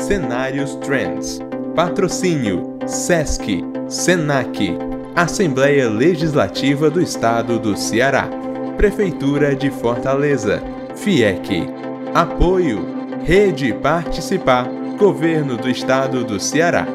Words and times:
Cenários 0.00 0.74
Trends. 0.76 1.40
Patrocínio 1.74 2.78
SESC, 2.86 3.62
SENAC, 3.88 4.76
Assembleia 5.14 5.88
Legislativa 5.88 6.90
do 6.90 7.00
Estado 7.00 7.58
do 7.58 7.76
Ceará, 7.76 8.28
Prefeitura 8.76 9.54
de 9.54 9.70
Fortaleza, 9.70 10.62
FIEC. 10.96 11.68
Apoio 12.14 12.84
Rede 13.24 13.72
Participar, 13.74 14.66
Governo 14.98 15.56
do 15.56 15.68
Estado 15.68 16.24
do 16.24 16.40
Ceará. 16.40 16.86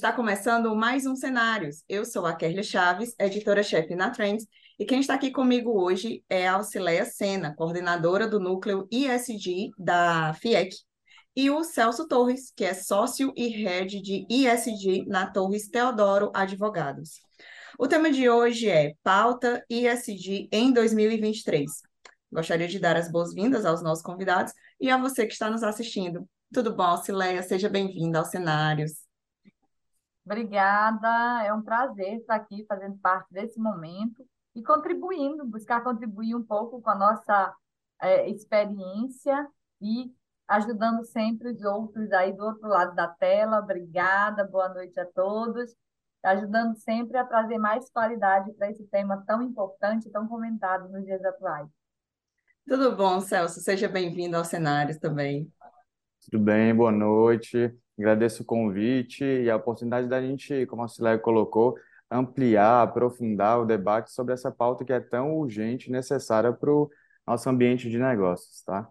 Está 0.00 0.14
começando 0.14 0.74
mais 0.74 1.04
um 1.04 1.14
Cenários. 1.14 1.84
Eu 1.86 2.06
sou 2.06 2.24
a 2.24 2.34
Kerly 2.34 2.64
Chaves, 2.64 3.14
editora-chefe 3.18 3.94
na 3.94 4.08
Trends, 4.08 4.46
e 4.78 4.86
quem 4.86 4.98
está 4.98 5.12
aqui 5.12 5.30
comigo 5.30 5.78
hoje 5.78 6.24
é 6.26 6.48
a 6.48 6.54
Auxileia 6.54 7.04
Sena, 7.04 7.54
coordenadora 7.54 8.26
do 8.26 8.40
núcleo 8.40 8.88
ISD 8.90 9.68
da 9.76 10.32
FIEC, 10.32 10.74
e 11.36 11.50
o 11.50 11.62
Celso 11.62 12.08
Torres, 12.08 12.50
que 12.56 12.64
é 12.64 12.72
sócio 12.72 13.30
e 13.36 13.48
head 13.48 14.00
de 14.00 14.26
ISD 14.30 15.04
na 15.06 15.30
Torres 15.30 15.68
Teodoro 15.68 16.32
Advogados. 16.34 17.20
O 17.78 17.86
tema 17.86 18.10
de 18.10 18.26
hoje 18.26 18.70
é 18.70 18.94
Pauta 19.02 19.62
ISD 19.68 20.48
em 20.50 20.72
2023. 20.72 21.70
Gostaria 22.32 22.68
de 22.68 22.78
dar 22.78 22.96
as 22.96 23.12
boas-vindas 23.12 23.66
aos 23.66 23.82
nossos 23.82 24.02
convidados 24.02 24.54
e 24.80 24.88
a 24.88 24.96
você 24.96 25.26
que 25.26 25.34
está 25.34 25.50
nos 25.50 25.62
assistindo. 25.62 26.26
Tudo 26.54 26.74
bom, 26.74 26.84
Auxileia? 26.84 27.42
Seja 27.42 27.68
bem-vinda 27.68 28.20
aos 28.20 28.28
Cenários. 28.28 28.92
Obrigada, 30.30 31.42
é 31.44 31.52
um 31.52 31.60
prazer 31.60 32.18
estar 32.18 32.36
aqui 32.36 32.64
fazendo 32.68 32.96
parte 32.98 33.26
desse 33.34 33.58
momento 33.58 34.24
e 34.54 34.62
contribuindo, 34.62 35.44
buscar 35.44 35.82
contribuir 35.82 36.36
um 36.36 36.42
pouco 36.44 36.80
com 36.80 36.88
a 36.88 36.94
nossa 36.94 37.52
é, 38.00 38.28
experiência 38.30 39.48
e 39.82 40.14
ajudando 40.46 41.04
sempre 41.04 41.50
os 41.50 41.60
outros 41.64 42.12
aí 42.12 42.32
do 42.32 42.44
outro 42.44 42.68
lado 42.68 42.94
da 42.94 43.08
tela. 43.08 43.58
Obrigada, 43.58 44.44
boa 44.44 44.68
noite 44.68 45.00
a 45.00 45.04
todos. 45.04 45.74
Ajudando 46.22 46.76
sempre 46.76 47.18
a 47.18 47.24
trazer 47.24 47.58
mais 47.58 47.90
qualidade 47.90 48.52
para 48.52 48.70
esse 48.70 48.84
tema 48.84 49.24
tão 49.26 49.42
importante 49.42 50.06
e 50.06 50.12
tão 50.12 50.28
comentado 50.28 50.88
nos 50.90 51.04
dias 51.04 51.24
atuais. 51.24 51.66
Tudo 52.68 52.94
bom, 52.94 53.20
Celso? 53.20 53.58
Seja 53.58 53.88
bem-vindo 53.88 54.36
aos 54.36 54.46
cenários 54.46 54.96
também. 54.96 55.52
Tudo 56.24 56.38
bem, 56.38 56.72
boa 56.72 56.92
noite. 56.92 57.76
Agradeço 58.00 58.42
o 58.42 58.46
convite 58.46 59.22
e 59.22 59.50
a 59.50 59.56
oportunidade 59.56 60.08
da 60.08 60.22
gente, 60.22 60.64
como 60.64 60.82
a 60.82 60.88
Cileia 60.88 61.18
colocou, 61.18 61.76
ampliar, 62.10 62.82
aprofundar 62.82 63.60
o 63.60 63.66
debate 63.66 64.10
sobre 64.10 64.32
essa 64.32 64.50
pauta 64.50 64.86
que 64.86 64.92
é 64.92 65.00
tão 65.00 65.36
urgente 65.36 65.88
e 65.88 65.92
necessária 65.92 66.50
para 66.50 66.72
o 66.72 66.90
nosso 67.26 67.50
ambiente 67.50 67.90
de 67.90 67.98
negócios, 67.98 68.62
tá? 68.62 68.88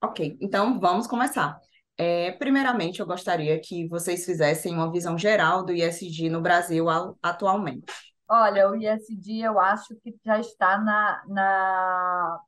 Ok, 0.00 0.38
então 0.40 0.78
vamos 0.78 1.08
começar. 1.08 1.58
É, 1.98 2.30
primeiramente, 2.32 3.00
eu 3.00 3.06
gostaria 3.06 3.58
que 3.60 3.88
vocês 3.88 4.24
fizessem 4.24 4.72
uma 4.72 4.92
visão 4.92 5.18
geral 5.18 5.64
do 5.64 5.72
ISD 5.72 6.30
no 6.30 6.40
Brasil 6.40 6.86
atualmente. 7.20 7.92
Olha, 8.28 8.70
o 8.70 8.76
ISD 8.76 9.40
eu 9.40 9.58
acho 9.58 9.96
que 9.96 10.14
já 10.24 10.38
está 10.38 10.78
na, 10.78 11.24
na, 11.26 12.40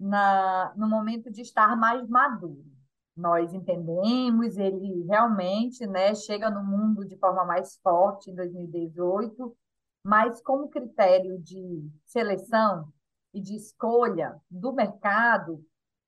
na, 0.00 0.74
no 0.74 0.88
momento 0.88 1.30
de 1.30 1.42
estar 1.42 1.76
mais 1.76 2.08
maduro. 2.08 2.73
Nós 3.16 3.52
entendemos, 3.54 4.56
ele 4.56 5.04
realmente 5.04 5.86
né, 5.86 6.14
chega 6.14 6.50
no 6.50 6.64
mundo 6.64 7.06
de 7.06 7.16
forma 7.18 7.44
mais 7.44 7.76
forte 7.82 8.30
em 8.30 8.34
2018, 8.34 9.56
mas 10.04 10.42
como 10.42 10.68
critério 10.68 11.38
de 11.40 11.88
seleção 12.04 12.88
e 13.32 13.40
de 13.40 13.56
escolha 13.56 14.36
do 14.50 14.72
mercado, 14.72 15.64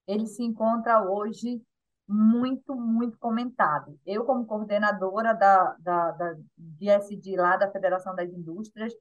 ele 0.06 0.26
se 0.26 0.42
encontra 0.42 1.02
hoje 1.02 1.62
muito, 2.08 2.74
muito 2.74 3.18
comentado. 3.18 3.98
Eu, 4.04 4.24
como 4.24 4.46
coordenadora 4.46 5.34
da, 5.34 5.76
da, 5.80 6.10
da 6.12 6.34
DSD 6.56 7.36
lá 7.36 7.56
da 7.56 7.70
Federação 7.70 8.14
das 8.14 8.30
Indústrias, 8.32 8.92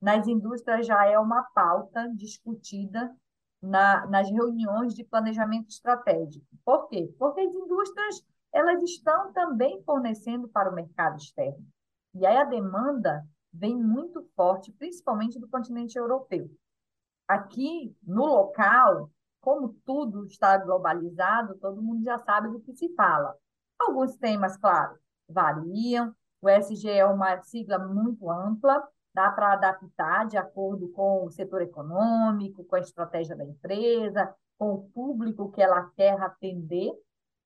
nas 0.00 0.26
indústrias 0.26 0.86
já 0.86 1.06
é 1.06 1.18
uma 1.18 1.42
pauta 1.54 2.08
discutida 2.14 3.14
na, 3.60 4.06
nas 4.06 4.30
reuniões 4.30 4.94
de 4.94 5.04
planejamento 5.04 5.68
estratégico. 5.68 6.46
Por 6.64 6.88
quê? 6.88 7.12
Porque 7.18 7.40
as 7.40 7.52
indústrias 7.52 8.24
elas 8.52 8.82
estão 8.82 9.32
também 9.32 9.82
fornecendo 9.84 10.48
para 10.48 10.70
o 10.70 10.74
mercado 10.74 11.18
externo. 11.18 11.64
E 12.14 12.26
aí 12.26 12.36
a 12.36 12.44
demanda 12.44 13.24
vem 13.52 13.76
muito 13.76 14.26
forte, 14.34 14.72
principalmente 14.72 15.38
do 15.38 15.48
continente 15.48 15.98
europeu. 15.98 16.50
Aqui, 17.26 17.94
no 18.02 18.24
local, 18.24 19.10
como 19.40 19.76
tudo 19.84 20.24
está 20.24 20.56
globalizado, 20.58 21.58
todo 21.58 21.82
mundo 21.82 22.02
já 22.02 22.18
sabe 22.18 22.48
do 22.48 22.60
que 22.60 22.72
se 22.74 22.94
fala. 22.94 23.34
Alguns 23.78 24.16
temas, 24.16 24.56
claro, 24.56 24.98
variam. 25.28 26.14
O 26.40 26.48
SG 26.48 26.90
é 26.90 27.04
uma 27.04 27.42
sigla 27.42 27.78
muito 27.78 28.30
ampla, 28.30 28.86
dá 29.18 29.32
para 29.32 29.52
adaptar 29.54 30.28
de 30.28 30.36
acordo 30.36 30.88
com 30.90 31.24
o 31.24 31.30
setor 31.30 31.60
econômico, 31.60 32.62
com 32.64 32.76
a 32.76 32.78
estratégia 32.78 33.34
da 33.34 33.44
empresa, 33.44 34.32
com 34.56 34.74
o 34.74 34.82
público 34.90 35.50
que 35.50 35.60
ela 35.60 35.90
quer 35.96 36.22
atender 36.22 36.92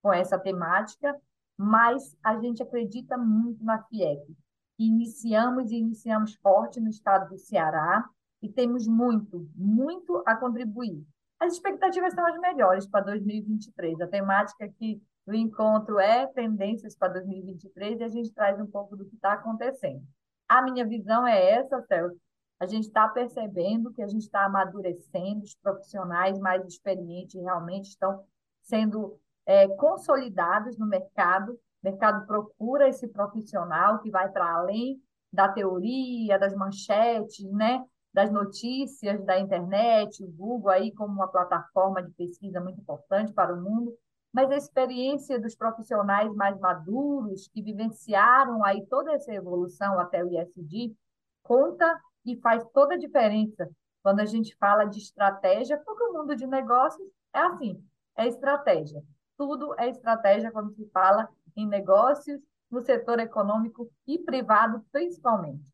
com 0.03 0.13
essa 0.13 0.39
temática, 0.39 1.19
mas 1.57 2.15
a 2.23 2.39
gente 2.39 2.63
acredita 2.63 3.17
muito 3.17 3.65
na 3.65 3.83
FIEC. 3.85 4.37
Iniciamos 4.79 5.71
e 5.71 5.77
iniciamos 5.77 6.35
forte 6.35 6.79
no 6.79 6.91
estado 6.91 7.31
do 7.31 7.39
Ceará 7.39 8.07
e 8.43 8.51
temos 8.51 8.87
muito, 8.87 9.49
muito 9.57 10.23
a 10.27 10.37
contribuir 10.37 11.03
as 11.43 11.55
expectativas 11.55 12.15
são 12.15 12.25
as 12.25 12.39
melhores 12.39 12.87
para 12.87 13.01
2023. 13.01 14.01
A 14.01 14.07
temática 14.07 14.65
aqui 14.65 15.03
do 15.27 15.35
encontro 15.35 15.99
é 15.99 16.25
tendências 16.29 16.95
para 16.95 17.15
2023 17.15 17.99
e 17.99 18.05
a 18.05 18.09
gente 18.09 18.33
traz 18.33 18.61
um 18.61 18.67
pouco 18.67 18.97
do 18.97 19.05
que 19.05 19.17
está 19.17 19.33
acontecendo. 19.33 20.07
A 20.53 20.61
minha 20.61 20.85
visão 20.85 21.27
é 21.27 21.53
essa, 21.53 21.81
Celso. 21.87 22.21
A 22.61 22.67
gente 22.67 22.87
está 22.87 23.09
percebendo 23.09 23.91
que 23.91 24.03
a 24.03 24.07
gente 24.07 24.25
está 24.25 24.45
amadurecendo, 24.45 25.45
os 25.45 25.55
profissionais 25.55 26.39
mais 26.39 26.63
experientes 26.67 27.41
realmente 27.41 27.89
estão 27.89 28.23
sendo 28.61 29.19
é, 29.47 29.67
consolidados 29.67 30.77
no 30.77 30.87
mercado. 30.87 31.53
O 31.53 31.59
mercado 31.83 32.27
procura 32.27 32.87
esse 32.87 33.09
profissional 33.09 34.01
que 34.01 34.11
vai 34.11 34.29
para 34.29 34.57
além 34.57 35.03
da 35.33 35.49
teoria, 35.49 36.39
das 36.39 36.55
manchetes, 36.55 37.51
né? 37.51 37.83
das 38.13 38.31
notícias 38.31 39.25
da 39.25 39.41
internet, 39.41 40.23
o 40.23 40.29
Google 40.29 40.69
aí 40.69 40.93
como 40.93 41.15
uma 41.15 41.29
plataforma 41.29 42.03
de 42.03 42.11
pesquisa 42.11 42.61
muito 42.61 42.79
importante 42.79 43.33
para 43.33 43.55
o 43.55 43.63
mundo, 43.63 43.97
mas 44.33 44.51
a 44.51 44.57
experiência 44.57 45.39
dos 45.39 45.55
profissionais 45.55 46.35
mais 46.35 46.59
maduros 46.59 47.49
que 47.49 47.63
vivenciaram 47.63 48.65
aí 48.65 48.87
toda 48.87 49.13
essa 49.13 49.33
evolução 49.33 49.99
até 50.01 50.25
o 50.25 50.31
ISD 50.33 50.95
conta 51.43 52.01
e 52.25 52.37
faz 52.37 52.65
toda 52.73 52.95
a 52.95 52.99
diferença 52.99 53.69
quando 54.03 54.21
a 54.21 54.25
gente 54.25 54.57
fala 54.57 54.85
de 54.85 54.99
estratégia, 54.99 55.79
porque 55.79 56.03
o 56.05 56.13
mundo 56.13 56.35
de 56.35 56.47
negócios 56.47 57.07
é 57.33 57.39
assim, 57.41 57.85
é 58.17 58.27
estratégia. 58.27 59.03
Tudo 59.37 59.75
é 59.79 59.89
estratégia 59.89 60.51
quando 60.51 60.73
se 60.75 60.89
fala 60.91 61.29
em 61.57 61.67
negócios 61.67 62.41
no 62.71 62.81
setor 62.81 63.21
econômico 63.21 63.91
e 64.07 64.19
privado 64.19 64.85
principalmente. 64.91 65.72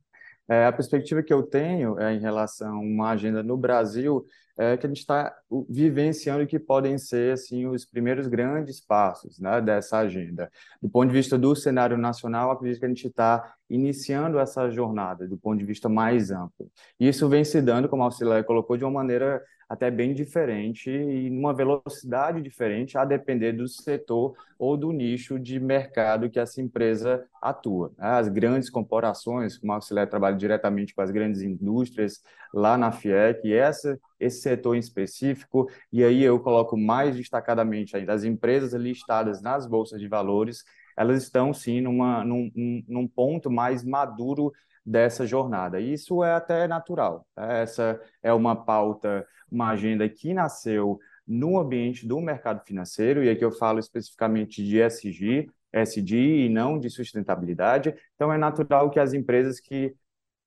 É, 0.49 0.67
a 0.67 0.73
perspectiva 0.73 1.23
que 1.23 1.33
eu 1.33 1.43
tenho 1.43 1.99
é, 2.01 2.15
em 2.15 2.21
relação 2.21 2.77
a 2.77 2.81
uma 2.81 3.11
agenda 3.11 3.43
no 3.43 3.57
Brasil 3.57 4.25
é 4.59 4.77
que 4.77 4.87
a 4.87 4.89
gente 4.89 4.99
está 4.99 5.33
vivenciando 5.69 6.45
que 6.45 6.59
podem 6.59 6.99
ser 6.99 7.35
assim 7.35 7.67
os 7.67 7.85
primeiros 7.85 8.27
grandes 8.27 8.81
passos 8.81 9.39
né, 9.39 9.61
dessa 9.61 9.99
agenda. 9.99 10.51
Do 10.83 10.89
ponto 10.89 11.09
de 11.09 11.15
vista 11.15 11.39
do 11.39 11.55
cenário 11.55 11.97
nacional, 11.97 12.51
acredito 12.51 12.81
que 12.81 12.85
a 12.85 12.89
gente 12.89 13.07
está 13.07 13.55
iniciando 13.71 14.37
essa 14.39 14.69
jornada 14.69 15.29
do 15.29 15.37
ponto 15.37 15.59
de 15.59 15.65
vista 15.65 15.89
mais 15.89 16.33
amplo. 16.33 16.69
E 16.99 17.07
isso 17.07 17.29
vem 17.29 17.45
se 17.45 17.63
dando, 17.63 17.89
como 17.89 18.03
a 18.03 18.07
Auxilia 18.07 18.43
colocou, 18.43 18.77
de 18.77 18.85
uma 18.85 18.91
maneira 18.91 19.41
até 19.69 19.91
bem 19.91 20.15
diferente 20.15 20.91
e 20.91 21.29
numa 21.29 21.53
velocidade 21.53 22.41
diferente, 22.41 22.97
a 22.97 23.05
depender 23.05 23.53
do 23.53 23.69
setor 23.69 24.35
ou 24.59 24.77
do 24.77 24.91
nicho 24.93 25.39
de 25.39 25.61
mercado 25.61 26.31
que 26.31 26.41
essa 26.41 26.61
empresa 26.63 27.25
atua. 27.41 27.93
As 27.99 28.29
grandes 28.29 28.71
corporações, 28.71 29.59
como 29.59 29.73
a 29.73 29.75
Auxiliar 29.77 30.09
trabalha 30.09 30.37
diretamente 30.37 30.95
com 30.95 31.03
as 31.03 31.11
grandes 31.11 31.43
indústrias 31.43 32.23
lá 32.53 32.79
na 32.79 32.91
FIEC, 32.91 33.53
essa, 33.53 34.01
esse 34.19 34.41
setor 34.41 34.75
em 34.75 34.79
específico, 34.81 35.71
e 35.93 36.03
aí 36.03 36.23
eu 36.23 36.41
coloco 36.41 36.77
mais 36.77 37.15
destacadamente 37.15 37.95
ainda 37.95 38.15
as 38.15 38.25
empresas 38.25 38.73
listadas 38.73 39.43
nas 39.43 39.67
bolsas 39.67 40.01
de 40.01 40.09
valores, 40.09 40.65
elas 40.97 41.23
estão 41.23 41.55
sim 41.55 41.81
numa, 41.81 42.25
num, 42.25 42.51
num 42.89 43.07
ponto 43.07 43.49
mais 43.51 43.85
maduro 43.85 44.53
dessa 44.85 45.27
jornada. 45.27 45.81
E 45.81 45.93
isso 45.93 46.23
é 46.23 46.33
até 46.35 46.67
natural. 46.67 47.27
Tá? 47.35 47.53
Essa 47.53 48.01
é 48.23 48.33
uma 48.33 48.57
pauta, 48.57 49.27
uma 49.51 49.71
agenda 49.71 50.09
que 50.09 50.35
nasceu 50.35 50.99
no 51.27 51.59
ambiente 51.59 52.07
do 52.07 52.21
mercado 52.21 52.65
financeiro, 52.65 53.23
e 53.23 53.29
aqui 53.29 53.45
eu 53.45 53.53
falo 53.53 53.79
especificamente 53.79 54.65
de 54.65 54.81
SG, 54.81 55.51
SD 55.73 56.47
e 56.47 56.49
não 56.49 56.79
de 56.79 56.89
sustentabilidade. 56.89 57.95
Então, 58.15 58.33
é 58.33 58.39
natural 58.39 58.89
que 58.91 58.99
as 58.99 59.13
empresas 59.13 59.61
que 59.61 59.95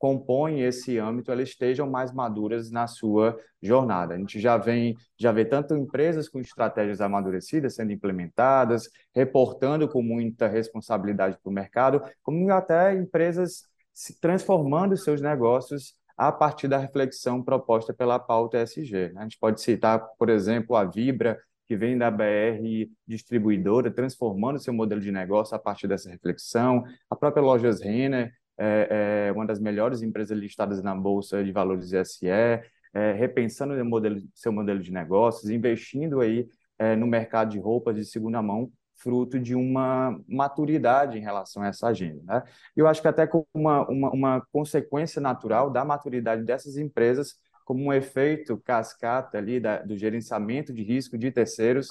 compõem 0.02 0.64
esse 0.64 0.98
âmbito 0.98 1.32
elas 1.32 1.50
estejam 1.50 1.88
mais 1.88 2.12
maduras 2.12 2.72
na 2.72 2.88
sua 2.88 3.40
jornada. 3.62 4.16
A 4.16 4.18
gente 4.18 4.40
já 4.40 4.58
vem, 4.58 4.98
já 5.16 5.32
vê 5.32 5.46
tanto 5.46 5.78
empresas 5.78 6.28
com 6.28 6.40
estratégias 6.40 7.00
amadurecidas 7.02 7.76
sendo 7.76 7.92
implementadas, 7.92 8.90
reportando 9.14 9.88
com 9.88 10.02
muita 10.02 10.48
responsabilidade 10.48 11.38
para 11.38 11.50
o 11.52 11.54
mercado, 11.54 12.02
como 12.24 12.52
até 12.52 12.96
empresas 12.96 13.70
se 14.02 14.20
transformando 14.20 14.98
seus 14.98 15.22
negócios 15.22 15.94
a 16.18 16.32
partir 16.32 16.68
da 16.68 16.80
reflexão 16.80 17.44
proposta 17.44 17.94
pela 17.94 18.18
pauta 18.18 18.60
ESG. 18.60 19.12
Né? 19.14 19.20
A 19.20 19.22
gente 19.22 19.38
pode 19.38 19.62
citar, 19.62 20.00
por 20.18 20.28
exemplo, 20.28 20.76
a 20.76 20.84
Vibra, 20.84 21.40
que 21.68 21.78
vem 21.78 21.96
da 21.96 22.10
BR 22.10 22.90
distribuidora, 23.08 23.92
transformando 23.92 24.58
seu 24.58 24.74
modelo 24.74 25.00
de 25.00 25.12
negócio 25.12 25.56
a 25.56 25.60
partir 25.60 25.88
dessa 25.88 26.10
reflexão, 26.10 26.84
a 27.12 27.16
própria 27.16 27.44
Lojas 27.44 27.80
Renner, 27.80 28.34
é, 28.58 29.28
é 29.28 29.32
uma 29.34 29.46
das 29.46 29.60
melhores 29.60 30.02
empresas 30.02 30.36
listadas 30.36 30.82
na 30.82 30.96
Bolsa 30.96 31.44
de 31.44 31.52
Valores 31.52 31.92
SE, 31.92 32.28
é, 32.28 33.14
repensando 33.14 33.86
modelo, 33.86 34.20
seu 34.34 34.52
modelo 34.52 34.80
de 34.80 34.92
negócios, 34.92 35.52
investindo 35.52 36.22
aí 36.22 36.48
é, 36.80 36.96
no 36.96 37.06
mercado 37.06 37.52
de 37.52 37.60
roupas 37.60 37.96
de 37.96 38.04
segunda 38.04 38.42
mão, 38.42 38.72
fruto 39.02 39.40
de 39.40 39.56
uma 39.56 40.20
maturidade 40.28 41.18
em 41.18 41.22
relação 41.22 41.64
a 41.64 41.68
essa 41.68 41.88
agenda. 41.88 42.22
Né? 42.24 42.44
Eu 42.76 42.88
acho 42.88 43.02
que 43.02 43.08
até 43.08 43.26
como 43.28 43.48
uma, 43.54 43.88
uma, 43.88 44.10
uma 44.12 44.48
consequência 44.52 45.22
natural 45.22 45.70
da 45.70 45.84
maturidade 45.84 46.44
dessas 46.44 46.78
empresas, 46.78 47.36
como 47.66 47.86
um 47.86 47.94
efeito 47.94 48.58
cascata 48.58 49.38
ali 49.38 49.60
da, 49.60 49.82
do 49.82 49.98
gerenciamento 49.98 50.74
de 50.74 50.84
risco 50.84 51.18
de 51.18 51.32
terceiros, 51.32 51.88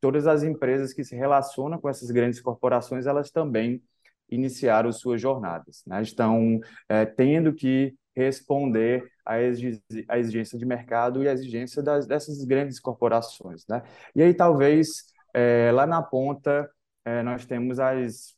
todas 0.00 0.26
as 0.26 0.42
empresas 0.42 0.92
que 0.92 1.04
se 1.04 1.16
relacionam 1.16 1.78
com 1.78 1.88
essas 1.88 2.10
grandes 2.10 2.40
corporações, 2.40 3.06
elas 3.06 3.30
também 3.30 3.82
iniciaram 4.30 4.92
suas 4.92 5.20
jornadas. 5.20 5.82
Né? 5.86 6.02
Estão 6.02 6.60
é, 6.88 7.04
tendo 7.04 7.52
que 7.54 7.94
responder 8.16 9.04
à 9.26 9.40
exigência 9.40 10.58
de 10.58 10.64
mercado 10.64 11.22
e 11.22 11.28
à 11.28 11.32
exigência 11.32 11.82
das, 11.82 12.06
dessas 12.06 12.44
grandes 12.44 12.78
corporações. 12.78 13.66
Né? 13.66 13.82
E 14.14 14.22
aí, 14.22 14.34
talvez, 14.34 15.13
é, 15.34 15.70
lá 15.72 15.86
na 15.86 16.02
ponta, 16.02 16.70
é, 17.04 17.22
nós 17.22 17.44
temos 17.44 17.78
as, 17.80 18.34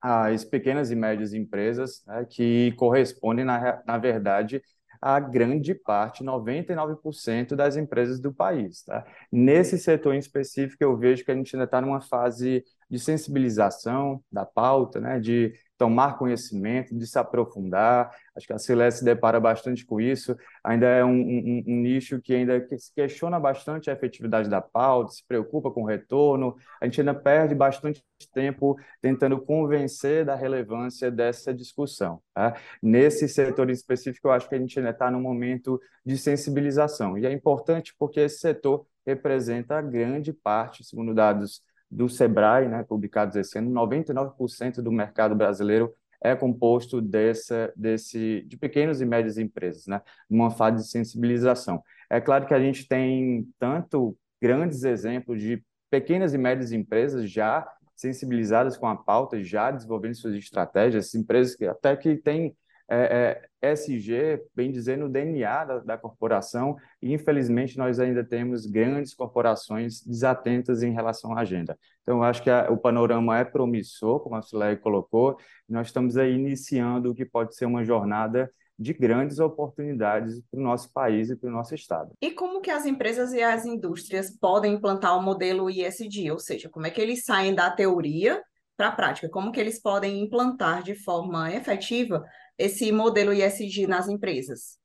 as 0.00 0.44
pequenas 0.44 0.90
e 0.90 0.96
médias 0.96 1.32
empresas 1.34 2.02
né, 2.06 2.24
que 2.28 2.72
correspondem, 2.72 3.44
na, 3.44 3.82
na 3.86 3.98
verdade, 3.98 4.62
a 5.00 5.20
grande 5.20 5.74
parte, 5.74 6.24
99% 6.24 7.54
das 7.54 7.76
empresas 7.76 8.20
do 8.20 8.32
país. 8.32 8.82
Tá? 8.84 9.06
Nesse 9.30 9.78
setor 9.78 10.14
em 10.14 10.18
específico, 10.18 10.82
eu 10.82 10.96
vejo 10.96 11.24
que 11.24 11.30
a 11.30 11.34
gente 11.34 11.54
ainda 11.54 11.64
está 11.64 11.80
numa 11.80 12.00
fase 12.00 12.64
de 12.90 12.98
sensibilização 12.98 14.22
da 14.30 14.46
pauta, 14.46 15.00
né? 15.00 15.20
de 15.20 15.52
tomar 15.78 16.18
conhecimento, 16.18 16.96
de 16.96 17.06
se 17.06 17.18
aprofundar. 17.18 18.10
Acho 18.36 18.46
que 18.46 18.52
a 18.52 18.58
Celeste 18.58 18.98
se 18.98 19.04
depara 19.04 19.38
bastante 19.38 19.86
com 19.86 20.00
isso. 20.00 20.36
Ainda 20.64 20.86
é 20.86 21.04
um, 21.04 21.10
um, 21.10 21.64
um, 21.66 21.76
nicho 21.82 22.20
que 22.20 22.34
ainda 22.34 22.66
se 22.76 22.92
questiona 22.92 23.38
bastante 23.38 23.88
a 23.88 23.92
efetividade 23.92 24.48
da 24.48 24.60
pauta, 24.60 25.12
se 25.12 25.24
preocupa 25.26 25.70
com 25.70 25.82
o 25.82 25.86
retorno. 25.86 26.56
A 26.80 26.86
gente 26.86 27.00
ainda 27.00 27.14
perde 27.14 27.54
bastante 27.54 28.02
tempo 28.32 28.76
tentando 29.00 29.40
convencer 29.40 30.24
da 30.24 30.34
relevância 30.34 31.10
dessa 31.10 31.54
discussão. 31.54 32.20
Tá? 32.34 32.56
Nesse 32.82 33.28
setor 33.28 33.70
em 33.70 33.72
específico, 33.72 34.26
eu 34.26 34.32
acho 34.32 34.48
que 34.48 34.56
a 34.56 34.58
gente 34.58 34.78
ainda 34.78 34.90
está 34.90 35.10
num 35.10 35.20
momento 35.20 35.80
de 36.04 36.18
sensibilização. 36.18 37.16
E 37.16 37.24
é 37.24 37.32
importante 37.32 37.94
porque 37.96 38.20
esse 38.20 38.40
setor 38.40 38.84
representa 39.06 39.80
grande 39.80 40.32
parte, 40.32 40.84
segundo 40.84 41.14
dados 41.14 41.62
do 41.90 42.08
Sebrae, 42.08 42.68
né, 42.68 42.82
publicados 42.82 43.36
esse 43.36 43.58
ano, 43.58 43.70
99% 43.70 44.82
do 44.82 44.92
mercado 44.92 45.34
brasileiro 45.34 45.92
é 46.20 46.34
composto 46.34 47.00
dessa, 47.00 47.72
desse, 47.76 48.42
de 48.46 48.56
pequenas 48.56 49.00
e 49.00 49.06
médias 49.06 49.38
empresas, 49.38 49.86
né, 49.86 50.02
numa 50.28 50.50
fase 50.50 50.84
de 50.84 50.90
sensibilização. 50.90 51.82
É 52.10 52.20
claro 52.20 52.46
que 52.46 52.54
a 52.54 52.60
gente 52.60 52.86
tem 52.86 53.48
tanto 53.58 54.16
grandes 54.40 54.82
exemplos 54.84 55.40
de 55.40 55.62
pequenas 55.90 56.34
e 56.34 56.38
médias 56.38 56.72
empresas 56.72 57.30
já 57.30 57.66
sensibilizadas 57.96 58.76
com 58.76 58.86
a 58.86 58.96
pauta, 58.96 59.42
já 59.42 59.70
desenvolvendo 59.70 60.14
suas 60.14 60.34
estratégias, 60.34 61.14
empresas 61.14 61.56
que 61.56 61.66
até 61.66 61.96
que 61.96 62.16
têm 62.16 62.56
é, 62.90 63.42
é, 63.60 63.72
SG, 63.74 64.42
bem 64.54 64.72
dizer, 64.72 64.96
no 64.96 65.08
DNA 65.08 65.64
da, 65.64 65.78
da, 65.80 65.98
corporação, 65.98 66.76
e 67.02 67.12
infelizmente 67.12 67.76
nós 67.76 68.00
ainda 68.00 68.24
temos 68.24 68.64
grandes 68.64 69.12
corporações 69.12 70.02
desatentas 70.02 70.82
em 70.82 70.92
relação 70.92 71.36
à 71.36 71.40
agenda. 71.40 71.78
Então, 72.02 72.22
acho 72.22 72.42
que 72.42 72.50
a, 72.50 72.70
o 72.70 72.78
panorama 72.78 73.38
é 73.38 73.44
promissor, 73.44 74.20
como 74.20 74.36
a 74.36 74.42
Sulei 74.42 74.76
colocou, 74.76 75.36
nós 75.68 75.88
estamos 75.88 76.16
aí 76.16 76.32
iniciando 76.32 77.10
o 77.10 77.14
que 77.14 77.26
pode 77.26 77.54
ser 77.54 77.66
uma 77.66 77.84
jornada 77.84 78.50
de 78.78 78.92
grandes 78.92 79.40
oportunidades 79.40 80.40
para 80.50 80.60
o 80.60 80.62
nosso 80.62 80.92
país 80.92 81.28
e 81.30 81.36
para 81.36 81.50
o 81.50 81.52
nosso 81.52 81.74
estado. 81.74 82.12
E 82.22 82.30
como 82.30 82.60
que 82.60 82.70
as 82.70 82.86
empresas 82.86 83.32
e 83.32 83.42
as 83.42 83.66
indústrias 83.66 84.30
podem 84.30 84.74
implantar 84.74 85.18
o 85.18 85.22
modelo 85.22 85.68
ISD, 85.68 86.30
ou 86.30 86.38
seja, 86.38 86.68
como 86.68 86.86
é 86.86 86.90
que 86.90 87.00
eles 87.00 87.24
saem 87.24 87.54
da 87.54 87.70
teoria 87.70 88.40
para 88.76 88.88
a 88.88 88.92
prática? 88.92 89.28
Como 89.28 89.50
que 89.50 89.58
eles 89.58 89.82
podem 89.82 90.22
implantar 90.22 90.84
de 90.84 90.94
forma 90.94 91.52
efetiva 91.52 92.24
esse 92.58 92.90
modelo 92.92 93.32
ISD 93.32 93.86
nas 93.86 94.08
empresas? 94.08 94.78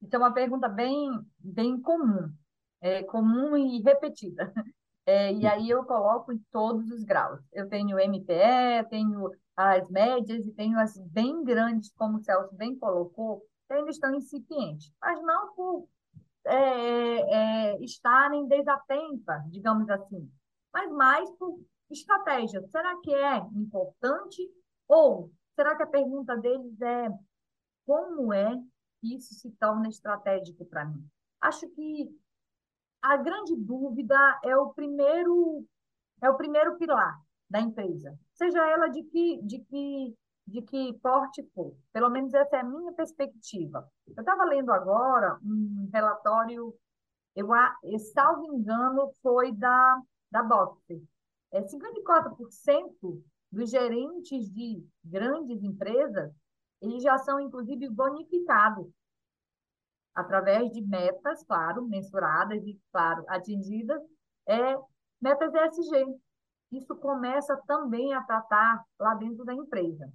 Isso 0.00 0.14
é 0.14 0.18
uma 0.18 0.32
pergunta 0.32 0.68
bem, 0.68 1.10
bem 1.38 1.80
comum, 1.80 2.32
é, 2.80 3.02
comum 3.02 3.56
e 3.56 3.82
repetida. 3.82 4.52
É, 5.10 5.32
e 5.32 5.46
aí 5.46 5.70
eu 5.70 5.84
coloco 5.84 6.30
em 6.30 6.38
todos 6.52 6.90
os 6.90 7.02
graus. 7.02 7.40
Eu 7.50 7.66
tenho 7.66 7.98
MPE, 7.98 8.90
tenho 8.90 9.30
as 9.56 9.88
médias 9.88 10.44
e 10.44 10.52
tenho 10.52 10.78
as 10.78 10.98
bem 10.98 11.42
grandes, 11.44 11.90
como 11.96 12.18
o 12.18 12.22
Celso 12.22 12.54
bem 12.54 12.78
colocou, 12.78 13.40
que 13.66 13.72
ainda 13.72 13.90
estão 13.90 14.14
incipientes, 14.14 14.92
mas 15.00 15.18
não 15.22 15.54
por 15.54 15.88
é, 16.44 16.54
é, 16.54 17.82
estarem 17.82 18.46
desatentas, 18.48 19.50
digamos 19.50 19.88
assim, 19.88 20.30
mas 20.70 20.92
mais 20.92 21.30
por 21.38 21.58
estratégia. 21.90 22.62
Será 22.68 22.94
que 23.00 23.14
é 23.14 23.38
importante 23.56 24.42
ou 24.86 25.30
Será 25.58 25.74
que 25.74 25.82
a 25.82 25.88
pergunta 25.88 26.36
deles 26.36 26.80
é 26.80 27.08
como 27.84 28.32
é 28.32 28.54
que 29.00 29.16
isso 29.16 29.34
se 29.34 29.50
torna 29.58 29.88
estratégico 29.88 30.64
para 30.64 30.84
mim? 30.84 31.04
Acho 31.40 31.68
que 31.70 32.08
a 33.02 33.16
grande 33.16 33.56
dúvida 33.56 34.14
é 34.44 34.56
o 34.56 34.72
primeiro 34.72 35.66
é 36.22 36.30
o 36.30 36.36
primeiro 36.36 36.78
pilar 36.78 37.20
da 37.50 37.60
empresa, 37.60 38.16
seja 38.34 38.64
ela 38.68 38.86
de 38.86 39.02
que 39.02 39.42
de 39.42 39.58
que 39.64 40.16
de 40.46 40.62
que 40.62 40.92
porte 41.02 41.42
for. 41.52 41.76
Pelo 41.92 42.08
menos 42.08 42.32
essa 42.34 42.58
é 42.58 42.60
a 42.60 42.64
minha 42.64 42.92
perspectiva. 42.92 43.84
Eu 44.06 44.20
estava 44.20 44.44
lendo 44.44 44.72
agora 44.72 45.40
um 45.42 45.90
relatório, 45.92 46.72
eu, 47.34 47.48
salvo 48.14 48.44
engano, 48.54 49.10
foi 49.20 49.50
da, 49.52 50.00
da 50.30 50.40
Boxer. 50.44 51.02
É, 51.50 51.62
54% 51.62 53.22
dos 53.50 53.70
gerentes 53.70 54.50
de 54.50 54.84
grandes 55.04 55.62
empresas, 55.62 56.32
eles 56.80 57.02
já 57.02 57.18
são, 57.18 57.40
inclusive, 57.40 57.88
bonificados 57.88 58.86
através 60.14 60.70
de 60.72 60.80
metas, 60.82 61.44
claro, 61.44 61.86
mensuradas 61.86 62.64
e, 62.66 62.78
claro, 62.90 63.24
atingidas, 63.28 64.02
é, 64.46 64.76
metas 65.20 65.52
ESG. 65.54 66.18
Isso 66.72 66.94
começa 66.96 67.56
também 67.66 68.12
a 68.12 68.22
tratar 68.22 68.84
lá 68.98 69.14
dentro 69.14 69.44
da 69.44 69.54
empresa. 69.54 70.12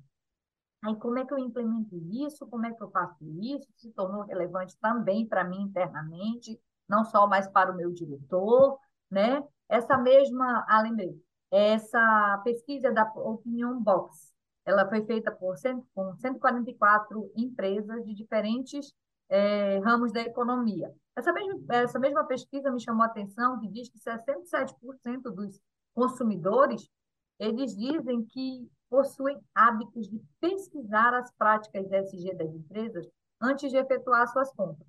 Aí, 0.83 0.95
como 0.97 1.17
é 1.17 1.25
que 1.25 1.33
eu 1.33 1.39
implemento 1.39 1.95
isso? 2.11 2.45
Como 2.47 2.65
é 2.65 2.73
que 2.73 2.83
eu 2.83 2.91
faço 2.91 3.23
isso? 3.41 3.67
Se 3.77 3.91
tornou 3.93 4.23
relevante 4.23 4.77
também 4.79 5.25
para 5.25 5.45
mim 5.45 5.61
internamente, 5.61 6.59
não 6.87 7.05
só 7.05 7.25
mais 7.25 7.47
para 7.47 7.71
o 7.71 7.75
meu 7.75 7.91
diretor, 7.91 8.77
né? 9.09 9.41
Essa 9.69 9.97
mesma, 9.97 10.65
ah, 10.67 10.81
lembrei, 10.81 11.17
essa 11.53 12.41
pesquisa 12.43 12.91
da 12.91 13.03
Opinion 13.15 13.79
Box, 13.79 14.33
ela 14.65 14.89
foi 14.89 15.05
feita 15.05 15.31
por, 15.31 15.53
por 15.93 16.17
144 16.17 17.31
empresas 17.35 18.03
de 18.03 18.15
diferentes 18.15 18.91
é, 19.29 19.77
ramos 19.79 20.11
da 20.11 20.21
economia. 20.21 20.91
Essa 21.15 21.31
mesma, 21.31 21.59
essa 21.69 21.99
mesma 21.99 22.23
pesquisa 22.23 22.71
me 22.71 22.81
chamou 22.81 23.03
a 23.03 23.05
atenção, 23.05 23.59
que 23.59 23.67
diz 23.67 23.87
que 23.87 23.99
67% 23.99 25.21
dos 25.23 25.59
consumidores, 25.93 26.89
eles 27.37 27.75
dizem 27.77 28.25
que 28.25 28.67
possuem 28.89 29.39
hábitos 29.53 30.09
de 30.09 30.19
pesquisar 30.39 31.13
as 31.13 31.31
práticas 31.33 31.91
ESG 31.91 32.33
das 32.33 32.49
empresas 32.49 33.07
antes 33.39 33.69
de 33.69 33.77
efetuar 33.77 34.27
suas 34.27 34.51
compras. 34.53 34.87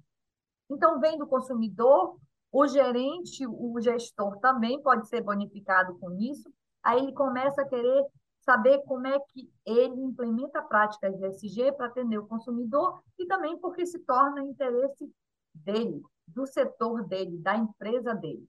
Então, 0.71 0.99
vem 0.99 1.19
do 1.19 1.27
consumidor 1.27 2.17
o 2.55 2.69
gerente, 2.69 3.45
o 3.49 3.81
gestor 3.81 4.39
também 4.39 4.81
pode 4.81 5.09
ser 5.09 5.21
bonificado 5.21 5.99
com 5.99 6.13
isso. 6.13 6.49
Aí 6.85 7.01
ele 7.01 7.13
começa 7.13 7.63
a 7.63 7.69
querer 7.69 8.07
saber 8.43 8.79
como 8.85 9.09
é 9.09 9.19
que 9.19 9.53
ele 9.67 10.01
implementa 10.01 10.63
práticas 10.63 11.19
de 11.19 11.27
SG 11.27 11.73
para 11.73 11.87
atender 11.87 12.17
o 12.17 12.29
consumidor 12.29 13.03
e 13.19 13.27
também 13.27 13.59
porque 13.59 13.85
se 13.85 13.99
torna 13.99 14.45
interesse 14.45 15.13
dele, 15.53 16.01
do 16.29 16.47
setor 16.47 17.03
dele, 17.09 17.39
da 17.39 17.57
empresa 17.57 18.15
dele. 18.15 18.47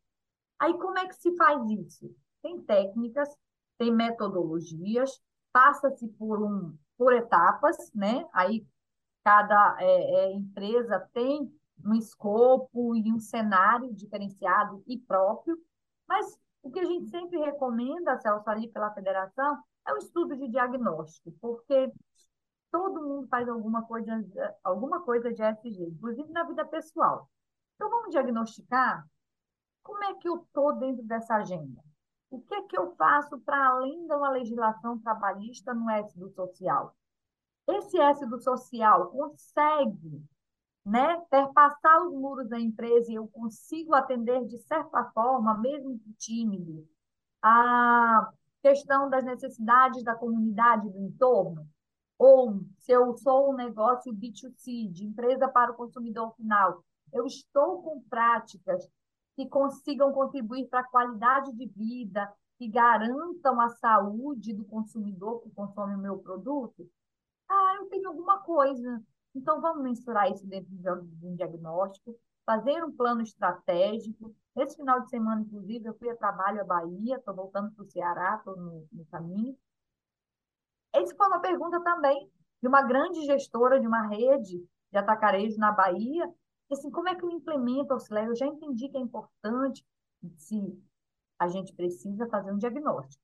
Aí 0.60 0.78
como 0.78 1.00
é 1.00 1.08
que 1.08 1.16
se 1.16 1.36
faz 1.36 1.68
isso? 1.72 2.16
Tem 2.44 2.62
técnicas, 2.62 3.36
tem 3.76 3.92
metodologias, 3.92 5.20
passa-se 5.52 6.08
por 6.10 6.44
um, 6.44 6.78
por 6.96 7.12
etapas, 7.12 7.92
né? 7.92 8.24
Aí 8.32 8.64
cada 9.24 9.78
é, 9.80 10.26
é, 10.26 10.32
empresa 10.34 11.10
tem 11.12 11.52
um 11.86 11.94
escopo 11.94 12.96
e 12.96 13.14
um 13.14 13.20
cenário 13.20 13.94
diferenciado 13.94 14.84
e 14.88 14.98
próprio, 14.98 15.58
mas 16.08 16.38
o 16.64 16.72
que 16.72 16.80
a 16.80 16.86
gente 16.86 17.08
sempre 17.10 17.38
recomenda, 17.38 18.18
Celso, 18.18 18.50
ali 18.50 18.68
pela 18.70 18.92
federação, 18.92 19.62
é 19.88 19.94
o 19.94 19.98
estudo 19.98 20.36
de 20.36 20.48
diagnóstico, 20.48 21.32
porque 21.40 21.92
todo 22.72 23.04
mundo 23.04 23.28
faz 23.28 23.48
alguma 23.48 23.84
coisa, 23.84 24.12
alguma 24.64 25.02
coisa 25.02 25.32
de 25.32 25.44
ESG, 25.44 25.84
inclusive 25.84 26.32
na 26.32 26.44
vida 26.44 26.66
pessoal. 26.66 27.30
Então, 27.76 27.90
vamos 27.90 28.12
diagnosticar 28.12 29.06
como 29.84 30.04
é 30.04 30.16
que 30.16 30.28
eu 30.28 30.38
estou 30.38 30.74
dentro 30.76 31.04
dessa 31.04 31.36
agenda. 31.36 31.84
O 32.32 32.42
que 32.42 32.56
é 32.56 32.62
que 32.64 32.78
eu 32.78 32.96
faço 32.96 33.40
para 33.42 33.68
além 33.68 34.08
de 34.08 34.14
uma 34.14 34.32
legislação 34.32 34.98
trabalhista 34.98 35.74
no 35.74 35.90
S 35.92 36.18
do 36.18 36.30
social? 36.32 36.96
Esse 37.68 38.00
S 38.00 38.26
do 38.26 38.40
social 38.40 39.12
consegue 39.12 40.24
né, 40.86 41.20
perpassar 41.30 42.06
os 42.06 42.14
muros 42.14 42.48
da 42.48 42.60
empresa 42.60 43.12
e 43.12 43.16
eu 43.16 43.28
consigo 43.28 43.94
atender 43.96 44.46
de 44.46 44.58
certa 44.60 45.04
forma, 45.12 45.58
mesmo 45.58 45.98
que 45.98 46.14
tímido, 46.14 46.88
a 47.42 48.32
questão 48.62 49.10
das 49.10 49.24
necessidades 49.24 50.04
da 50.04 50.16
comunidade 50.16 50.90
do 50.90 51.00
entorno? 51.00 51.68
Ou 52.18 52.62
se 52.80 52.92
eu 52.92 53.16
sou 53.18 53.52
um 53.52 53.56
negócio 53.56 54.14
B2C, 54.14 54.92
de 54.92 55.06
empresa 55.06 55.48
para 55.48 55.72
o 55.72 55.76
consumidor 55.76 56.34
final, 56.36 56.84
eu 57.12 57.26
estou 57.26 57.82
com 57.82 58.02
práticas 58.02 58.88
que 59.36 59.48
consigam 59.48 60.14
contribuir 60.14 60.68
para 60.70 60.80
a 60.80 60.90
qualidade 60.90 61.52
de 61.54 61.68
vida, 61.68 62.32
que 62.58 62.68
garantam 62.68 63.60
a 63.60 63.70
saúde 63.70 64.54
do 64.54 64.64
consumidor 64.66 65.42
que 65.42 65.50
consome 65.52 65.96
o 65.96 66.00
meu 66.00 66.18
produto? 66.20 66.90
Ah, 67.50 67.76
eu 67.78 67.86
tenho 67.88 68.08
alguma 68.08 68.40
coisa. 68.40 69.04
Então, 69.36 69.60
vamos 69.60 69.84
mensurar 69.84 70.32
isso 70.32 70.48
dentro 70.48 70.72
de 70.72 71.28
um 71.28 71.36
diagnóstico, 71.36 72.18
fazer 72.46 72.84
um 72.84 72.92
plano 72.96 73.22
estratégico. 73.22 74.34
Esse 74.56 74.78
final 74.78 75.02
de 75.02 75.10
semana, 75.10 75.42
inclusive, 75.42 75.86
eu 75.86 75.98
fui 75.98 76.10
a 76.10 76.16
trabalho 76.16 76.62
à 76.62 76.64
Bahia, 76.64 77.18
estou 77.18 77.36
voltando 77.36 77.72
para 77.72 77.84
o 77.84 77.90
Ceará, 77.90 78.36
estou 78.38 78.56
no, 78.56 78.88
no 78.92 79.06
caminho. 79.08 79.58
Essa 80.94 81.14
foi 81.16 81.28
uma 81.28 81.42
pergunta 81.42 81.82
também 81.82 82.32
de 82.62 82.68
uma 82.68 82.82
grande 82.82 83.26
gestora 83.26 83.80
de 83.80 83.86
uma 83.86 84.08
rede 84.08 84.66
de 84.92 84.98
atacarejo 84.98 85.58
na 85.58 85.72
Bahia, 85.72 86.34
assim, 86.72 86.90
como 86.90 87.10
é 87.10 87.16
que 87.16 87.24
eu 87.24 87.30
implemento 87.30 87.94
auxiliar? 87.94 88.28
Eu 88.28 88.36
já 88.36 88.46
entendi 88.46 88.90
que 88.90 88.98
é 88.98 89.02
importante 89.02 89.86
se 90.38 90.82
a 91.38 91.48
gente 91.48 91.74
precisa 91.74 92.28
fazer 92.28 92.52
um 92.52 92.58
diagnóstico. 92.58 93.22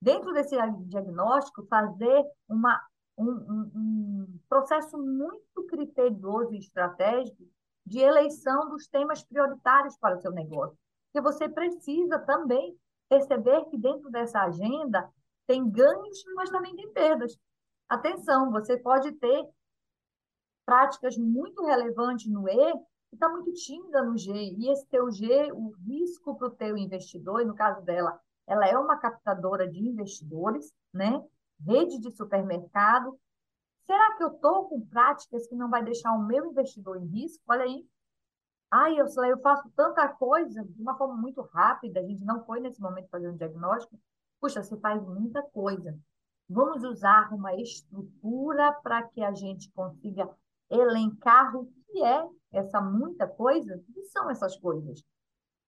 Dentro 0.00 0.32
desse 0.32 0.54
diagnóstico, 0.84 1.66
fazer 1.66 2.24
uma, 2.48 2.80
um, 3.16 3.30
um, 3.30 4.40
processo 4.48 4.98
muito 4.98 5.64
criterioso 5.68 6.52
e 6.54 6.58
estratégico 6.58 7.44
de 7.84 8.00
eleição 8.00 8.68
dos 8.68 8.86
temas 8.86 9.22
prioritários 9.22 9.96
para 9.96 10.16
o 10.16 10.20
seu 10.20 10.32
negócio. 10.32 10.76
Porque 11.06 11.20
você 11.20 11.48
precisa 11.48 12.18
também 12.18 12.76
perceber 13.08 13.64
que 13.66 13.78
dentro 13.78 14.10
dessa 14.10 14.42
agenda 14.42 15.08
tem 15.46 15.68
ganhos, 15.70 16.24
mas 16.34 16.50
também 16.50 16.74
tem 16.74 16.92
perdas. 16.92 17.38
Atenção, 17.88 18.50
você 18.50 18.76
pode 18.76 19.12
ter 19.12 19.48
práticas 20.64 21.16
muito 21.16 21.64
relevantes 21.64 22.30
no 22.30 22.48
E 22.48 22.72
e 23.12 23.14
está 23.14 23.28
muito 23.28 23.52
tímida 23.52 24.02
no 24.02 24.18
G. 24.18 24.32
E 24.32 24.68
esse 24.70 24.84
teu 24.88 25.10
G, 25.10 25.52
o 25.52 25.70
risco 25.86 26.36
para 26.36 26.48
o 26.48 26.50
teu 26.50 26.76
investidor, 26.76 27.40
e 27.40 27.44
no 27.44 27.54
caso 27.54 27.80
dela, 27.82 28.20
ela 28.46 28.66
é 28.66 28.76
uma 28.76 28.98
captadora 28.98 29.68
de 29.68 29.78
investidores, 29.78 30.74
né? 30.92 31.24
Rede 31.60 31.98
de 31.98 32.10
supermercado. 32.16 33.18
Será 33.84 34.16
que 34.16 34.24
eu 34.24 34.28
estou 34.28 34.68
com 34.68 34.80
práticas 34.86 35.46
que 35.46 35.54
não 35.54 35.70
vai 35.70 35.84
deixar 35.84 36.12
o 36.12 36.26
meu 36.26 36.46
investidor 36.46 36.96
em 36.96 37.06
risco? 37.06 37.42
Olha 37.48 37.64
aí. 37.64 37.86
Ai, 38.70 38.98
eu, 38.98 39.06
eu 39.24 39.38
faço 39.40 39.70
tanta 39.76 40.08
coisa 40.08 40.64
de 40.64 40.82
uma 40.82 40.96
forma 40.96 41.14
muito 41.16 41.40
rápida, 41.40 42.00
a 42.00 42.02
gente 42.02 42.24
não 42.24 42.44
foi 42.44 42.58
nesse 42.58 42.80
momento 42.80 43.08
fazer 43.08 43.28
um 43.28 43.36
diagnóstico. 43.36 43.98
Puxa, 44.40 44.62
você 44.62 44.76
faz 44.78 45.00
muita 45.02 45.40
coisa. 45.42 45.96
Vamos 46.48 46.82
usar 46.82 47.32
uma 47.32 47.54
estrutura 47.54 48.72
para 48.82 49.02
que 49.04 49.22
a 49.22 49.32
gente 49.32 49.70
consiga 49.72 50.28
elencar 50.68 51.56
o 51.56 51.66
que 51.86 52.02
é 52.02 52.28
essa 52.52 52.80
muita 52.80 53.26
coisa. 53.26 53.76
O 53.76 53.92
que 53.92 54.02
são 54.04 54.28
essas 54.30 54.56
coisas? 54.56 55.02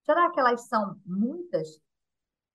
Será 0.04 0.30
que 0.30 0.40
elas 0.40 0.66
são 0.68 1.00
muitas 1.06 1.80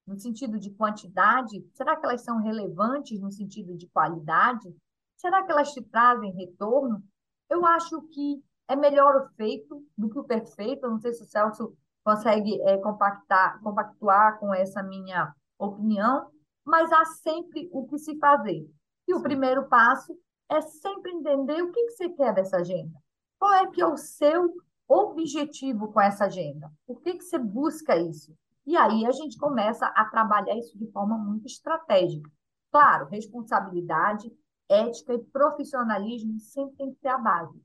no 0.06 0.18
sentido 0.18 0.60
de 0.60 0.72
quantidade? 0.72 1.66
Será 1.74 1.96
que 1.96 2.06
elas 2.06 2.24
são 2.24 2.38
relevantes 2.38 3.20
no 3.20 3.32
sentido 3.32 3.76
de 3.76 3.88
qualidade? 3.88 4.76
Será 5.16 5.44
que 5.44 5.52
elas 5.52 5.72
te 5.72 5.82
trazem 5.82 6.34
retorno? 6.34 7.04
Eu 7.50 7.66
acho 7.66 8.02
que 8.10 8.44
é 8.68 8.76
melhor 8.76 9.16
o 9.16 9.30
feito 9.36 9.86
do 9.98 10.10
que 10.10 10.20
o 10.20 10.24
perfeito. 10.24 10.86
Eu 10.86 10.92
não 10.92 11.00
sei 11.00 11.14
se 11.14 11.24
o 11.24 11.28
Celso 11.28 11.76
consegue 12.04 12.62
é, 12.64 12.78
compactar, 12.78 13.62
compactuar 13.62 14.40
com 14.40 14.54
essa 14.54 14.84
minha 14.84 15.34
opinião, 15.58 16.30
mas 16.66 16.92
há 16.92 17.06
sempre 17.06 17.70
o 17.72 17.88
que 17.88 17.98
se 17.98 18.18
fazer. 18.18 18.70
E 19.08 19.14
o 19.14 19.22
primeiro 19.22 19.68
passo 19.68 20.18
é 20.50 20.62
sempre 20.62 21.12
entender 21.12 21.62
o 21.62 21.72
que, 21.72 21.86
que 21.86 21.92
você 21.92 22.10
quer 22.10 22.34
dessa 22.34 22.58
agenda. 22.58 22.98
Qual 23.40 23.54
é 23.54 23.68
que 23.68 23.82
é 23.82 23.86
o 23.86 23.98
seu 23.98 24.54
objetivo 24.88 25.92
com 25.92 26.02
essa 26.02 26.26
agenda? 26.26 26.72
Por 26.86 27.02
que, 27.02 27.14
que 27.16 27.24
você 27.24 27.38
busca 27.38 27.98
isso? 27.98 28.34
E 28.66 28.78
aí 28.78 29.06
a 29.06 29.12
gente 29.12 29.38
começa 29.38 29.86
a 29.88 30.06
trabalhar 30.06 30.58
isso 30.58 30.78
de 30.78 30.90
forma 30.92 31.18
muito 31.18 31.46
estratégica. 31.46 32.30
Claro, 32.72 33.08
responsabilidade, 33.10 34.32
ética 34.70 35.14
e 35.14 35.24
profissionalismo 35.26 36.40
sempre 36.40 36.76
tem 36.78 36.94
que 36.94 37.00
ser 37.00 37.10
a 37.10 37.18
base. 37.18 37.62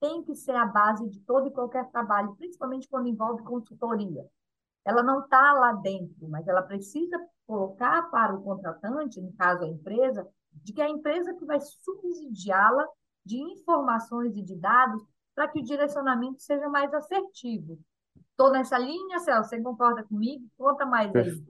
Tem 0.00 0.22
que 0.24 0.34
ser 0.34 0.56
a 0.56 0.66
base 0.66 1.08
de 1.08 1.20
todo 1.20 1.46
e 1.46 1.52
qualquer 1.52 1.88
trabalho, 1.90 2.34
principalmente 2.36 2.88
quando 2.88 3.06
envolve 3.06 3.42
consultoria. 3.44 4.26
Ela 4.84 5.02
não 5.02 5.20
está 5.20 5.52
lá 5.52 5.72
dentro, 5.74 6.28
mas 6.28 6.46
ela 6.48 6.62
precisa 6.62 7.16
colocar 7.46 8.10
para 8.10 8.34
o 8.34 8.42
contratante, 8.42 9.20
no 9.20 9.32
caso 9.34 9.62
a 9.62 9.68
empresa, 9.68 10.28
de 10.52 10.72
que 10.72 10.82
é 10.82 10.86
a 10.86 10.90
empresa 10.90 11.34
que 11.34 11.44
vai 11.44 11.60
subsidiá-la 11.60 12.84
de 13.24 13.38
informações 13.38 14.36
e 14.36 14.42
de 14.42 14.56
dados 14.56 15.02
para 15.34 15.48
que 15.48 15.60
o 15.60 15.64
direcionamento 15.64 16.42
seja 16.42 16.68
mais 16.68 16.92
assertivo. 16.92 17.78
Estou 18.32 18.50
nessa 18.50 18.78
linha, 18.78 19.18
Celso, 19.20 19.48
você 19.50 19.60
concorda 19.60 20.02
comigo? 20.02 20.44
Conta 20.58 20.84
mais 20.84 21.14
aí. 21.14 21.42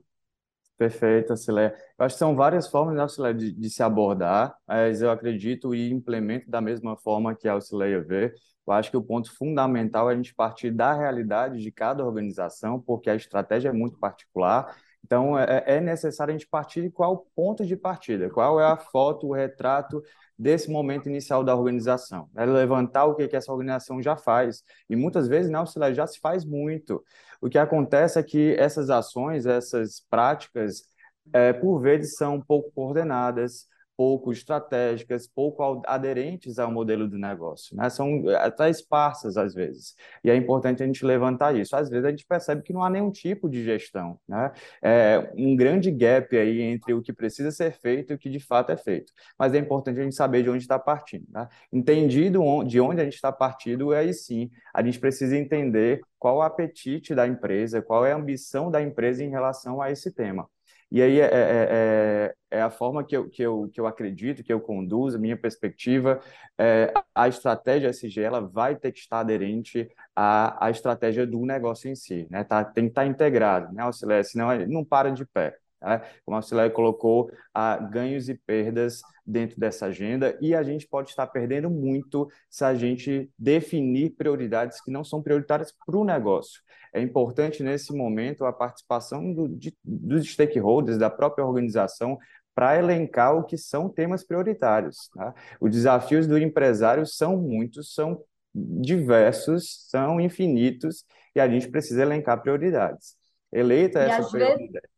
Perfeito, 0.77 1.35
Cilé. 1.37 1.75
Eu 1.97 2.05
acho 2.05 2.15
que 2.15 2.19
são 2.19 2.35
várias 2.35 2.67
formas, 2.67 2.95
né, 2.95 3.07
Cilé, 3.07 3.33
de, 3.33 3.51
de, 3.51 3.69
se 3.69 3.81
abordar, 3.81 4.55
mas 4.67 5.01
eu 5.01 5.09
acredito 5.09 5.73
e 5.73 5.91
implemento 5.91 6.49
da 6.49 6.59
mesma 6.59 6.97
forma 6.97 7.35
que 7.35 7.47
a 7.47 7.59
Cileia 7.61 8.01
vê. 8.01 8.33
Eu 8.65 8.73
acho 8.73 8.89
que 8.89 8.97
o 8.97 9.03
ponto 9.03 9.33
fundamental 9.35 10.09
é 10.09 10.13
a 10.13 10.15
gente 10.15 10.33
partir 10.33 10.71
da 10.71 10.93
realidade 10.93 11.61
de 11.61 11.71
cada 11.71 12.05
organização, 12.05 12.81
porque 12.81 13.09
a 13.09 13.15
estratégia 13.15 13.69
é 13.69 13.73
muito 13.73 13.97
particular 13.97 14.75
então, 15.03 15.37
é, 15.37 15.63
é 15.67 15.81
necessário 15.81 16.33
a 16.33 16.37
gente 16.37 16.47
partir 16.47 16.81
de 16.81 16.89
qual 16.89 17.27
ponto 17.35 17.65
de 17.65 17.75
partida, 17.75 18.29
qual 18.29 18.59
é 18.59 18.65
a 18.65 18.77
foto, 18.77 19.27
o 19.27 19.33
retrato 19.33 20.01
desse 20.43 20.69
momento 20.69 21.07
inicial 21.07 21.41
da 21.41 21.55
organização. 21.55 22.29
É 22.35 22.45
levantar 22.45 23.05
o 23.05 23.15
que, 23.15 23.29
que 23.29 23.35
essa 23.35 23.51
organização 23.51 24.01
já 24.01 24.17
faz. 24.17 24.61
E 24.89 24.95
muitas 24.95 25.25
vezes, 25.25 25.49
não, 25.49 25.63
já 25.93 26.05
se 26.05 26.19
faz 26.19 26.43
muito. 26.43 27.01
O 27.39 27.49
que 27.49 27.57
acontece 27.57 28.19
é 28.19 28.23
que 28.23 28.53
essas 28.59 28.89
ações, 28.89 29.45
essas 29.45 30.05
práticas, 30.09 30.83
é, 31.31 31.53
por 31.53 31.79
vezes 31.79 32.15
são 32.17 32.41
pouco 32.41 32.69
coordenadas, 32.73 33.67
pouco 34.03 34.33
estratégicas, 34.33 35.25
pouco 35.25 35.81
aderentes 35.85 36.59
ao 36.59 36.69
modelo 36.69 37.07
de 37.07 37.17
negócio, 37.17 37.73
né? 37.73 37.89
São 37.89 38.27
até 38.37 38.69
esparsas 38.69 39.37
às 39.37 39.53
vezes. 39.53 39.95
E 40.25 40.29
é 40.29 40.35
importante 40.35 40.83
a 40.83 40.85
gente 40.85 41.05
levantar 41.05 41.55
isso. 41.55 41.73
Às 41.73 41.89
vezes 41.89 42.03
a 42.03 42.09
gente 42.09 42.25
percebe 42.25 42.61
que 42.61 42.73
não 42.73 42.83
há 42.83 42.89
nenhum 42.89 43.09
tipo 43.09 43.49
de 43.49 43.63
gestão, 43.63 44.19
né? 44.27 44.51
É 44.81 45.31
um 45.37 45.55
grande 45.55 45.89
gap 45.89 46.37
aí 46.37 46.59
entre 46.59 46.93
o 46.93 47.01
que 47.01 47.13
precisa 47.13 47.49
ser 47.49 47.71
feito 47.71 48.11
e 48.11 48.15
o 48.15 48.19
que 48.19 48.29
de 48.29 48.41
fato 48.41 48.73
é 48.73 48.77
feito. 48.77 49.13
Mas 49.39 49.53
é 49.53 49.57
importante 49.57 50.01
a 50.01 50.03
gente 50.03 50.15
saber 50.15 50.43
de 50.43 50.49
onde 50.49 50.63
está 50.63 50.77
partindo, 50.77 51.25
né? 51.29 51.47
Entendido 51.71 52.41
de 52.65 52.81
onde 52.81 52.99
a 52.99 53.05
gente 53.05 53.15
está 53.15 53.31
partindo, 53.31 53.93
aí 53.93 54.13
sim, 54.13 54.51
a 54.73 54.83
gente 54.83 54.99
precisa 54.99 55.37
entender 55.37 56.01
qual 56.19 56.37
o 56.37 56.41
apetite 56.41 57.15
da 57.15 57.25
empresa, 57.25 57.81
qual 57.81 58.05
é 58.05 58.11
a 58.11 58.17
ambição 58.17 58.69
da 58.69 58.81
empresa 58.81 59.23
em 59.23 59.29
relação 59.29 59.81
a 59.81 59.89
esse 59.89 60.11
tema. 60.11 60.45
E 60.93 61.01
aí 61.01 61.19
é, 61.19 61.25
é, 61.25 62.33
é, 62.51 62.57
é, 62.59 62.61
a 62.61 62.69
forma 62.69 63.03
que 63.03 63.17
eu, 63.17 63.27
que, 63.27 63.41
eu, 63.41 63.67
que 63.73 63.81
eu 63.81 63.87
acredito, 63.87 64.43
que 64.43 64.53
eu 64.53 64.61
conduzo, 64.61 65.17
a 65.17 65.19
minha 65.19 65.35
perspectiva, 65.35 66.21
é, 66.55 66.93
a 67.15 67.27
estratégia 67.27 67.89
SG 67.89 68.21
ela 68.21 68.39
vai 68.39 68.75
ter 68.75 68.91
que 68.91 68.99
estar 68.99 69.21
aderente 69.21 69.89
à, 70.15 70.67
à 70.67 70.69
estratégia 70.69 71.25
do 71.25 71.43
negócio 71.47 71.89
em 71.89 71.95
si, 71.95 72.27
né? 72.29 72.43
Tá, 72.43 72.63
tem 72.63 72.83
que 72.83 72.91
estar 72.91 73.07
integrado, 73.07 73.73
né, 73.73 73.81
Auxiliar? 73.81 74.23
Senão 74.23 74.55
não 74.67 74.85
para 74.85 75.09
de 75.09 75.25
pé. 75.25 75.57
Né? 75.81 75.99
Como 76.23 76.35
a 76.35 76.37
Auxiliar 76.37 76.69
colocou, 76.69 77.31
há 77.51 77.75
ganhos 77.77 78.29
e 78.29 78.35
perdas 78.35 79.01
dentro 79.25 79.59
dessa 79.59 79.87
agenda 79.87 80.37
e 80.41 80.53
a 80.53 80.63
gente 80.63 80.87
pode 80.87 81.09
estar 81.09 81.27
perdendo 81.27 81.69
muito 81.69 82.29
se 82.49 82.63
a 82.65 82.75
gente 82.75 83.29
definir 83.37 84.11
prioridades 84.11 84.81
que 84.81 84.91
não 84.91 85.03
são 85.03 85.21
prioritárias 85.21 85.73
para 85.85 85.97
o 85.97 86.03
negócio 86.03 86.61
é 86.93 87.01
importante 87.01 87.63
nesse 87.63 87.91
momento 87.91 88.45
a 88.45 88.53
participação 88.53 89.33
do, 89.33 89.49
de, 89.49 89.75
dos 89.83 90.31
stakeholders, 90.31 90.97
da 90.97 91.09
própria 91.09 91.45
organização, 91.45 92.19
para 92.53 92.77
elencar 92.77 93.35
o 93.35 93.43
que 93.43 93.57
são 93.57 93.89
temas 93.89 94.23
prioritários. 94.23 95.09
Tá? 95.09 95.33
Os 95.59 95.71
desafios 95.71 96.27
do 96.27 96.37
empresário 96.37 97.05
são 97.05 97.35
muitos, 97.35 97.95
são 97.95 98.23
diversos, 98.53 99.87
são 99.89 100.21
infinitos, 100.21 101.03
e 101.35 101.39
a 101.39 101.49
gente 101.49 101.67
precisa 101.67 102.03
elencar 102.03 102.39
prioridades. 102.43 103.15
Eleita 103.51 103.99
e 103.99 104.11
essa 104.11 104.29
prioridade. 104.29 104.71
Vezes, 104.71 104.89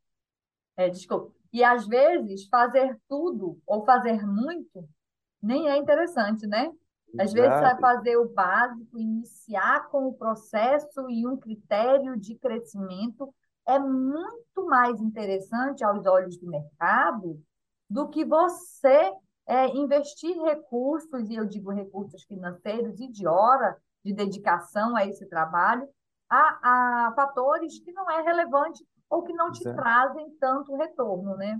é, 0.78 0.90
desculpa. 0.90 1.35
E 1.56 1.64
às 1.64 1.88
vezes 1.88 2.50
fazer 2.50 3.00
tudo 3.08 3.58
ou 3.66 3.86
fazer 3.86 4.28
muito 4.28 4.86
nem 5.42 5.70
é 5.70 5.78
interessante, 5.78 6.46
né? 6.46 6.70
Às 7.18 7.32
vezes 7.32 7.62
vai 7.62 7.80
fazer 7.80 8.18
o 8.18 8.28
básico, 8.28 9.00
iniciar 9.00 9.88
com 9.88 10.06
o 10.06 10.14
processo 10.14 11.10
e 11.10 11.26
um 11.26 11.38
critério 11.38 12.20
de 12.20 12.36
crescimento 12.36 13.34
é 13.66 13.80
muito 13.80 14.66
mais 14.66 15.00
interessante 15.00 15.82
aos 15.82 16.06
olhos 16.06 16.38
do 16.38 16.46
mercado 16.46 17.42
do 17.90 18.10
que 18.10 18.26
você 18.26 19.14
é, 19.48 19.68
investir 19.78 20.36
recursos, 20.42 21.30
e 21.30 21.36
eu 21.36 21.46
digo 21.46 21.72
recursos 21.72 22.24
financeiros 22.24 23.00
e 23.00 23.08
de 23.08 23.26
hora 23.26 23.78
de 24.04 24.12
dedicação 24.12 24.94
a 24.94 25.06
esse 25.06 25.26
trabalho, 25.30 25.88
a, 26.30 27.08
a 27.08 27.14
fatores 27.16 27.80
que 27.80 27.94
não 27.94 28.12
é 28.12 28.22
relevante 28.24 28.86
ou 29.10 29.24
que 29.24 29.34
não 29.34 29.52
te 29.52 29.64
trazem 29.64 30.30
tanto 30.40 30.76
retorno, 30.76 31.36
né? 31.38 31.60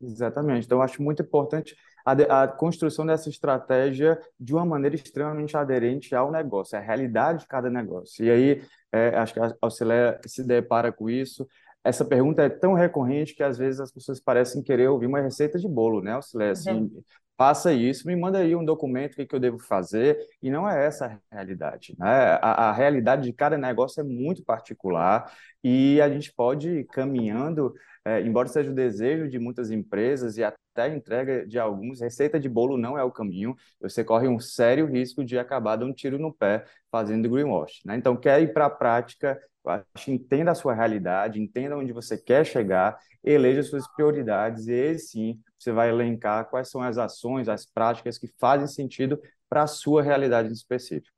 Exatamente. 0.00 0.66
Então, 0.66 0.82
acho 0.82 1.02
muito 1.02 1.22
importante 1.22 1.76
a, 2.04 2.42
a, 2.42 2.48
construção 2.48 3.06
dessa 3.06 3.28
estratégia 3.28 4.20
de 4.38 4.54
uma 4.54 4.64
maneira 4.64 4.94
extremamente 4.94 5.56
aderente 5.56 6.14
ao 6.14 6.30
negócio, 6.30 6.78
à 6.78 6.80
realidade 6.80 7.40
de 7.40 7.46
cada 7.46 7.70
negócio. 7.70 8.24
E 8.24 8.30
aí, 8.30 8.62
é, 8.92 9.16
acho 9.16 9.34
que 9.34 9.40
a 9.40 9.54
Auxilia 9.60 10.20
se 10.26 10.44
depara 10.44 10.92
com 10.92 11.08
isso. 11.08 11.46
Essa 11.86 12.04
pergunta 12.04 12.42
é 12.42 12.48
tão 12.48 12.74
recorrente 12.74 13.34
que 13.34 13.42
às 13.42 13.56
vezes 13.56 13.78
as 13.78 13.92
pessoas 13.92 14.20
parecem 14.20 14.60
querer 14.60 14.88
ouvir 14.88 15.06
uma 15.06 15.20
receita 15.20 15.56
de 15.56 15.68
bolo, 15.68 16.02
né, 16.02 16.12
Auxilia? 16.12 16.50
Assim, 16.50 16.70
uhum. 16.70 17.02
faça 17.38 17.72
isso, 17.72 18.08
me 18.08 18.16
manda 18.16 18.38
aí 18.38 18.56
um 18.56 18.64
documento, 18.64 19.12
o 19.12 19.16
que, 19.16 19.26
que 19.26 19.34
eu 19.34 19.38
devo 19.38 19.58
fazer, 19.60 20.18
e 20.42 20.50
não 20.50 20.68
é 20.68 20.84
essa 20.84 21.06
a 21.30 21.34
realidade. 21.34 21.94
Né? 21.96 22.38
A, 22.42 22.70
a 22.70 22.72
realidade 22.72 23.22
de 23.22 23.32
cada 23.32 23.56
negócio 23.56 24.00
é 24.00 24.04
muito 24.04 24.42
particular 24.42 25.32
e 25.62 26.00
a 26.00 26.08
gente 26.10 26.32
pode 26.34 26.68
ir 26.68 26.84
caminhando 26.86 27.72
é, 28.06 28.20
embora 28.20 28.46
seja 28.46 28.70
o 28.70 28.74
desejo 28.74 29.28
de 29.28 29.36
muitas 29.36 29.72
empresas 29.72 30.38
e 30.38 30.44
até 30.44 30.82
a 30.82 30.88
entrega 30.88 31.44
de 31.44 31.58
alguns, 31.58 32.00
receita 32.00 32.38
de 32.38 32.48
bolo 32.48 32.78
não 32.78 32.96
é 32.96 33.02
o 33.02 33.10
caminho. 33.10 33.56
Você 33.80 34.04
corre 34.04 34.28
um 34.28 34.38
sério 34.38 34.86
risco 34.86 35.24
de 35.24 35.36
acabar 35.36 35.74
dando 35.74 35.90
um 35.90 35.92
tiro 35.92 36.16
no 36.16 36.32
pé 36.32 36.64
fazendo 36.88 37.28
greenwash. 37.28 37.80
Né? 37.84 37.96
Então, 37.96 38.16
quer 38.16 38.40
ir 38.40 38.52
para 38.52 38.66
a 38.66 38.70
prática, 38.70 39.36
acho, 39.66 40.12
entenda 40.12 40.52
a 40.52 40.54
sua 40.54 40.72
realidade, 40.72 41.42
entenda 41.42 41.76
onde 41.76 41.92
você 41.92 42.16
quer 42.16 42.46
chegar, 42.46 42.96
eleja 43.24 43.64
suas 43.64 43.88
prioridades 43.96 44.68
e 44.68 44.72
aí 44.72 44.98
sim 45.00 45.40
você 45.58 45.72
vai 45.72 45.88
elencar 45.88 46.48
quais 46.48 46.70
são 46.70 46.82
as 46.82 46.98
ações, 46.98 47.48
as 47.48 47.66
práticas 47.66 48.18
que 48.18 48.28
fazem 48.38 48.68
sentido 48.68 49.20
para 49.48 49.64
a 49.64 49.66
sua 49.66 50.00
realidade 50.00 50.52
específica. 50.52 51.10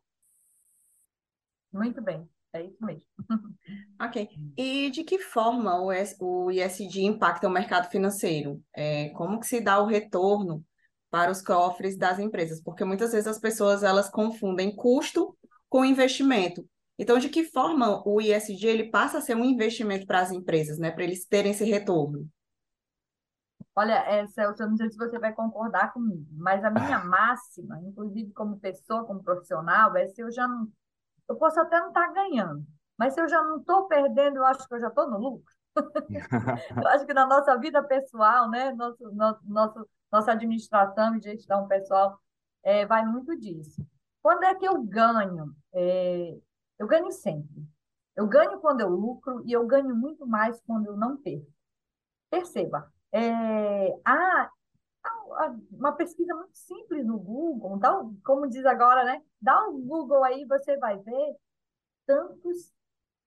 Muito 1.70 2.00
bem. 2.00 2.26
É 2.52 2.62
isso 2.62 2.84
mesmo. 2.84 3.04
Ok. 4.00 4.28
E 4.56 4.90
de 4.90 5.02
que 5.02 5.18
forma 5.18 5.76
o 6.20 6.50
ISD 6.50 7.02
impacta 7.02 7.48
o 7.48 7.50
mercado 7.50 7.90
financeiro? 7.90 8.62
É, 8.72 9.08
como 9.10 9.40
que 9.40 9.46
se 9.46 9.60
dá 9.60 9.80
o 9.82 9.86
retorno 9.86 10.64
para 11.10 11.32
os 11.32 11.42
cofres 11.42 11.98
das 11.98 12.18
empresas? 12.20 12.62
Porque 12.62 12.84
muitas 12.84 13.10
vezes 13.10 13.26
as 13.26 13.40
pessoas 13.40 13.82
elas 13.82 14.08
confundem 14.08 14.74
custo 14.74 15.36
com 15.68 15.84
investimento. 15.84 16.64
Então, 16.96 17.18
de 17.18 17.28
que 17.28 17.44
forma 17.44 18.02
o 18.06 18.20
ISD 18.20 18.66
ele 18.66 18.90
passa 18.90 19.18
a 19.18 19.20
ser 19.20 19.36
um 19.36 19.44
investimento 19.44 20.06
para 20.06 20.20
as 20.20 20.30
empresas, 20.30 20.78
né? 20.78 20.90
Para 20.90 21.04
eles 21.04 21.26
terem 21.26 21.50
esse 21.50 21.64
retorno? 21.64 22.28
Olha, 23.74 23.94
é, 24.08 24.26
Celso, 24.26 24.62
eu 24.62 24.70
não 24.70 24.76
sei 24.76 24.90
se 24.90 24.96
você 24.96 25.18
vai 25.18 25.32
concordar 25.32 25.92
comigo, 25.92 26.26
mas 26.32 26.64
a 26.64 26.70
minha 26.70 27.04
máxima, 27.04 27.80
inclusive 27.82 28.32
como 28.32 28.58
pessoa, 28.58 29.04
como 29.04 29.22
profissional, 29.22 29.96
é 29.96 30.08
se 30.08 30.20
eu 30.20 30.32
já 30.32 30.48
não 30.48 30.68
eu 31.28 31.36
posso 31.36 31.60
até 31.60 31.78
não 31.80 31.88
estar 31.88 32.06
tá 32.06 32.12
ganhando, 32.12 32.64
mas 32.96 33.14
se 33.14 33.20
eu 33.20 33.28
já 33.28 33.42
não 33.42 33.58
estou 33.58 33.86
perdendo, 33.86 34.38
eu 34.38 34.44
acho 34.46 34.66
que 34.66 34.74
eu 34.74 34.80
já 34.80 34.88
estou 34.88 35.08
no 35.08 35.18
lucro. 35.18 35.54
eu 36.82 36.88
acho 36.88 37.06
que 37.06 37.14
na 37.14 37.26
nossa 37.26 37.56
vida 37.58 37.82
pessoal, 37.82 38.48
né, 38.50 38.72
nosso, 38.72 39.10
nosso, 39.12 39.40
nosso 39.44 39.88
nossa 40.10 40.32
administração 40.32 41.16
e 41.16 41.20
gestão 41.20 41.68
pessoal 41.68 42.18
é, 42.62 42.86
vai 42.86 43.04
muito 43.04 43.36
disso. 43.36 43.86
Quando 44.22 44.44
é 44.44 44.54
que 44.54 44.66
eu 44.66 44.82
ganho? 44.82 45.54
É, 45.72 46.36
eu 46.78 46.86
ganho 46.86 47.10
sempre. 47.12 47.66
Eu 48.16 48.26
ganho 48.26 48.58
quando 48.60 48.80
eu 48.80 48.88
lucro 48.88 49.42
e 49.44 49.52
eu 49.52 49.66
ganho 49.66 49.94
muito 49.94 50.26
mais 50.26 50.60
quando 50.62 50.86
eu 50.86 50.96
não 50.96 51.16
perco. 51.16 51.46
Perceba, 52.30 52.92
é, 53.12 53.96
há 54.04 54.50
uma 55.70 55.92
pesquisa 55.92 56.34
muito 56.34 56.56
simples 56.56 57.06
no 57.06 57.18
Google, 57.18 57.78
dá, 57.78 57.92
como 58.24 58.48
diz 58.48 58.64
agora, 58.64 59.04
né? 59.04 59.22
Dá 59.40 59.68
um 59.68 59.80
Google 59.86 60.24
aí, 60.24 60.44
você 60.46 60.76
vai 60.78 60.98
ver 60.98 61.36
tantos 62.06 62.72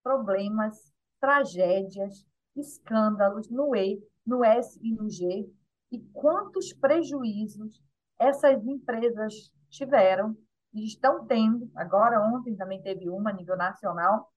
problemas, 0.04 0.92
tragédias, 1.20 2.26
escândalos 2.56 3.50
no 3.50 3.76
E, 3.76 4.02
no 4.26 4.44
S 4.44 4.80
e 4.82 4.94
no 4.94 5.10
G, 5.10 5.50
e 5.92 6.00
quantos 6.14 6.74
prejuízos 6.74 7.82
essas 8.18 8.66
empresas 8.66 9.52
tiveram 9.70 10.36
e 10.74 10.86
estão 10.86 11.26
tendo, 11.26 11.70
agora 11.76 12.22
ontem 12.22 12.56
também 12.56 12.82
teve 12.82 13.10
uma 13.10 13.30
a 13.30 13.34
nível 13.34 13.58
nacional, 13.58 14.32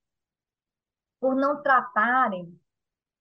por 1.21 1.35
não 1.35 1.63
tratarem 1.63 2.59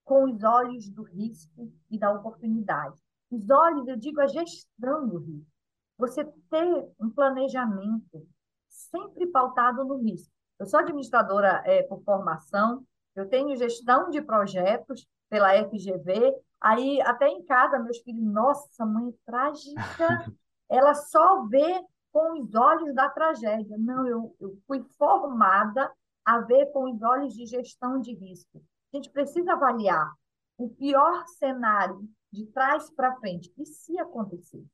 com 0.04 0.26
os 0.26 0.44
olhos 0.44 0.90
do 0.90 1.04
risco 1.04 1.72
e 1.90 1.98
da 1.98 2.12
oportunidade. 2.12 3.03
Os 3.34 3.50
olhos, 3.50 3.88
eu 3.88 3.98
digo, 3.98 4.22
a 4.22 4.28
gestão 4.28 5.08
do 5.08 5.18
risco. 5.18 5.52
Você 5.98 6.24
ter 6.24 6.88
um 7.00 7.10
planejamento 7.10 8.28
sempre 8.70 9.26
pautado 9.26 9.84
no 9.84 9.98
risco. 9.98 10.32
Eu 10.60 10.68
sou 10.68 10.80
administradora 10.80 11.64
é, 11.66 11.82
por 11.82 12.04
formação, 12.04 12.86
eu 13.16 13.28
tenho 13.28 13.56
gestão 13.56 14.12
de 14.12 14.22
projetos 14.22 15.08
pela 15.30 15.52
FGV, 15.68 16.32
aí 16.62 17.02
até 17.02 17.28
em 17.28 17.44
casa, 17.44 17.80
meus 17.80 17.98
filhos, 18.00 18.24
nossa, 18.24 18.86
mãe 18.86 19.10
é 19.10 19.14
trágica, 19.26 19.74
ela 20.70 20.94
só 20.94 21.44
vê 21.48 21.84
com 22.12 22.40
os 22.40 22.54
olhos 22.54 22.94
da 22.94 23.10
tragédia. 23.10 23.76
Não, 23.80 24.08
eu, 24.08 24.36
eu 24.40 24.56
fui 24.68 24.84
formada 24.96 25.92
a 26.24 26.40
ver 26.40 26.68
com 26.68 26.92
os 26.92 27.02
olhos 27.02 27.34
de 27.34 27.48
gestão 27.48 28.00
de 28.00 28.14
risco. 28.14 28.62
A 28.94 28.98
gente 28.98 29.10
precisa 29.10 29.54
avaliar 29.54 30.14
o 30.56 30.70
pior 30.70 31.26
cenário 31.26 32.08
de 32.34 32.48
trás 32.48 32.90
para 32.90 33.16
frente. 33.18 33.54
E 33.58 33.66
se 33.66 33.98
acontecer? 34.00 34.66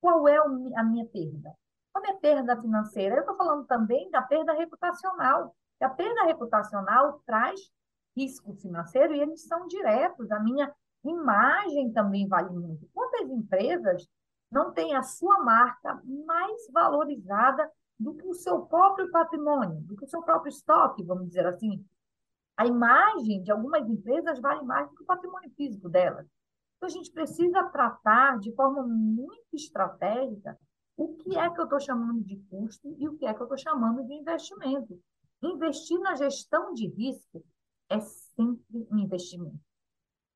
Qual 0.00 0.26
é 0.26 0.36
a 0.38 0.82
minha 0.82 1.04
perda? 1.06 1.54
Qual 1.92 2.04
é 2.04 2.10
a 2.10 2.16
perda 2.16 2.60
financeira? 2.60 3.16
Eu 3.16 3.20
estou 3.20 3.36
falando 3.36 3.66
também 3.66 4.10
da 4.10 4.22
perda 4.22 4.54
reputacional. 4.54 5.54
A 5.80 5.90
perda 5.90 6.24
reputacional 6.24 7.20
traz 7.26 7.60
risco 8.16 8.54
financeiro 8.54 9.14
e 9.14 9.20
eles 9.20 9.46
são 9.46 9.66
diretos. 9.66 10.30
A 10.30 10.40
minha 10.40 10.74
imagem 11.04 11.92
também 11.92 12.26
vale 12.26 12.48
muito. 12.48 12.88
Quantas 12.94 13.28
empresas 13.28 14.08
não 14.50 14.72
têm 14.72 14.96
a 14.96 15.02
sua 15.02 15.44
marca 15.44 16.00
mais 16.26 16.66
valorizada 16.72 17.70
do 17.98 18.14
que 18.14 18.26
o 18.26 18.34
seu 18.34 18.62
próprio 18.62 19.10
patrimônio, 19.10 19.80
do 19.82 19.96
que 19.96 20.04
o 20.04 20.08
seu 20.08 20.22
próprio 20.22 20.50
estoque, 20.50 21.04
vamos 21.04 21.28
dizer 21.28 21.46
assim? 21.46 21.84
A 22.56 22.66
imagem 22.66 23.42
de 23.42 23.52
algumas 23.52 23.86
empresas 23.86 24.40
vale 24.40 24.62
mais 24.64 24.88
do 24.88 24.96
que 24.96 25.02
o 25.02 25.06
patrimônio 25.06 25.50
físico 25.56 25.90
delas. 25.90 26.26
Então, 26.76 26.88
a 26.88 26.90
gente 26.90 27.10
precisa 27.10 27.64
tratar 27.64 28.38
de 28.38 28.52
forma 28.54 28.82
muito 28.86 29.54
estratégica 29.54 30.58
o 30.96 31.14
que 31.16 31.36
é 31.36 31.50
que 31.50 31.60
eu 31.60 31.64
estou 31.64 31.80
chamando 31.80 32.22
de 32.22 32.36
custo 32.50 32.94
e 32.98 33.08
o 33.08 33.16
que 33.16 33.26
é 33.26 33.34
que 33.34 33.40
eu 33.40 33.44
estou 33.44 33.58
chamando 33.58 34.04
de 34.04 34.14
investimento. 34.14 34.98
Investir 35.42 35.98
na 36.00 36.14
gestão 36.14 36.72
de 36.72 36.88
risco 36.88 37.44
é 37.88 38.00
sempre 38.00 38.86
um 38.90 38.98
investimento. 38.98 39.60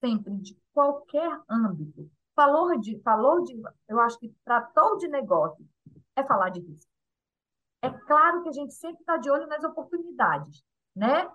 Sempre, 0.02 0.34
de 0.38 0.56
qualquer 0.72 1.40
âmbito. 1.48 2.10
Falou 2.34 2.78
de, 2.78 2.98
falou 3.00 3.42
de, 3.42 3.60
eu 3.88 4.00
acho 4.00 4.18
que 4.18 4.34
tratou 4.44 4.96
de 4.96 5.08
negócio, 5.08 5.66
é 6.16 6.24
falar 6.24 6.50
de 6.50 6.60
risco. 6.60 6.90
É 7.82 7.90
claro 7.90 8.42
que 8.42 8.50
a 8.50 8.52
gente 8.52 8.74
sempre 8.74 9.00
está 9.00 9.16
de 9.16 9.30
olho 9.30 9.46
nas 9.46 9.64
oportunidades, 9.64 10.62
né? 10.94 11.30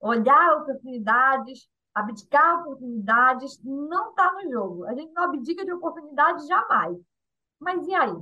Olhar 0.00 0.58
oportunidades, 0.62 1.68
abdicar 1.94 2.60
oportunidades 2.60 3.62
não 3.62 4.10
está 4.10 4.32
no 4.32 4.50
jogo. 4.50 4.84
A 4.84 4.94
gente 4.94 5.12
não 5.12 5.24
abdica 5.24 5.64
de 5.64 5.72
oportunidades 5.72 6.46
jamais. 6.46 6.98
Mas 7.58 7.86
e 7.86 7.94
aí? 7.94 8.16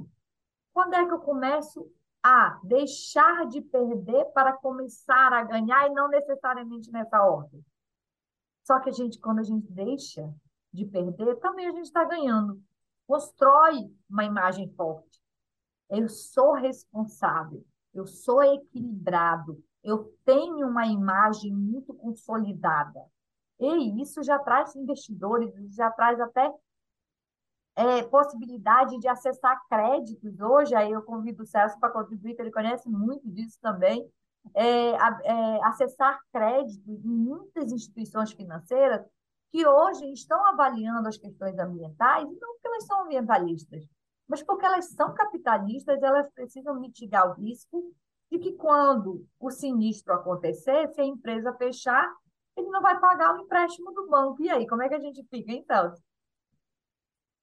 Quando 0.73 0.95
é 0.95 1.07
que 1.07 1.13
eu 1.13 1.21
começo 1.21 1.91
a 2.23 2.61
deixar 2.63 3.47
de 3.47 3.61
perder 3.61 4.27
para 4.27 4.53
começar 4.53 5.33
a 5.33 5.43
ganhar 5.43 5.89
e 5.89 5.95
não 5.95 6.09
necessariamente 6.09 6.91
nessa 6.91 7.23
ordem? 7.23 7.65
Só 8.63 8.79
que 8.79 8.91
a 8.91 8.93
gente, 8.93 9.19
quando 9.19 9.41
a 9.41 9.43
gente 9.43 9.71
deixa 9.73 10.33
de 10.73 10.85
perder, 10.87 11.37
também 11.37 11.67
a 11.67 11.73
gente 11.73 11.87
está 11.87 12.05
ganhando. 12.05 12.63
Constrói 13.07 13.93
uma 14.09 14.25
imagem 14.25 14.73
forte. 14.75 15.21
Eu 15.91 16.09
sou 16.09 16.55
responsável, 16.55 17.65
eu 17.93 18.07
sou 18.07 18.43
equilibrado, 18.43 19.63
eu 19.83 20.17
tenho 20.25 20.67
uma 20.67 20.87
imagem 20.87 21.53
muito 21.53 21.93
consolidada. 21.93 23.05
E 23.65 24.03
isso 24.03 24.23
já 24.23 24.39
traz 24.39 24.75
investidores, 24.75 25.53
já 25.75 25.91
traz 25.91 26.21
até 26.21 26.53
é, 27.77 28.03
possibilidade 28.05 28.99
de 28.99 29.09
acessar 29.09 29.61
créditos. 29.69 30.41
Hoje, 30.41 30.75
aí 30.75 30.91
eu 30.91 31.03
convido 31.03 31.43
o 31.43 31.47
Celso 31.47 31.79
para 31.79 31.93
contribuir, 31.93 32.35
que 32.35 32.43
ele 32.43 32.51
conhece 32.51 32.89
muito 32.89 33.29
disso 33.31 33.59
também, 33.61 34.11
é, 34.55 34.91
é, 34.91 35.65
acessar 35.65 36.19
crédito 36.33 36.91
em 36.91 37.09
muitas 37.09 37.71
instituições 37.73 38.33
financeiras 38.33 39.01
que 39.53 39.67
hoje 39.67 40.11
estão 40.13 40.45
avaliando 40.47 41.09
as 41.09 41.17
questões 41.17 41.59
ambientais, 41.59 42.25
não 42.25 42.55
porque 42.55 42.67
elas 42.67 42.87
são 42.87 43.05
ambientalistas, 43.05 43.85
mas 44.27 44.43
porque 44.43 44.65
elas 44.65 44.87
são 44.91 45.13
capitalistas, 45.15 46.03
elas 46.03 46.27
precisam 46.35 46.81
mitigar 46.81 47.31
o 47.31 47.35
risco 47.35 47.95
de 48.31 48.39
que 48.39 48.53
quando 48.53 49.27
o 49.39 49.51
sinistro 49.51 50.15
acontecer, 50.15 50.89
se 50.89 51.03
a 51.03 51.05
empresa 51.05 51.53
fechar, 51.53 52.11
ele 52.57 52.69
não 52.69 52.83
vai 52.83 52.99
pagar 53.01 53.35
o 53.35 53.43
empréstimo 53.43 53.93
do 53.93 54.09
banco. 54.09 54.43
E 54.43 54.51
aí, 54.51 54.67
como 54.67 54.83
é 54.83 54.89
que 54.89 54.95
a 54.95 55.01
gente 55.01 55.23
fica, 55.31 55.53
então? 55.53 55.95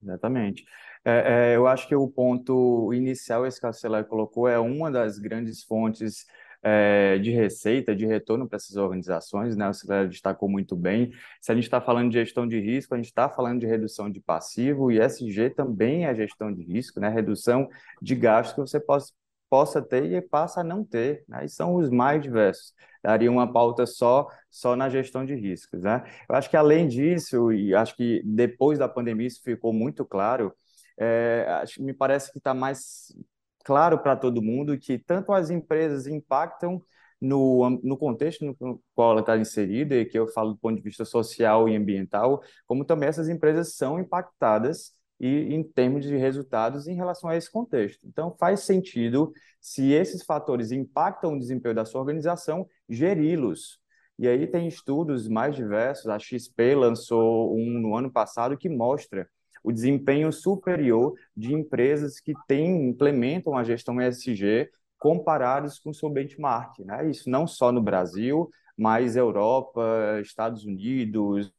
Exatamente. 0.01 0.65
É, 1.03 1.51
é, 1.51 1.55
eu 1.55 1.67
acho 1.67 1.87
que 1.87 1.95
o 1.95 2.07
ponto 2.07 2.93
inicial, 2.93 3.45
esse 3.45 3.59
que 3.59 4.03
colocou, 4.07 4.47
é 4.47 4.59
uma 4.59 4.89
das 4.89 5.19
grandes 5.19 5.63
fontes 5.63 6.25
é, 6.61 7.17
de 7.19 7.31
receita, 7.31 7.95
de 7.95 8.05
retorno 8.05 8.47
para 8.47 8.57
essas 8.57 8.75
organizações, 8.75 9.55
né? 9.55 9.69
O 9.69 9.73
Celia 9.73 10.07
destacou 10.07 10.49
muito 10.49 10.75
bem. 10.75 11.11
Se 11.41 11.51
a 11.51 11.55
gente 11.55 11.63
está 11.65 11.79
falando 11.79 12.09
de 12.11 12.19
gestão 12.19 12.47
de 12.47 12.59
risco, 12.59 12.93
a 12.93 12.97
gente 12.97 13.07
está 13.07 13.29
falando 13.29 13.59
de 13.59 13.65
redução 13.65 14.09
de 14.09 14.19
passivo, 14.19 14.91
e 14.91 14.99
SG 14.99 15.49
também 15.51 16.05
é 16.05 16.15
gestão 16.15 16.53
de 16.53 16.63
risco, 16.63 16.99
né? 16.99 17.09
Redução 17.09 17.69
de 18.01 18.15
gastos 18.15 18.55
que 18.55 18.61
você 18.61 18.79
possa, 18.79 19.13
possa 19.49 19.81
ter 19.81 20.05
e 20.11 20.21
passa 20.21 20.61
a 20.61 20.63
não 20.63 20.83
ter, 20.83 21.23
né? 21.27 21.45
E 21.45 21.49
são 21.49 21.75
os 21.75 21.89
mais 21.89 22.21
diversos. 22.21 22.73
Daria 23.03 23.31
uma 23.31 23.51
pauta 23.51 23.85
só 23.85 24.27
só 24.49 24.75
na 24.75 24.89
gestão 24.89 25.25
de 25.25 25.35
riscos, 25.35 25.81
né? 25.81 26.03
Eu 26.29 26.35
acho 26.35 26.49
que 26.49 26.57
além 26.57 26.87
disso, 26.87 27.51
e 27.51 27.73
acho 27.73 27.95
que 27.95 28.21
depois 28.25 28.79
da 28.79 28.87
pandemia 28.89 29.27
isso 29.27 29.41
ficou 29.43 29.73
muito 29.73 30.05
claro, 30.05 30.53
é, 30.97 31.45
acho, 31.61 31.81
me 31.81 31.93
parece 31.93 32.31
que 32.31 32.37
está 32.39 32.53
mais 32.53 33.15
claro 33.63 33.99
para 33.99 34.15
todo 34.15 34.41
mundo 34.41 34.77
que 34.77 34.97
tanto 34.97 35.31
as 35.31 35.49
empresas 35.49 36.07
impactam 36.07 36.81
no, 37.21 37.69
no 37.83 37.97
contexto 37.97 38.45
no 38.45 38.81
qual 38.95 39.11
ela 39.11 39.19
está 39.21 39.37
inserida, 39.37 39.95
e 39.95 40.05
que 40.05 40.17
eu 40.17 40.27
falo 40.27 40.53
do 40.53 40.57
ponto 40.57 40.77
de 40.77 40.81
vista 40.81 41.03
social 41.05 41.67
e 41.67 41.75
ambiental, 41.75 42.41
como 42.65 42.85
também 42.85 43.09
essas 43.09 43.29
empresas 43.29 43.75
são 43.75 43.99
impactadas 43.99 44.93
e 45.19 45.53
em 45.53 45.63
termos 45.63 46.05
de 46.05 46.15
resultados 46.15 46.87
em 46.87 46.95
relação 46.95 47.29
a 47.29 47.35
esse 47.35 47.51
contexto. 47.51 48.07
Então, 48.07 48.35
faz 48.39 48.61
sentido, 48.61 49.33
se 49.59 49.91
esses 49.91 50.23
fatores 50.23 50.71
impactam 50.71 51.33
o 51.33 51.39
desempenho 51.39 51.75
da 51.75 51.85
sua 51.85 52.01
organização, 52.01 52.67
geri-los. 52.87 53.79
E 54.17 54.27
aí 54.27 54.47
tem 54.47 54.67
estudos 54.67 55.27
mais 55.27 55.55
diversos, 55.55 56.07
a 56.07 56.19
XP 56.19 56.75
lançou 56.75 57.55
um 57.55 57.79
no 57.79 57.95
ano 57.95 58.11
passado 58.11 58.57
que 58.57 58.69
mostra 58.69 59.29
o 59.63 59.71
desempenho 59.71 60.31
superior 60.31 61.13
de 61.35 61.53
empresas 61.53 62.19
que 62.19 62.33
têm, 62.47 62.89
implementam 62.89 63.57
a 63.57 63.63
gestão 63.63 64.01
ESG 64.01 64.69
comparados 64.97 65.79
com 65.79 65.89
o 65.89 65.93
seu 65.93 66.09
benchmark. 66.09 66.79
Né? 66.79 67.09
Isso 67.09 67.29
não 67.29 67.47
só 67.47 67.71
no 67.71 67.81
Brasil, 67.81 68.49
mas 68.77 69.15
Europa, 69.15 70.19
Estados 70.21 70.65
Unidos, 70.65 71.51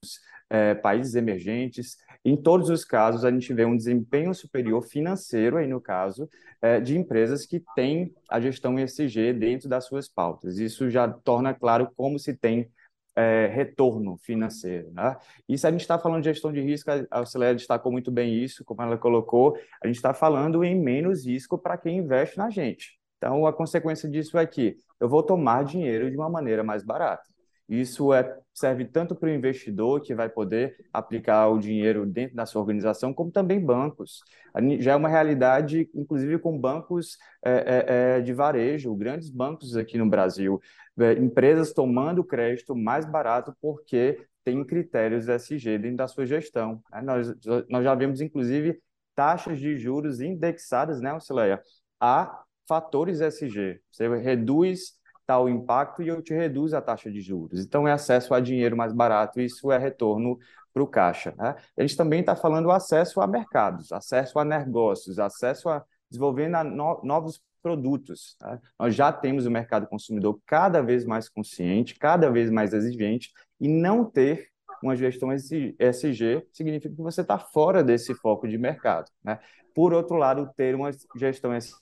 é, 0.51 0.75
países 0.75 1.15
emergentes. 1.15 1.97
Em 2.25 2.37
todos 2.37 2.69
os 2.69 2.85
casos, 2.85 3.25
a 3.25 3.31
gente 3.31 3.55
vê 3.55 3.65
um 3.65 3.77
desempenho 3.77 4.35
superior 4.35 4.83
financeiro, 4.83 5.57
aí 5.57 5.67
no 5.67 5.81
caso, 5.81 6.29
é, 6.61 6.81
de 6.81 6.99
empresas 6.99 7.47
que 7.47 7.63
têm 7.75 8.13
a 8.29 8.41
gestão 8.41 8.79
ESG 8.79 9.33
dentro 9.33 9.69
das 9.69 9.87
suas 9.87 10.09
pautas. 10.09 10.59
Isso 10.59 10.91
já 10.91 11.09
torna 11.09 11.55
claro 11.55 11.91
como 11.97 12.19
se 12.19 12.37
tem 12.37 12.69
é, 13.17 13.47
retorno 13.47 14.17
financeiro. 14.19 14.91
Né? 14.93 15.17
E 15.49 15.57
se 15.57 15.67
a 15.67 15.71
gente 15.71 15.81
está 15.81 15.99
falando 15.99 16.23
de 16.23 16.31
gestão 16.31 16.53
de 16.53 16.61
risco, 16.61 16.91
a 17.11 17.25
Celeste 17.25 17.59
destacou 17.59 17.93
muito 17.93 18.11
bem 18.11 18.35
isso, 18.43 18.65
como 18.65 18.83
ela 18.83 18.99
colocou, 18.99 19.57
a 19.83 19.87
gente 19.87 19.97
está 19.97 20.13
falando 20.13 20.65
em 20.65 20.79
menos 20.79 21.25
risco 21.27 21.57
para 21.57 21.79
quem 21.79 21.99
investe 21.99 22.37
na 22.37 22.51
gente. 22.51 22.99
Então, 23.17 23.47
a 23.47 23.53
consequência 23.53 24.09
disso 24.09 24.39
é 24.39 24.47
que 24.47 24.77
eu 24.99 25.09
vou 25.09 25.23
tomar 25.23 25.65
dinheiro 25.65 26.11
de 26.11 26.17
uma 26.17 26.29
maneira 26.29 26.65
mais 26.65 26.83
barata. 26.83 27.29
Isso 27.71 28.13
é, 28.13 28.37
serve 28.53 28.85
tanto 28.85 29.15
para 29.15 29.29
o 29.29 29.33
investidor, 29.33 30.01
que 30.01 30.13
vai 30.13 30.29
poder 30.29 30.77
aplicar 30.93 31.49
o 31.49 31.59
dinheiro 31.61 32.05
dentro 32.05 32.35
da 32.35 32.45
sua 32.45 32.61
organização, 32.61 33.15
como 33.15 33.31
também 33.31 33.65
bancos. 33.65 34.25
Já 34.81 34.93
é 34.93 34.97
uma 34.97 35.09
realidade, 35.09 35.89
inclusive 35.95 36.41
com 36.41 36.59
bancos 36.59 37.17
é, 37.45 37.53
é, 37.53 38.17
é 38.17 38.21
de 38.21 38.33
varejo, 38.33 38.93
grandes 38.97 39.31
bancos 39.31 39.77
aqui 39.77 39.97
no 39.97 40.11
Brasil, 40.11 40.61
é, 40.99 41.13
empresas 41.13 41.73
tomando 41.73 42.25
crédito 42.25 42.75
mais 42.75 43.05
barato 43.05 43.55
porque 43.63 44.27
tem 44.43 44.65
critérios 44.65 45.29
SG 45.29 45.79
dentro 45.79 45.99
da 45.99 46.09
sua 46.09 46.27
gestão. 46.27 46.83
Né? 46.91 47.03
Nós, 47.03 47.33
nós 47.69 47.85
já 47.85 47.95
vemos, 47.95 48.21
inclusive, 48.21 48.83
taxas 49.15 49.61
de 49.61 49.79
juros 49.79 50.21
indexadas, 50.21 51.01
né, 51.01 51.15
Ocileia, 51.15 51.63
a 52.01 52.43
fatores 52.67 53.21
SG. 53.21 53.81
Você 53.93 54.09
reduz 54.19 55.00
tal 55.31 55.49
impacto 55.49 56.03
e 56.03 56.09
eu 56.09 56.21
te 56.21 56.35
reduzo 56.35 56.77
a 56.77 56.83
taxa 56.83 57.09
de 57.09 57.21
juros. 57.21 57.65
Então, 57.65 57.87
é 57.87 57.93
acesso 57.93 58.35
a 58.35 58.41
dinheiro 58.41 58.77
mais 58.77 58.93
barato, 58.93 59.41
isso 59.41 59.71
é 59.71 59.79
retorno 59.79 60.37
para 60.75 60.83
o 60.83 60.89
caixa. 60.89 61.33
Né? 61.39 61.55
A 61.79 61.83
gente 61.83 61.97
também 61.97 62.19
está 62.19 62.35
falando 62.35 62.69
acesso 62.69 63.21
a 63.21 63.29
mercados, 63.29 63.93
acesso 63.93 64.41
a 64.41 64.45
negócios, 64.45 65.21
acesso 65.21 65.69
a 65.69 65.85
desenvolvendo 66.11 66.57
a 66.57 66.65
no, 66.65 67.01
novos 67.05 67.41
produtos. 67.63 68.35
Tá? 68.41 68.59
Nós 68.77 68.93
já 68.93 69.13
temos 69.13 69.47
o 69.47 69.51
mercado 69.53 69.87
consumidor 69.87 70.41
cada 70.45 70.83
vez 70.83 71.05
mais 71.05 71.29
consciente, 71.29 71.97
cada 71.97 72.29
vez 72.29 72.51
mais 72.51 72.75
exigente, 72.75 73.31
e 73.61 73.69
não 73.69 74.05
ter 74.05 74.49
uma 74.83 74.97
gestão 74.97 75.31
SG 75.33 76.45
significa 76.53 76.93
que 76.93 77.03
você 77.03 77.21
está 77.21 77.39
fora 77.39 77.85
desse 77.85 78.17
foco 78.17 78.49
de 78.49 78.59
mercado. 78.59 79.09
Né? 79.23 79.39
Por 79.77 79.93
outro 79.93 80.17
lado, 80.17 80.51
ter 80.57 80.75
uma 80.75 80.91
gestão 81.15 81.55
SG 81.55 81.77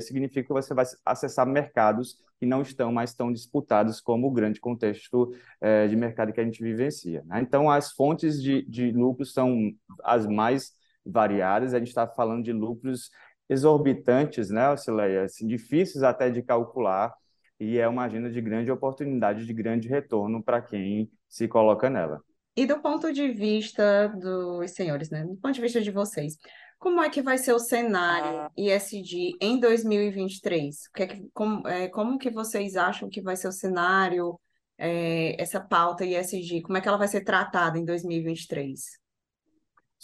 significa 0.00 0.46
que 0.46 0.52
você 0.52 0.72
vai 0.74 0.84
acessar 1.04 1.46
mercados 1.46 2.16
que 2.38 2.46
não 2.46 2.62
estão 2.62 2.92
mais 2.92 3.14
tão 3.14 3.32
disputados 3.32 4.00
como 4.00 4.28
o 4.28 4.30
grande 4.30 4.60
contexto 4.60 5.34
é, 5.60 5.86
de 5.88 5.96
mercado 5.96 6.32
que 6.32 6.40
a 6.40 6.44
gente 6.44 6.62
vivencia. 6.62 7.22
Né? 7.26 7.40
Então, 7.40 7.70
as 7.70 7.92
fontes 7.92 8.42
de, 8.42 8.62
de 8.62 8.92
lucros 8.92 9.32
são 9.32 9.72
as 10.02 10.26
mais 10.26 10.72
variadas, 11.04 11.74
a 11.74 11.78
gente 11.78 11.88
está 11.88 12.06
falando 12.06 12.44
de 12.44 12.52
lucros 12.52 13.10
exorbitantes, 13.48 14.50
né, 14.50 14.70
Ocileia? 14.70 15.24
Assim, 15.24 15.46
difíceis 15.46 16.02
até 16.02 16.30
de 16.30 16.42
calcular, 16.42 17.14
e 17.60 17.78
é 17.78 17.86
uma 17.86 18.04
agenda 18.04 18.30
de 18.30 18.40
grande 18.40 18.70
oportunidade, 18.70 19.46
de 19.46 19.52
grande 19.52 19.88
retorno 19.88 20.42
para 20.42 20.60
quem 20.60 21.10
se 21.28 21.46
coloca 21.46 21.88
nela. 21.88 22.22
E 22.56 22.66
do 22.66 22.78
ponto 22.78 23.12
de 23.12 23.28
vista 23.32 24.08
dos 24.08 24.70
senhores, 24.70 25.10
né? 25.10 25.24
Do 25.24 25.36
ponto 25.36 25.52
de 25.54 25.60
vista 25.60 25.80
de 25.80 25.90
vocês, 25.90 26.38
como 26.84 27.00
é 27.00 27.08
que 27.08 27.22
vai 27.22 27.38
ser 27.38 27.54
o 27.54 27.58
cenário 27.58 28.50
ISD 28.54 29.38
em 29.40 29.58
2023? 29.58 30.88
Que 30.88 31.02
é 31.02 31.06
que, 31.06 31.30
como, 31.32 31.66
é, 31.66 31.88
como 31.88 32.18
que 32.18 32.30
vocês 32.30 32.76
acham 32.76 33.08
que 33.08 33.22
vai 33.22 33.36
ser 33.36 33.48
o 33.48 33.52
cenário, 33.52 34.38
é, 34.76 35.40
essa 35.40 35.58
pauta 35.58 36.04
ISD? 36.04 36.60
Como 36.60 36.76
é 36.76 36.82
que 36.82 36.86
ela 36.86 36.98
vai 36.98 37.08
ser 37.08 37.22
tratada 37.22 37.78
em 37.78 37.86
2023? 37.86 39.00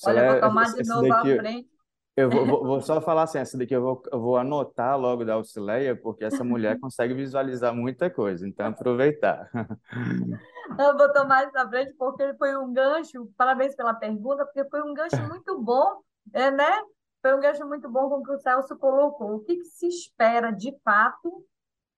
Olha, 0.07 0.21
eu 0.21 0.33
vou 0.33 0.40
tomar 0.40 0.73
de 0.73 0.88
novo 0.88 1.07
daqui, 1.07 1.33
a 1.35 1.37
frente. 1.37 1.69
Eu 2.16 2.31
vou, 2.31 2.47
vou, 2.47 2.64
vou, 2.64 2.81
só 2.81 2.99
falar 2.99 3.25
assim, 3.25 3.37
essa 3.37 3.59
daqui 3.59 3.77
eu 3.77 3.83
vou, 3.83 4.03
eu 4.11 4.19
vou 4.19 4.38
anotar 4.38 4.99
logo 4.99 5.23
da 5.23 5.35
Auxileia, 5.35 5.95
porque 5.95 6.25
essa 6.25 6.43
mulher 6.43 6.79
consegue 6.81 7.12
visualizar 7.12 7.75
muita 7.75 8.09
coisa, 8.09 8.49
então 8.49 8.69
aproveitar. 8.69 9.51
Eu 10.79 10.97
vou 10.97 11.12
tomar 11.12 11.43
isso 11.43 11.53
na 11.53 11.69
frente 11.69 11.93
porque 11.99 12.33
foi 12.35 12.57
um 12.57 12.73
gancho, 12.73 13.29
parabéns 13.37 13.75
pela 13.75 13.93
pergunta, 13.93 14.45
porque 14.45 14.64
foi 14.71 14.81
um 14.83 14.95
gancho 14.95 15.21
muito 15.29 15.61
bom 15.61 16.01
é, 16.33 16.50
né? 16.50 16.83
Foi 17.22 17.35
um 17.37 17.40
gancho 17.40 17.66
muito 17.66 17.88
bom 17.88 18.09
com 18.09 18.16
o 18.16 18.22
que 18.22 18.33
o 18.33 18.38
Celso 18.38 18.76
colocou. 18.78 19.37
O 19.37 19.40
que, 19.40 19.56
que 19.56 19.64
se 19.64 19.87
espera 19.87 20.50
de 20.50 20.74
fato 20.83 21.46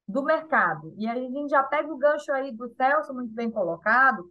do 0.07 0.23
mercado? 0.25 0.93
E 0.97 1.07
aí 1.07 1.27
a 1.27 1.31
gente 1.31 1.51
já 1.51 1.63
pega 1.63 1.93
o 1.93 1.97
gancho 1.97 2.33
aí 2.33 2.53
do 2.53 2.69
Celso, 2.69 3.15
muito 3.15 3.33
bem 3.33 3.51
colocado, 3.51 4.31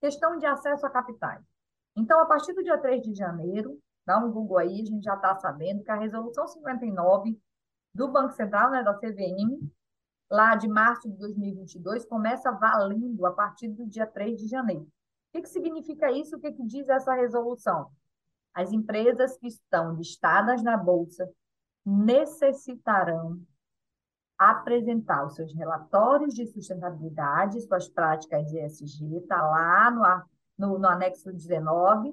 questão 0.00 0.36
de 0.36 0.46
acesso 0.46 0.84
a 0.84 0.90
capitais. 0.90 1.44
Então, 1.96 2.20
a 2.20 2.26
partir 2.26 2.52
do 2.54 2.62
dia 2.62 2.78
3 2.78 3.02
de 3.02 3.14
janeiro, 3.14 3.78
dá 4.04 4.18
um 4.18 4.30
Google 4.32 4.58
aí, 4.58 4.80
a 4.80 4.84
gente 4.84 5.04
já 5.04 5.14
está 5.14 5.36
sabendo 5.36 5.84
que 5.84 5.90
a 5.90 5.96
resolução 5.96 6.46
59 6.48 7.38
do 7.94 8.08
Banco 8.08 8.32
Central, 8.32 8.70
né, 8.70 8.82
da 8.82 8.94
CVM, 8.94 9.70
lá 10.30 10.56
de 10.56 10.66
março 10.66 11.08
de 11.08 11.16
2022, 11.18 12.06
começa 12.06 12.50
valendo 12.50 13.24
a 13.26 13.32
partir 13.32 13.68
do 13.68 13.86
dia 13.86 14.06
3 14.06 14.40
de 14.40 14.48
janeiro. 14.48 14.82
O 14.82 14.88
que, 15.32 15.42
que 15.42 15.48
significa 15.48 16.10
isso? 16.10 16.36
O 16.36 16.40
que, 16.40 16.52
que 16.52 16.64
diz 16.64 16.88
essa 16.88 17.14
resolução? 17.14 17.90
As 18.54 18.72
empresas 18.72 19.36
que 19.38 19.46
estão 19.46 19.94
listadas 19.94 20.62
na 20.62 20.76
Bolsa 20.76 21.28
necessitarão 21.84 23.40
apresentar 24.38 25.24
os 25.24 25.34
seus 25.34 25.54
relatórios 25.54 26.34
de 26.34 26.46
sustentabilidade, 26.46 27.60
suas 27.60 27.88
práticas 27.88 28.46
de 28.46 28.58
ESG, 28.58 29.18
está 29.18 29.40
lá 29.40 29.90
no, 29.90 30.68
no, 30.68 30.78
no 30.78 30.88
anexo 30.88 31.32
19. 31.32 32.12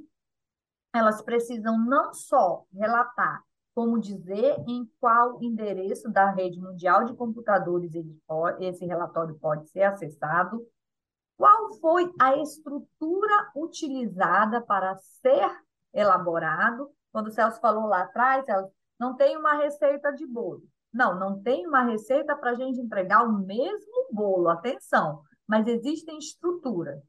Elas 0.94 1.22
precisam 1.22 1.78
não 1.78 2.14
só 2.14 2.66
relatar, 2.72 3.44
como 3.74 4.00
dizer 4.00 4.56
em 4.68 4.90
qual 5.00 5.42
endereço 5.42 6.10
da 6.10 6.30
rede 6.32 6.60
mundial 6.60 7.06
de 7.06 7.16
computadores 7.16 7.94
esse 8.60 8.86
relatório 8.86 9.38
pode 9.40 9.70
ser 9.70 9.84
acessado, 9.84 10.66
qual 11.38 11.74
foi 11.76 12.12
a 12.20 12.36
estrutura 12.38 13.52
utilizada 13.56 14.62
para 14.62 14.96
ser 14.98 15.50
elaborado 15.94 16.90
quando 17.12 17.28
o 17.28 17.32
Celso 17.32 17.60
falou 17.60 17.88
lá 17.88 18.04
atrás, 18.04 18.46
Celso, 18.46 18.72
não 19.00 19.16
tem 19.16 19.38
uma 19.38 19.56
receita 19.56 20.12
de 20.12 20.26
bolo. 20.26 20.64
Não, 20.94 21.18
não 21.18 21.42
tem 21.42 21.68
uma 21.68 21.84
receita 21.84 22.36
para 22.36 22.52
a 22.52 22.56
gente 22.56 22.80
entregar 22.80 23.24
o 23.24 23.32
mesmo 23.32 24.08
bolo, 24.12 24.50
atenção, 24.50 25.22
mas 25.48 25.68
existem 25.68 26.18
estruturas. 26.18 27.02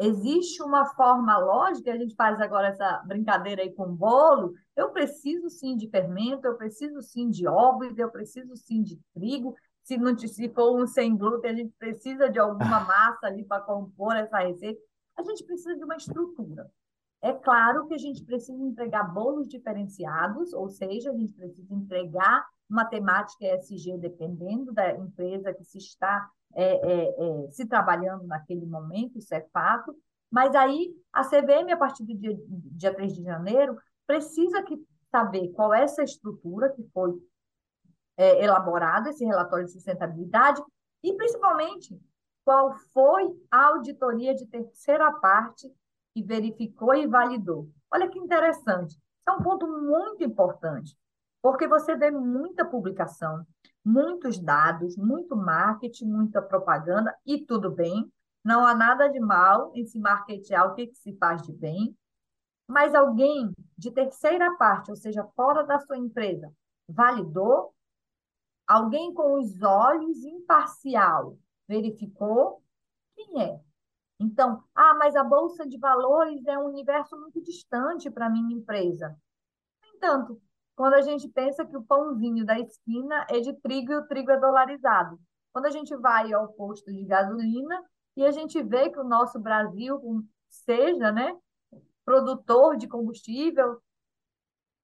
Existe 0.00 0.62
uma 0.62 0.86
forma 0.94 1.36
lógica, 1.38 1.92
a 1.92 1.96
gente 1.96 2.14
faz 2.14 2.40
agora 2.40 2.68
essa 2.68 3.02
brincadeira 3.04 3.62
aí 3.62 3.72
com 3.72 3.92
bolo. 3.92 4.54
Eu 4.76 4.90
preciso 4.90 5.50
sim 5.50 5.76
de 5.76 5.88
fermento, 5.90 6.46
eu 6.46 6.56
preciso 6.56 7.02
sim 7.02 7.28
de 7.28 7.48
ovos, 7.48 7.98
eu 7.98 8.10
preciso 8.10 8.54
sim 8.56 8.82
de 8.82 8.98
trigo. 9.12 9.56
Se 9.82 9.96
não 9.98 10.16
se 10.16 10.48
for 10.50 10.80
um 10.80 10.86
sem 10.86 11.16
glúten, 11.16 11.50
a 11.50 11.54
gente 11.54 11.74
precisa 11.78 12.30
de 12.30 12.38
alguma 12.38 12.80
massa 12.80 13.26
ali 13.26 13.44
para 13.44 13.62
compor 13.62 14.14
essa 14.14 14.38
receita. 14.38 14.80
A 15.16 15.22
gente 15.24 15.44
precisa 15.44 15.76
de 15.76 15.84
uma 15.84 15.96
estrutura. 15.96 16.70
É 17.20 17.32
claro 17.32 17.86
que 17.86 17.94
a 17.94 17.98
gente 17.98 18.24
precisa 18.24 18.62
entregar 18.62 19.02
bolos 19.02 19.48
diferenciados, 19.48 20.52
ou 20.52 20.68
seja, 20.68 21.10
a 21.10 21.14
gente 21.14 21.32
precisa 21.32 21.74
entregar 21.74 22.46
matemática 22.68 23.44
ESG 23.44 23.98
dependendo 23.98 24.72
da 24.72 24.92
empresa 24.94 25.52
que 25.52 25.64
se 25.64 25.78
está 25.78 26.30
é, 26.54 26.64
é, 26.64 27.44
é, 27.46 27.50
se 27.50 27.66
trabalhando 27.66 28.26
naquele 28.26 28.64
momento, 28.66 29.18
isso 29.18 29.34
é 29.34 29.40
fato, 29.52 29.94
mas 30.30 30.54
aí 30.54 30.94
a 31.12 31.22
CVM, 31.22 31.72
a 31.72 31.76
partir 31.76 32.04
do 32.04 32.14
dia, 32.14 32.36
dia 32.48 32.94
3 32.94 33.14
de 33.14 33.22
janeiro, 33.22 33.76
precisa 34.06 34.62
que, 34.62 34.78
saber 35.10 35.48
qual 35.52 35.72
é 35.72 35.82
essa 35.82 36.02
estrutura 36.02 36.70
que 36.70 36.82
foi 36.92 37.14
é, 38.16 38.44
elaborada, 38.44 39.10
esse 39.10 39.24
relatório 39.24 39.64
de 39.66 39.72
sustentabilidade, 39.72 40.62
e 41.02 41.14
principalmente 41.14 41.98
qual 42.44 42.74
foi 42.92 43.24
a 43.50 43.66
auditoria 43.66 44.34
de 44.34 44.46
terceira 44.46 45.10
parte 45.12 45.72
que 46.12 46.22
verificou 46.22 46.94
e 46.94 47.06
validou. 47.06 47.68
Olha 47.92 48.08
que 48.08 48.18
interessante. 48.18 48.92
Isso 48.92 49.00
é 49.28 49.32
um 49.32 49.42
ponto 49.42 49.66
muito 49.66 50.24
importante, 50.24 50.96
porque 51.42 51.66
você 51.66 51.96
vê 51.96 52.10
muita 52.10 52.64
publicação, 52.64 53.46
muitos 53.84 54.38
dados, 54.38 54.96
muito 54.96 55.36
marketing, 55.36 56.06
muita 56.06 56.42
propaganda, 56.42 57.16
e 57.24 57.44
tudo 57.44 57.70
bem, 57.70 58.10
não 58.44 58.66
há 58.66 58.74
nada 58.74 59.08
de 59.08 59.20
mal 59.20 59.72
em 59.74 59.84
se 59.84 59.98
marketear 59.98 60.70
o 60.70 60.74
que, 60.74 60.86
que 60.86 60.96
se 60.96 61.16
faz 61.16 61.42
de 61.42 61.52
bem, 61.52 61.96
mas 62.66 62.94
alguém 62.94 63.50
de 63.76 63.90
terceira 63.90 64.56
parte, 64.56 64.90
ou 64.90 64.96
seja, 64.96 65.26
fora 65.34 65.62
da 65.62 65.78
sua 65.80 65.96
empresa, 65.96 66.52
validou, 66.88 67.74
alguém 68.66 69.12
com 69.14 69.40
os 69.40 69.62
olhos 69.62 70.22
imparcial 70.24 71.38
verificou 71.66 72.62
quem 73.14 73.42
é. 73.42 73.60
Então, 74.20 74.62
ah, 74.74 74.94
mas 74.94 75.14
a 75.14 75.22
bolsa 75.22 75.66
de 75.66 75.78
valores 75.78 76.44
é 76.46 76.58
um 76.58 76.66
universo 76.66 77.18
muito 77.18 77.40
distante 77.42 78.10
para 78.10 78.26
a 78.26 78.30
minha 78.30 78.56
empresa. 78.56 79.16
No 79.80 79.96
entanto, 79.96 80.42
quando 80.74 80.94
a 80.94 81.02
gente 81.02 81.28
pensa 81.28 81.64
que 81.64 81.76
o 81.76 81.82
pãozinho 81.82 82.44
da 82.44 82.58
esquina 82.58 83.26
é 83.28 83.40
de 83.40 83.52
trigo 83.54 83.92
e 83.92 83.96
o 83.96 84.06
trigo 84.06 84.30
é 84.30 84.38
dolarizado. 84.38 85.18
Quando 85.52 85.66
a 85.66 85.70
gente 85.70 85.94
vai 85.96 86.32
ao 86.32 86.52
posto 86.52 86.92
de 86.92 87.04
gasolina 87.04 87.84
e 88.16 88.24
a 88.24 88.30
gente 88.30 88.62
vê 88.62 88.90
que 88.90 88.98
o 88.98 89.04
nosso 89.04 89.38
Brasil 89.38 90.00
seja, 90.48 91.12
né, 91.12 91.36
produtor 92.04 92.76
de 92.76 92.88
combustível, 92.88 93.80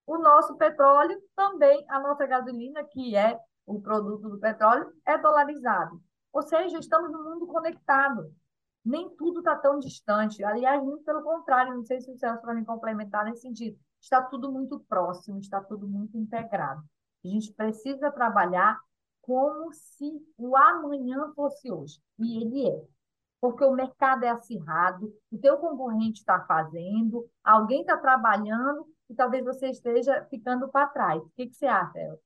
o 0.06 0.18
nosso 0.18 0.56
petróleo 0.56 1.20
também, 1.34 1.84
a 1.88 1.98
nossa 1.98 2.26
gasolina, 2.26 2.84
que 2.84 3.16
é 3.16 3.38
o 3.66 3.80
produto 3.80 4.28
do 4.28 4.38
petróleo, 4.38 4.92
é 5.06 5.16
dolarizado. 5.16 6.00
Ou 6.32 6.42
seja, 6.42 6.78
estamos 6.78 7.10
no 7.10 7.24
mundo 7.24 7.46
conectado. 7.46 8.34
Nem 8.84 9.08
tudo 9.16 9.38
está 9.38 9.56
tão 9.56 9.78
distante. 9.78 10.44
Aliás, 10.44 10.82
muito 10.82 11.04
pelo 11.04 11.22
contrário, 11.22 11.74
não 11.74 11.84
sei 11.84 12.00
se 12.00 12.10
o 12.10 12.16
Celso 12.16 12.44
vai 12.44 12.54
me 12.54 12.64
complementar 12.64 13.24
nesse 13.24 13.42
sentido 13.42 13.78
está 14.04 14.22
tudo 14.22 14.52
muito 14.52 14.78
próximo, 14.80 15.38
está 15.38 15.60
tudo 15.60 15.88
muito 15.88 16.16
integrado. 16.16 16.82
A 17.24 17.28
gente 17.28 17.52
precisa 17.52 18.10
trabalhar 18.10 18.78
como 19.22 19.72
se 19.72 20.12
o 20.36 20.54
amanhã 20.54 21.32
fosse 21.34 21.72
hoje. 21.72 21.98
E 22.18 22.42
ele 22.42 22.68
é. 22.68 22.84
Porque 23.40 23.64
o 23.64 23.72
mercado 23.72 24.24
é 24.24 24.30
acirrado, 24.30 25.12
o 25.30 25.38
teu 25.38 25.56
concorrente 25.58 26.20
está 26.20 26.40
fazendo, 26.46 27.26
alguém 27.42 27.80
está 27.80 27.96
trabalhando 27.96 28.86
e 29.08 29.14
talvez 29.14 29.44
você 29.44 29.68
esteja 29.68 30.24
ficando 30.30 30.68
para 30.68 30.86
trás. 30.88 31.22
O 31.22 31.30
que, 31.36 31.46
que 31.48 31.54
você 31.54 31.66
acha, 31.66 31.98
Elton? 31.98 32.22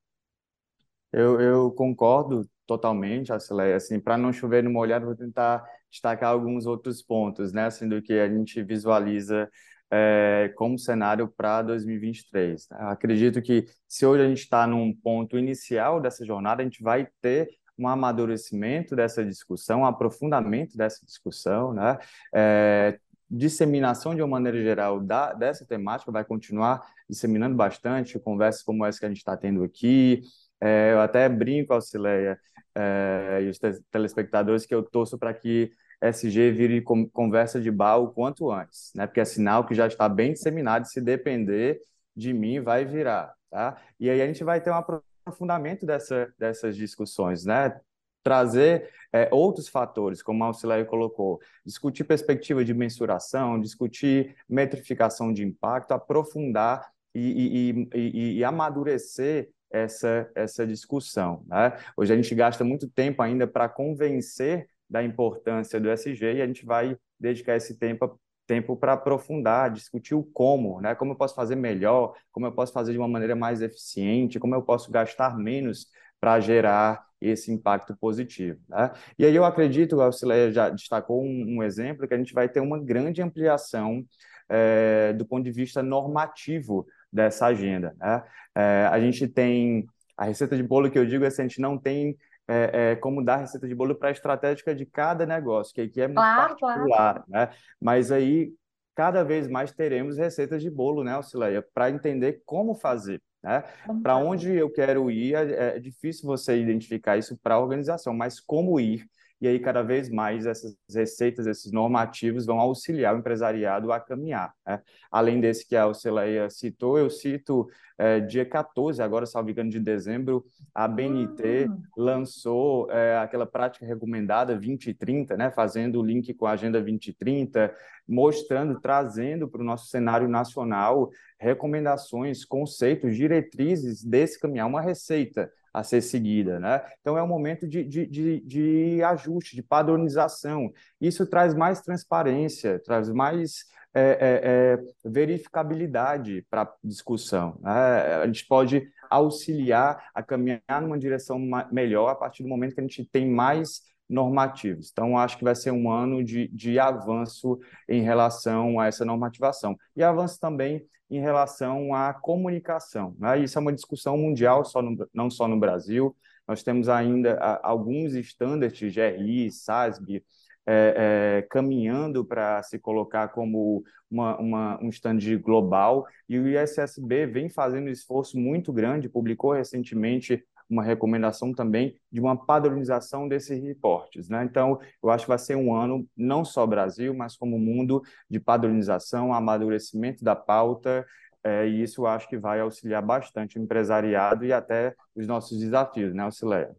Eu, 1.11 1.41
eu 1.41 1.71
concordo 1.71 2.47
totalmente. 2.69 3.33
Assim, 3.33 3.99
para 3.99 4.15
não 4.15 4.31
chover 4.31 4.63
no 4.63 4.69
molhado, 4.69 5.07
vou 5.07 5.15
tentar 5.15 5.65
destacar 5.89 6.29
alguns 6.29 6.67
outros 6.67 7.01
pontos, 7.01 7.51
né? 7.51 7.65
Assim, 7.65 7.89
do 7.89 7.99
que 7.99 8.13
a 8.13 8.29
gente 8.29 8.61
visualiza 8.61 9.49
é, 9.91 10.53
como 10.55 10.77
cenário 10.77 11.27
para 11.27 11.63
2023. 11.63 12.69
Né? 12.69 12.77
Acredito 12.81 13.41
que 13.41 13.65
se 13.87 14.05
hoje 14.05 14.23
a 14.23 14.27
gente 14.27 14.43
está 14.43 14.67
num 14.67 14.93
ponto 14.93 15.35
inicial 15.35 15.99
dessa 15.99 16.23
jornada, 16.23 16.61
a 16.61 16.63
gente 16.65 16.83
vai 16.83 17.07
ter 17.19 17.49
um 17.75 17.87
amadurecimento 17.87 18.95
dessa 18.95 19.25
discussão, 19.25 19.81
um 19.81 19.85
aprofundamento 19.85 20.77
dessa 20.77 21.03
discussão, 21.03 21.73
né? 21.73 21.97
É, 22.33 22.99
disseminação 23.31 24.13
de 24.13 24.21
uma 24.21 24.27
maneira 24.27 24.61
geral 24.61 24.99
da, 24.99 25.33
dessa 25.33 25.65
temática 25.65 26.11
vai 26.11 26.23
continuar 26.23 26.81
disseminando 27.09 27.55
bastante, 27.55 28.19
conversas 28.19 28.63
como 28.63 28.85
essa 28.85 28.99
que 28.99 29.05
a 29.05 29.09
gente 29.09 29.17
está 29.17 29.35
tendo 29.37 29.63
aqui. 29.63 30.21
É, 30.61 30.93
eu 30.93 31.01
até 31.01 31.27
brinco, 31.29 31.73
Auxileia, 31.73 32.39
é, 32.75 33.39
e 33.43 33.49
os 33.49 33.59
telespectadores, 33.91 34.65
que 34.65 34.73
eu 34.73 34.83
torço 34.83 35.17
para 35.17 35.33
que 35.33 35.71
SG 36.01 36.51
vire 36.51 36.81
conversa 37.11 37.59
de 37.59 37.69
bar 37.69 37.97
o 37.97 38.11
quanto 38.11 38.51
antes, 38.51 38.91
né? 38.95 39.05
Porque 39.05 39.19
é 39.19 39.25
sinal 39.25 39.65
que 39.65 39.75
já 39.75 39.87
está 39.87 40.07
bem 40.07 40.33
disseminado, 40.33 40.85
se 40.85 41.01
depender 41.01 41.81
de 42.15 42.33
mim, 42.33 42.61
vai 42.61 42.85
virar, 42.85 43.33
tá? 43.49 43.77
E 43.99 44.09
aí 44.09 44.21
a 44.21 44.27
gente 44.27 44.43
vai 44.43 44.61
ter 44.61 44.71
um 44.71 44.75
aprofundamento 44.75 45.85
dessa, 45.85 46.33
dessas 46.37 46.75
discussões, 46.75 47.45
né? 47.45 47.79
Trazer 48.23 48.89
é, 49.11 49.29
outros 49.31 49.67
fatores, 49.67 50.21
como 50.21 50.43
a 50.43 50.47
Auxilário 50.47 50.85
colocou, 50.85 51.39
discutir 51.65 52.03
perspectiva 52.03 52.63
de 52.63 52.73
mensuração, 52.73 53.59
discutir 53.59 54.35
metrificação 54.47 55.33
de 55.33 55.43
impacto, 55.43 55.93
aprofundar 55.93 56.89
e, 57.13 57.89
e, 57.93 57.97
e, 57.97 58.37
e 58.37 58.43
amadurecer 58.43 59.49
essa, 59.71 60.29
essa 60.35 60.65
discussão. 60.65 61.43
Né? 61.47 61.77
Hoje 61.95 62.13
a 62.13 62.15
gente 62.15 62.33
gasta 62.33 62.63
muito 62.63 62.89
tempo 62.89 63.21
ainda 63.21 63.47
para 63.47 63.69
convencer 63.69 64.67
da 64.89 65.03
importância 65.03 65.79
do 65.79 65.89
SG 65.89 66.35
e 66.35 66.41
a 66.41 66.47
gente 66.47 66.65
vai 66.65 66.97
dedicar 67.19 67.55
esse 67.55 67.77
tempo 67.77 68.19
tempo 68.47 68.75
para 68.75 68.93
aprofundar, 68.93 69.69
discutir 69.69 70.15
o 70.15 70.23
como, 70.23 70.81
né? 70.81 70.95
Como 70.95 71.11
eu 71.11 71.15
posso 71.15 71.35
fazer 71.35 71.55
melhor, 71.55 72.15
como 72.31 72.47
eu 72.47 72.51
posso 72.51 72.73
fazer 72.73 72.93
de 72.93 72.97
uma 72.97 73.07
maneira 73.07 73.35
mais 73.35 73.61
eficiente, 73.61 74.39
como 74.39 74.55
eu 74.55 74.63
posso 74.63 74.91
gastar 74.91 75.37
menos 75.37 75.85
para 76.19 76.39
gerar 76.39 77.05
esse 77.21 77.51
impacto 77.51 77.95
positivo. 77.95 78.59
Né? 78.67 78.91
E 79.19 79.25
aí 79.25 79.35
eu 79.35 79.45
acredito, 79.45 80.01
a 80.01 80.11
Cileia 80.11 80.51
já 80.51 80.69
destacou 80.69 81.23
um, 81.23 81.57
um, 81.57 81.63
exemplo, 81.63 82.07
que 82.07 82.13
a 82.13 82.17
gente 82.17 82.33
vai 82.33 82.49
ter 82.49 82.59
uma 82.59 82.79
grande 82.79 83.21
ampliação 83.21 84.03
é, 84.49 85.13
do 85.13 85.25
ponto 85.25 85.43
de 85.43 85.51
vista 85.51 85.83
normativo 85.83 86.87
dessa 87.11 87.47
agenda. 87.47 87.95
Né? 87.97 88.23
É, 88.55 88.89
a 88.91 88.99
gente 88.99 89.27
tem 89.27 89.85
a 90.17 90.25
receita 90.25 90.55
de 90.55 90.63
bolo 90.63 90.91
que 90.91 90.99
eu 90.99 91.05
digo 91.05 91.23
é 91.23 91.29
se 91.29 91.41
a 91.41 91.47
gente 91.47 91.61
não 91.61 91.77
tem 91.77 92.17
é, 92.47 92.91
é, 92.91 92.95
como 92.95 93.23
dar 93.23 93.37
receita 93.37 93.67
de 93.67 93.75
bolo 93.75 93.95
para 93.95 94.09
a 94.09 94.11
estratégia 94.11 94.75
de 94.75 94.85
cada 94.85 95.25
negócio, 95.25 95.73
que 95.73 95.81
aqui 95.81 96.01
é 96.01 96.07
muito 96.07 96.17
claro, 96.17 96.49
particular, 96.49 96.87
claro. 96.87 97.23
né? 97.27 97.49
Mas 97.79 98.11
aí, 98.11 98.51
cada 98.95 99.23
vez 99.23 99.47
mais 99.47 99.71
teremos 99.71 100.17
receitas 100.17 100.61
de 100.61 100.69
bolo, 100.69 101.03
né, 101.03 101.13
Auxileia, 101.13 101.63
para 101.73 101.91
entender 101.91 102.41
como 102.45 102.73
fazer. 102.73 103.21
Né? 103.41 103.63
Para 104.03 104.17
onde 104.17 104.53
eu 104.53 104.69
quero 104.69 105.09
ir, 105.09 105.35
é, 105.35 105.77
é 105.77 105.79
difícil 105.79 106.25
você 106.25 106.57
identificar 106.57 107.17
isso 107.17 107.37
para 107.41 107.55
a 107.55 107.59
organização, 107.59 108.13
mas 108.13 108.39
como 108.39 108.79
ir 108.79 109.05
e 109.41 109.47
aí 109.47 109.59
cada 109.59 109.81
vez 109.81 110.09
mais 110.09 110.45
essas 110.45 110.75
receitas, 110.93 111.47
esses 111.47 111.71
normativos 111.71 112.45
vão 112.45 112.59
auxiliar 112.59 113.15
o 113.15 113.19
empresariado 113.19 113.91
a 113.91 113.99
caminhar. 113.99 114.53
Né? 114.65 114.81
Além 115.11 115.39
desse 115.39 115.67
que 115.67 115.75
a 115.75 115.87
Oceleia 115.87 116.49
citou, 116.49 116.97
eu 116.97 117.09
cito 117.09 117.67
é, 117.97 118.19
dia 118.19 118.45
14, 118.45 119.01
agora, 119.01 119.25
salvo 119.25 119.49
engano, 119.49 119.69
de 119.69 119.79
dezembro, 119.79 120.45
a 120.73 120.87
BNT 120.87 121.67
uhum. 121.67 121.81
lançou 121.97 122.91
é, 122.91 123.17
aquela 123.17 123.45
prática 123.45 123.85
recomendada 123.85 124.53
2030, 124.53 125.37
né? 125.37 125.51
fazendo 125.51 125.99
o 125.99 126.05
link 126.05 126.33
com 126.33 126.45
a 126.45 126.51
Agenda 126.51 126.79
2030, 126.79 127.73
mostrando, 128.07 128.79
trazendo 128.79 129.47
para 129.47 129.61
o 129.61 129.65
nosso 129.65 129.87
cenário 129.87 130.27
nacional 130.27 131.09
recomendações, 131.39 132.43
conceitos, 132.43 133.15
diretrizes 133.15 134.03
desse 134.03 134.39
caminhar, 134.39 134.67
uma 134.67 134.81
receita 134.81 135.49
a 135.79 135.83
ser 135.83 136.01
seguida, 136.01 136.59
né? 136.59 136.81
Então 136.99 137.17
é 137.17 137.23
um 137.23 137.27
momento 137.27 137.67
de, 137.67 137.83
de, 137.83 138.05
de, 138.05 138.39
de 138.41 139.03
ajuste, 139.03 139.55
de 139.55 139.63
padronização. 139.63 140.71
Isso 140.99 141.25
traz 141.25 141.53
mais 141.53 141.81
transparência, 141.81 142.79
traz 142.79 143.09
mais 143.09 143.65
é, 143.93 144.01
é, 144.01 144.41
é, 144.43 145.09
verificabilidade 145.09 146.45
para 146.49 146.71
discussão. 146.83 147.57
Né? 147.61 147.71
A 147.71 148.25
gente 148.27 148.45
pode 148.45 148.87
auxiliar 149.09 150.09
a 150.13 150.21
caminhar 150.21 150.81
numa 150.81 150.97
direção 150.97 151.39
melhor 151.71 152.09
a 152.09 152.15
partir 152.15 152.43
do 152.43 152.49
momento 152.49 152.75
que 152.75 152.81
a 152.81 152.83
gente 152.83 153.03
tem 153.05 153.27
mais 153.27 153.81
normativos. 154.07 154.89
Então, 154.91 155.17
acho 155.17 155.37
que 155.37 155.43
vai 155.43 155.55
ser 155.55 155.71
um 155.71 155.89
ano 155.91 156.23
de, 156.23 156.47
de 156.49 156.79
avanço 156.79 157.59
em 157.87 158.01
relação 158.01 158.79
a 158.79 158.87
essa 158.87 159.05
normativação. 159.05 159.77
E 159.95 160.03
avanço 160.03 160.39
também 160.39 160.85
em 161.09 161.19
relação 161.19 161.93
à 161.93 162.13
comunicação. 162.13 163.15
Né? 163.17 163.39
Isso 163.39 163.57
é 163.57 163.61
uma 163.61 163.73
discussão 163.73 164.17
mundial, 164.17 164.63
só 164.63 164.81
no, 164.81 165.09
não 165.13 165.29
só 165.29 165.47
no 165.47 165.59
Brasil. 165.59 166.15
Nós 166.47 166.63
temos 166.63 166.89
ainda 166.89 167.37
alguns 167.63 168.13
estándares, 168.13 168.79
GRI, 168.79 169.51
SASB, 169.51 170.23
é, 170.65 171.41
é, 171.41 171.41
caminhando 171.49 172.23
para 172.23 172.61
se 172.61 172.77
colocar 172.77 173.29
como 173.29 173.83
uma, 174.09 174.37
uma, 174.37 174.83
um 174.83 174.89
stand 174.89 175.17
global, 175.41 176.05
e 176.27 176.37
o 176.37 176.47
ISSB 176.47 177.25
vem 177.25 177.49
fazendo 177.49 177.87
um 177.87 177.91
esforço 177.91 178.37
muito 178.37 178.71
grande, 178.71 179.09
publicou 179.09 179.53
recentemente 179.53 180.43
uma 180.69 180.83
recomendação 180.83 181.53
também 181.53 181.95
de 182.11 182.19
uma 182.19 182.37
padronização 182.37 183.27
desses 183.27 183.61
reportes. 183.61 184.29
Né? 184.29 184.43
Então, 184.43 184.79
eu 185.01 185.09
acho 185.09 185.25
que 185.25 185.29
vai 185.29 185.39
ser 185.39 185.55
um 185.55 185.73
ano, 185.75 186.07
não 186.15 186.45
só 186.45 186.65
Brasil, 186.67 187.13
mas 187.13 187.35
como 187.35 187.57
mundo, 187.57 188.03
de 188.29 188.39
padronização, 188.39 189.33
amadurecimento 189.33 190.23
da 190.23 190.35
pauta, 190.35 191.05
é, 191.43 191.67
e 191.67 191.81
isso 191.81 192.01
eu 192.01 192.07
acho 192.07 192.27
que 192.27 192.37
vai 192.37 192.59
auxiliar 192.59 193.01
bastante 193.01 193.57
o 193.57 193.61
empresariado 193.61 194.45
e 194.45 194.51
até 194.51 194.95
os 195.15 195.25
nossos 195.25 195.57
desafios, 195.57 196.13
né, 196.13 196.23
Auxilia? 196.23 196.75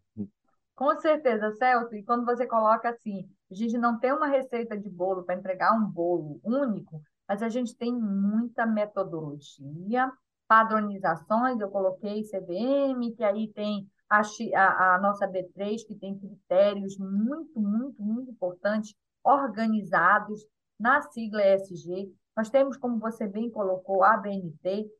Com 0.75 0.99
certeza, 0.99 1.51
Celso. 1.51 1.95
E 1.95 2.03
quando 2.03 2.25
você 2.25 2.45
coloca 2.45 2.89
assim, 2.89 3.29
a 3.51 3.55
gente 3.55 3.77
não 3.77 3.99
tem 3.99 4.11
uma 4.11 4.27
receita 4.27 4.77
de 4.77 4.89
bolo 4.89 5.23
para 5.23 5.35
entregar 5.35 5.73
um 5.73 5.85
bolo 5.85 6.39
único, 6.43 7.01
mas 7.27 7.41
a 7.41 7.49
gente 7.49 7.75
tem 7.75 7.93
muita 7.93 8.65
metodologia, 8.65 10.11
padronizações. 10.51 11.61
Eu 11.61 11.69
coloquei 11.69 12.23
CVM, 12.23 13.15
que 13.15 13.23
aí 13.23 13.47
tem 13.53 13.89
a, 14.09 14.19
a, 14.19 14.95
a 14.95 14.99
nossa 14.99 15.25
B3, 15.25 15.87
que 15.87 15.95
tem 15.95 16.19
critérios 16.19 16.97
muito, 16.97 17.57
muito, 17.57 18.03
muito 18.03 18.31
importantes, 18.31 18.93
organizados 19.23 20.45
na 20.77 21.01
sigla 21.03 21.41
ESG. 21.41 22.13
Nós 22.35 22.49
temos, 22.49 22.75
como 22.75 22.99
você 22.99 23.29
bem 23.29 23.49
colocou, 23.49 24.03
a 24.03 24.17
BNT, 24.17 24.91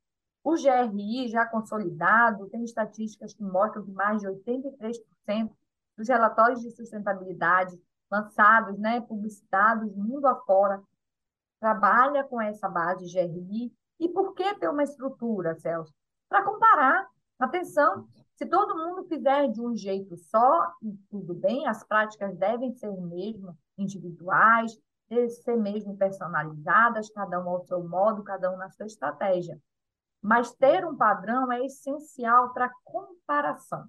o 0.42 0.54
GRI 0.54 1.28
já 1.28 1.46
consolidado, 1.46 2.48
tem 2.48 2.64
estatísticas 2.64 3.34
que 3.34 3.44
mostram 3.44 3.84
que 3.84 3.92
mais 3.92 4.22
de 4.22 4.28
83% 4.28 5.52
dos 5.98 6.08
relatórios 6.08 6.62
de 6.62 6.72
sustentabilidade 6.72 7.78
lançados, 8.10 8.80
né, 8.80 9.02
publicitados 9.02 9.94
mundo 9.94 10.28
afora, 10.28 10.82
trabalha 11.60 12.24
com 12.24 12.42
essa 12.42 12.70
base 12.70 13.06
GRI. 13.06 13.74
E 14.02 14.10
por 14.10 14.34
que 14.34 14.56
ter 14.56 14.68
uma 14.68 14.82
estrutura, 14.82 15.54
Celso? 15.54 15.94
Para 16.28 16.44
comparar. 16.44 17.08
Atenção, 17.38 18.08
se 18.36 18.48
todo 18.48 18.76
mundo 18.76 19.04
fizer 19.04 19.48
de 19.48 19.62
um 19.62 19.76
jeito 19.76 20.18
só, 20.18 20.74
tudo 21.08 21.36
bem, 21.36 21.68
as 21.68 21.84
práticas 21.84 22.36
devem 22.36 22.74
ser 22.74 22.92
mesmo 23.00 23.56
individuais, 23.78 24.76
ser 25.44 25.56
mesmo 25.56 25.96
personalizadas, 25.96 27.12
cada 27.12 27.40
um 27.40 27.48
ao 27.48 27.62
seu 27.62 27.88
modo, 27.88 28.24
cada 28.24 28.52
um 28.52 28.58
na 28.58 28.72
sua 28.72 28.88
estratégia. 28.88 29.62
Mas 30.20 30.52
ter 30.52 30.84
um 30.84 30.96
padrão 30.96 31.52
é 31.52 31.64
essencial 31.64 32.54
para 32.54 32.72
comparação. 32.84 33.88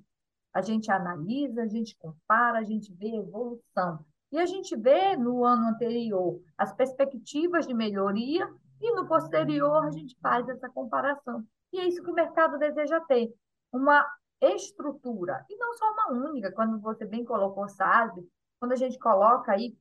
A 0.53 0.61
gente 0.61 0.91
analisa, 0.91 1.63
a 1.63 1.69
gente 1.69 1.97
compara, 1.97 2.59
a 2.59 2.65
gente 2.65 2.93
vê 2.93 3.17
evolução. 3.17 4.05
E 4.31 4.39
a 4.39 4.45
gente 4.45 4.77
vê 4.77 5.17
no 5.17 5.43
ano 5.43 5.69
anterior 5.69 6.39
as 6.59 6.73
perspectivas 6.75 7.67
de 7.67 7.73
melhoria 7.73 8.47
e 8.83 8.93
no 8.93 9.07
posterior 9.07 9.85
a 9.85 9.91
gente 9.91 10.17
faz 10.21 10.49
essa 10.49 10.69
comparação. 10.69 11.47
E 11.73 11.79
é 11.79 11.87
isso 11.87 12.03
que 12.03 12.11
o 12.11 12.15
mercado 12.15 12.59
deseja 12.59 13.01
ter, 13.01 13.33
uma 13.73 14.05
estrutura, 14.41 15.47
e 15.49 15.57
não 15.57 15.73
só 15.75 15.91
uma 15.93 16.29
única, 16.29 16.51
quando 16.53 16.81
você 16.81 17.07
bem 17.07 17.25
colocou 17.25 17.69
SASB, 17.69 18.29
quando 18.59 18.73
a 18.73 18.77
gente 18.77 18.99
coloca 18.99 19.53
aí 19.53 19.77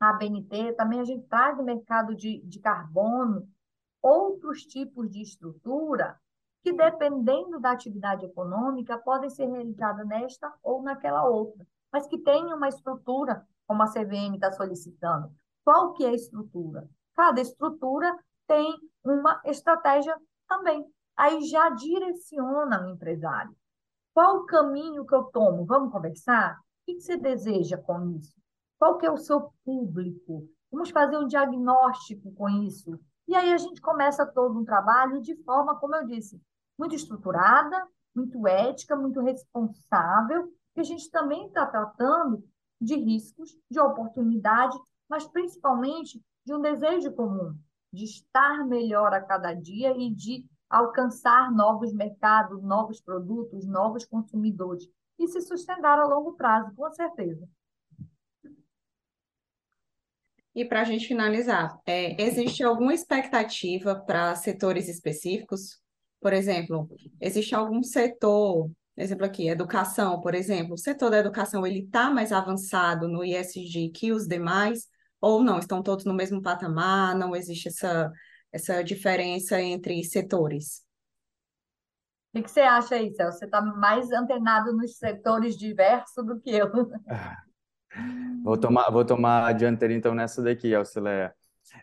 a 0.00 0.12
BNT, 0.12 0.72
também 0.74 1.00
a 1.00 1.04
gente 1.04 1.26
traz 1.28 1.56
do 1.56 1.62
mercado 1.62 2.14
de, 2.14 2.40
de 2.42 2.58
carbono 2.58 3.48
outros 4.02 4.62
tipos 4.62 5.08
de 5.08 5.22
estrutura 5.22 6.18
que, 6.62 6.72
dependendo 6.72 7.60
da 7.60 7.70
atividade 7.70 8.26
econômica, 8.26 8.98
podem 8.98 9.30
ser 9.30 9.46
realizadas 9.46 10.06
nesta 10.06 10.52
ou 10.62 10.82
naquela 10.82 11.24
outra, 11.24 11.64
mas 11.92 12.06
que 12.06 12.18
tenham 12.18 12.56
uma 12.56 12.68
estrutura, 12.68 13.46
como 13.66 13.82
a 13.82 13.90
CVM 13.90 14.34
está 14.34 14.52
solicitando. 14.52 15.32
Qual 15.64 15.92
que 15.94 16.04
é 16.04 16.08
a 16.08 16.14
estrutura? 16.14 16.88
Cada 17.14 17.40
estrutura 17.40 18.16
tem 18.46 18.76
uma 19.04 19.40
estratégia 19.44 20.16
também. 20.48 20.84
Aí 21.16 21.42
já 21.42 21.70
direciona 21.70 22.84
o 22.84 22.90
empresário. 22.90 23.54
Qual 24.12 24.38
o 24.38 24.46
caminho 24.46 25.06
que 25.06 25.14
eu 25.14 25.24
tomo? 25.24 25.64
Vamos 25.64 25.92
conversar? 25.92 26.56
O 26.56 26.86
que 26.86 27.00
você 27.00 27.16
deseja 27.16 27.76
com 27.78 28.10
isso? 28.10 28.34
Qual 28.78 28.98
que 28.98 29.06
é 29.06 29.10
o 29.10 29.16
seu 29.16 29.52
público? 29.64 30.48
Vamos 30.70 30.90
fazer 30.90 31.16
um 31.16 31.26
diagnóstico 31.26 32.32
com 32.34 32.48
isso. 32.48 32.98
E 33.26 33.34
aí 33.34 33.52
a 33.52 33.58
gente 33.58 33.80
começa 33.80 34.26
todo 34.26 34.58
um 34.58 34.64
trabalho 34.64 35.20
de 35.22 35.34
forma, 35.44 35.78
como 35.78 35.94
eu 35.94 36.06
disse, 36.06 36.40
muito 36.78 36.94
estruturada, 36.94 37.86
muito 38.14 38.46
ética, 38.46 38.94
muito 38.94 39.20
responsável, 39.20 40.52
e 40.76 40.80
a 40.80 40.82
gente 40.82 41.10
também 41.10 41.46
está 41.46 41.66
tratando 41.66 42.44
de 42.80 42.96
riscos, 42.96 43.56
de 43.70 43.80
oportunidade, 43.80 44.76
mas 45.08 45.26
principalmente 45.26 46.22
de 46.44 46.54
um 46.54 46.60
desejo 46.60 47.12
comum, 47.12 47.56
de 47.92 48.04
estar 48.04 48.66
melhor 48.66 49.12
a 49.14 49.20
cada 49.20 49.54
dia 49.54 49.96
e 49.96 50.10
de 50.10 50.44
alcançar 50.68 51.52
novos 51.52 51.92
mercados, 51.92 52.62
novos 52.62 53.00
produtos, 53.00 53.66
novos 53.66 54.04
consumidores 54.04 54.88
e 55.18 55.28
se 55.28 55.40
sustentar 55.40 55.98
a 55.98 56.06
longo 56.06 56.32
prazo, 56.34 56.74
com 56.74 56.90
certeza. 56.90 57.48
E 60.54 60.64
para 60.64 60.82
a 60.82 60.84
gente 60.84 61.06
finalizar, 61.06 61.80
é, 61.84 62.20
existe 62.22 62.62
alguma 62.62 62.94
expectativa 62.94 63.96
para 63.96 64.36
setores 64.36 64.88
específicos? 64.88 65.80
Por 66.20 66.32
exemplo, 66.32 66.88
existe 67.20 67.54
algum 67.54 67.82
setor, 67.82 68.70
exemplo 68.96 69.26
aqui, 69.26 69.48
educação, 69.48 70.20
por 70.20 70.34
exemplo, 70.34 70.74
o 70.74 70.78
setor 70.78 71.10
da 71.10 71.18
educação 71.18 71.66
ele 71.66 71.80
está 71.80 72.08
mais 72.08 72.30
avançado 72.30 73.08
no 73.08 73.24
ISG 73.24 73.90
que 73.90 74.12
os 74.12 74.28
demais, 74.28 74.88
ou 75.24 75.42
não, 75.42 75.58
estão 75.58 75.82
todos 75.82 76.04
no 76.04 76.12
mesmo 76.12 76.42
patamar, 76.42 77.16
não 77.16 77.34
existe 77.34 77.68
essa, 77.68 78.12
essa 78.52 78.84
diferença 78.84 79.58
entre 79.58 80.04
setores? 80.04 80.82
O 82.34 82.42
que 82.42 82.50
você 82.50 82.60
acha 82.60 82.96
aí, 82.96 83.10
Celso? 83.14 83.38
Você 83.38 83.44
está 83.46 83.62
mais 83.62 84.10
antenado 84.10 84.76
nos 84.76 84.98
setores 84.98 85.56
diversos 85.56 86.26
do 86.26 86.38
que 86.38 86.50
eu. 86.50 86.68
Vou 88.42 88.58
tomar, 88.58 88.90
vou 88.90 89.04
tomar 89.04 89.46
a 89.46 89.52
dianteira 89.52 89.94
então 89.94 90.16
nessa 90.16 90.42
daqui, 90.42 90.74
Auxilia. 90.74 91.32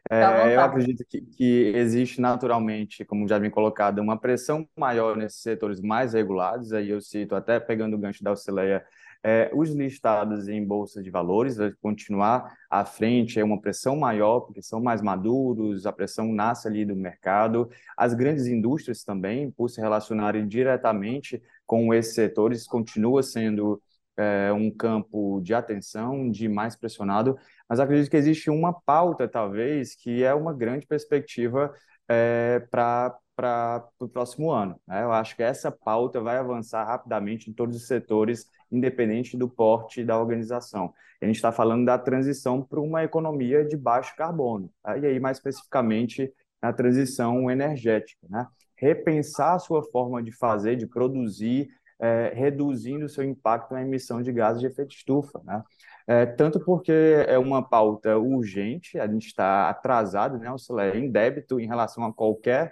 É, 0.10 0.56
eu 0.56 0.60
acredito 0.60 1.06
que, 1.08 1.22
que, 1.22 1.72
existe 1.74 2.20
naturalmente, 2.20 3.06
como 3.06 3.26
já 3.26 3.40
vem 3.40 3.50
colocado, 3.50 4.00
uma 4.00 4.20
pressão 4.20 4.68
maior 4.76 5.16
nesses 5.16 5.42
setores 5.42 5.80
mais 5.80 6.12
regulados. 6.12 6.74
Aí 6.74 6.90
eu 6.90 7.00
cito, 7.00 7.34
até 7.34 7.62
pegando 7.62 7.96
o 7.96 7.98
gancho 7.98 8.22
da 8.22 8.32
Auxileia, 8.32 8.86
é, 9.24 9.52
os 9.54 9.70
listados 9.70 10.48
em 10.48 10.66
bolsa 10.66 11.02
de 11.02 11.12
valores, 11.12 11.58
continuar 11.82 12.56
à 12.70 12.84
frente 12.84 13.40
é 13.40 13.44
uma 13.44 13.62
pressão 13.62 13.96
maior, 13.96 14.42
porque 14.42 14.62
são 14.62 14.82
mais 14.82 15.02
maduros, 15.02 15.86
a 15.86 15.92
pressão 15.92 16.32
nasce 16.34 16.68
ali 16.68 16.84
do 16.84 16.96
mercado. 16.96 17.70
As 17.96 18.14
grandes 18.14 18.48
indústrias 18.48 19.04
também, 19.04 19.52
por 19.52 19.70
se 19.70 19.80
relacionarem 19.80 20.48
diretamente 20.48 21.42
com 21.66 21.94
esses 21.94 22.16
setores, 22.16 22.66
continua 22.66 23.22
sendo 23.22 23.82
é, 24.18 24.52
um 24.52 24.72
campo 24.72 25.40
de 25.42 25.54
atenção, 25.54 26.30
de 26.30 26.50
mais 26.50 26.76
pressionado, 26.76 27.38
mas 27.70 27.80
acredito 27.80 28.10
que 28.10 28.18
existe 28.18 28.50
uma 28.50 28.74
pauta, 28.74 29.28
talvez, 29.28 29.96
que 29.96 30.24
é 30.24 30.34
uma 30.34 30.54
grande 30.54 30.86
perspectiva 30.88 31.74
é, 32.10 32.60
para 32.72 33.16
para 33.36 33.88
o 34.00 34.08
próximo 34.08 34.52
ano. 34.52 34.80
Né? 34.88 35.04
Eu 35.04 35.12
acho 35.12 35.36
que 35.36 35.42
essa 35.42 35.72
pauta 35.72 36.22
vai 36.22 36.38
avançar 36.38 36.84
rapidamente 36.86 37.50
em 37.50 37.54
todos 37.54 37.76
os 37.76 37.88
setores, 37.88 38.46
independente 38.72 39.36
do 39.36 39.50
porte 39.50 40.04
da 40.04 40.18
organização. 40.18 40.94
A 41.22 41.26
gente 41.26 41.36
está 41.36 41.52
falando 41.52 41.86
da 41.86 41.98
transição 41.98 42.64
para 42.64 42.80
uma 42.80 43.04
economia 43.04 43.64
de 43.64 43.78
baixo 43.78 44.16
carbono, 44.16 44.72
tá? 44.82 44.98
e 44.98 45.06
aí 45.06 45.20
mais 45.20 45.38
especificamente 45.38 46.34
na 46.62 46.74
transição 46.74 47.50
energética. 47.52 48.26
Né? 48.30 48.48
Repensar 48.76 49.56
a 49.56 49.60
sua 49.60 49.84
forma 49.84 50.22
de 50.24 50.32
fazer, 50.32 50.76
de 50.76 50.88
produzir, 50.88 51.70
é, 52.00 52.32
reduzindo 52.34 53.06
o 53.06 53.10
seu 53.10 53.24
impacto 53.24 53.74
na 53.74 53.82
emissão 53.82 54.22
de 54.22 54.32
gases 54.32 54.62
de 54.62 54.68
efeito 54.68 54.96
estufa. 54.96 55.40
Né? 55.44 55.62
É, 56.08 56.26
tanto 56.26 56.60
porque 56.60 56.92
é 57.28 57.38
uma 57.38 57.62
pauta 57.62 58.18
urgente, 58.18 59.00
a 59.00 59.08
gente 59.08 59.28
está 59.28 59.70
atrasado, 59.70 60.40
né, 60.40 60.48
Auxilia, 60.48 60.98
em 60.98 61.10
débito 61.10 61.60
em 61.60 61.68
relação 61.68 62.04
a 62.04 62.14
qualquer 62.14 62.72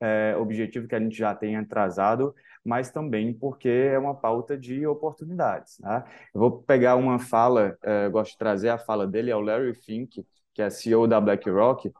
é, 0.00 0.36
objetivo 0.36 0.88
que 0.88 0.94
a 0.94 1.00
gente 1.00 1.16
já 1.16 1.34
tenha 1.34 1.60
atrasado, 1.60 2.34
mas 2.64 2.90
também 2.90 3.32
porque 3.32 3.68
é 3.68 3.98
uma 3.98 4.14
pauta 4.14 4.56
de 4.56 4.86
oportunidades. 4.86 5.78
Né? 5.80 6.02
Eu 6.34 6.40
vou 6.40 6.62
pegar 6.62 6.96
uma 6.96 7.18
fala, 7.18 7.76
é, 7.82 8.08
gosto 8.08 8.32
de 8.32 8.38
trazer 8.38 8.70
a 8.70 8.78
fala 8.78 9.06
dele, 9.06 9.30
é 9.30 9.36
o 9.36 9.40
Larry 9.40 9.74
Fink, 9.74 10.26
que 10.54 10.62
é 10.62 10.70
CEO 10.70 11.06
da 11.06 11.20
BlackRock, 11.20 11.92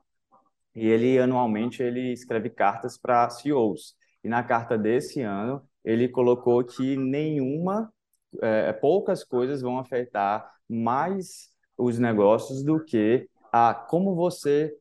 e 0.74 0.88
ele 0.88 1.18
anualmente 1.18 1.82
ele 1.82 2.12
escreve 2.12 2.48
cartas 2.48 2.96
para 2.96 3.28
CEOs. 3.28 3.94
E 4.22 4.28
na 4.28 4.42
carta 4.42 4.78
desse 4.78 5.20
ano, 5.20 5.62
ele 5.84 6.08
colocou 6.08 6.64
que 6.64 6.96
nenhuma, 6.96 7.92
é, 8.40 8.72
poucas 8.72 9.22
coisas 9.22 9.60
vão 9.60 9.78
afetar 9.78 10.50
mais 10.68 11.50
os 11.76 11.98
negócios 11.98 12.62
do 12.64 12.82
que 12.82 13.28
a 13.52 13.74
como 13.74 14.14
você 14.14 14.74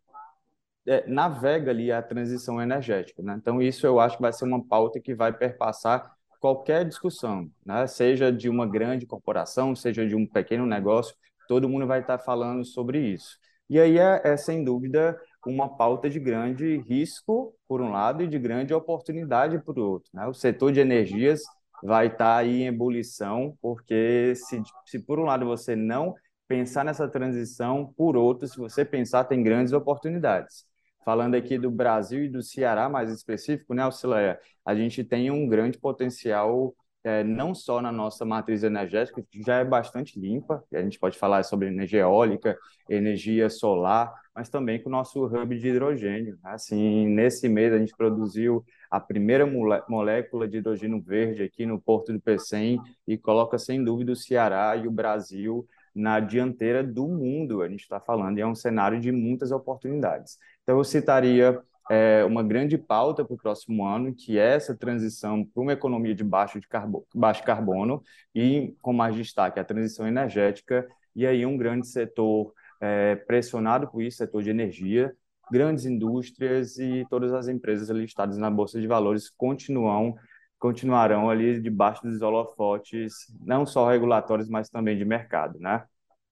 é, 0.88 1.08
navega 1.08 1.72
ali 1.72 1.92
a 1.92 2.02
transição 2.02 2.62
energética. 2.62 3.22
Né? 3.22 3.36
Então, 3.38 3.62
isso 3.62 3.86
eu 3.86 4.00
acho 4.00 4.18
que 4.18 4.22
vai 4.22 4.34
ser 4.34 4.46
uma 4.46 4.64
pauta 4.64 5.00
que 5.00 5.16
vai 5.16 5.32
perpassar 5.32 6.12
qualquer 6.40 6.86
discussão, 6.86 7.50
né? 7.66 7.88
seja 7.88 8.32
de 8.32 8.50
uma 8.50 8.68
grande 8.68 9.06
corporação, 9.06 9.76
seja 9.76 10.06
de 10.06 10.16
um 10.16 10.26
pequeno 10.26 10.66
negócio, 10.66 11.16
todo 11.48 11.70
mundo 11.70 11.88
vai 11.88 12.02
estar 12.02 12.20
falando 12.20 12.66
sobre 12.66 13.00
isso. 13.00 13.38
E 13.70 13.80
aí 13.80 13.98
é, 13.98 14.22
é 14.26 14.38
sem 14.38 14.64
dúvida 14.64 15.18
uma 15.46 15.76
pauta 15.78 16.10
de 16.10 16.20
grande 16.20 16.78
risco, 16.88 17.56
por 17.68 17.82
um 17.82 17.92
lado, 17.92 18.24
e 18.24 18.28
de 18.28 18.38
grande 18.38 18.74
oportunidade, 18.74 19.60
por 19.60 19.80
outro. 19.80 20.10
Né? 20.14 20.26
O 20.28 20.34
setor 20.34 20.72
de 20.72 20.80
energias 20.80 21.42
vai 21.82 22.08
estar 22.08 22.38
aí 22.38 22.64
em 22.64 22.68
ebulição, 22.68 23.58
porque 23.62 24.34
se, 24.36 24.62
se 24.86 25.00
por 25.00 25.20
um 25.20 25.24
lado 25.24 25.46
você 25.46 25.76
não 25.76 26.16
pensar 26.48 26.86
nessa 26.86 27.08
transição, 27.08 27.94
por 27.98 28.16
outro, 28.16 28.48
se 28.48 28.58
você 28.58 28.86
pensar, 28.86 29.24
tem 29.26 29.44
grandes 29.44 29.74
oportunidades. 29.74 30.66
Falando 31.06 31.36
aqui 31.36 31.58
do 31.58 31.70
Brasil 31.70 32.26
e 32.26 32.30
do 32.30 32.42
Ceará, 32.42 32.88
mais 32.88 33.12
específico, 33.12 33.74
né, 33.74 33.84
Alcileia? 33.84 34.40
A 34.66 34.74
gente 34.74 35.04
tem 35.04 35.30
um 35.30 35.48
grande 35.48 35.78
potencial 35.78 36.74
é, 37.04 37.24
não 37.24 37.54
só 37.54 37.82
na 37.82 37.92
nossa 37.92 38.24
matriz 38.24 38.64
energética, 38.64 39.22
que 39.22 39.42
já 39.42 39.58
é 39.58 39.66
bastante 39.66 40.18
limpa, 40.18 40.64
a 40.74 40.82
gente 40.82 40.98
pode 40.98 41.18
falar 41.18 41.44
sobre 41.44 41.68
energia 41.68 42.02
eólica, 42.02 42.58
energia 42.90 43.50
solar, 43.50 44.14
mas 44.34 44.50
também 44.50 44.82
com 44.82 44.88
o 44.88 44.92
nosso 44.92 45.26
hub 45.26 45.60
de 45.60 45.68
hidrogênio. 45.68 46.40
Assim, 46.44 47.06
nesse 47.08 47.50
mês 47.50 47.74
a 47.74 47.78
gente 47.78 47.96
produziu 47.96 48.64
a 48.90 49.00
primeira 49.00 49.46
molécula 49.90 50.48
de 50.48 50.58
hidrogênio 50.58 51.02
verde 51.02 51.44
aqui 51.44 51.66
no 51.66 51.80
Porto 51.80 52.14
do 52.14 52.22
Pecém 52.22 52.80
e 53.06 53.18
coloca 53.18 53.58
sem 53.60 53.84
dúvida 53.84 54.14
o 54.14 54.16
Ceará 54.16 54.76
e 54.78 54.88
o 54.88 54.92
Brasil 54.92 55.68
na 55.94 56.20
dianteira 56.20 56.84
do 56.84 57.08
mundo. 57.08 57.62
A 57.62 57.70
gente 57.70 57.82
está 57.82 58.00
falando 58.00 58.38
e 58.38 58.42
é 58.42 58.48
um 58.48 58.56
cenário 58.56 59.00
de 59.00 59.12
muitas 59.12 59.52
oportunidades. 59.52 60.38
Então 60.64 60.78
eu 60.78 60.84
citaria 60.84 61.62
é, 61.90 62.24
uma 62.24 62.42
grande 62.42 62.78
pauta 62.78 63.24
para 63.26 63.34
o 63.34 63.38
próximo 63.38 63.86
ano, 63.86 64.14
que 64.16 64.38
é 64.38 64.56
essa 64.56 64.76
transição 64.76 65.44
para 65.46 65.62
uma 65.62 65.74
economia 65.74 66.16
de 66.16 66.24
baixo, 66.24 66.60
de 66.60 66.68
carbono, 66.68 67.06
baixo 67.14 67.44
carbono 67.44 68.02
e, 68.34 68.76
com 68.82 68.94
mais 68.94 69.16
destaque, 69.16 69.60
a 69.60 69.64
transição 69.64 70.08
energética, 70.08 70.88
e 71.16 71.28
aí 71.28 71.46
um 71.46 71.58
grande 71.58 71.88
setor 71.88 72.54
é, 72.82 73.16
pressionado 73.16 73.88
por 73.88 74.02
isso, 74.02 74.18
setor 74.18 74.42
de 74.42 74.50
energia, 74.50 75.14
grandes 75.52 75.86
indústrias 75.86 76.78
e 76.80 77.06
todas 77.10 77.34
as 77.34 77.48
empresas 77.48 77.90
listadas 77.90 78.38
na 78.38 78.50
Bolsa 78.50 78.80
de 78.80 78.88
Valores 78.88 79.30
continuam 79.30 80.16
continuarão 80.58 81.30
ali 81.30 81.60
debaixo 81.60 82.02
dos 82.04 82.22
holofotes, 82.22 83.26
não 83.42 83.66
só 83.66 83.90
regulatórios, 83.90 84.48
mas 84.48 84.70
também 84.70 84.98
de 84.98 85.04
mercado, 85.04 85.60
né? 85.60 85.84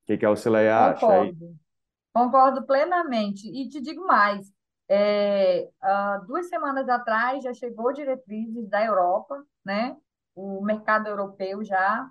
O 0.04 0.06
que, 0.06 0.18
que 0.18 0.26
a 0.26 0.30
Auxileia 0.30 0.74
acha 0.74 1.06
aí? 1.06 1.36
Concordo 2.14 2.64
plenamente. 2.64 3.48
E 3.48 3.70
te 3.70 3.80
digo 3.82 4.06
mais, 4.06 4.52
é, 4.90 5.70
uh, 5.82 6.26
duas 6.26 6.48
semanas 6.50 6.90
atrás 6.90 7.44
já 7.44 7.54
chegou 7.54 7.94
diretrizes 7.94 8.68
da 8.70 8.84
Europa, 8.84 9.42
né? 9.64 9.98
O 10.36 10.62
mercado 10.62 11.08
europeu 11.08 11.64
já 11.64 12.10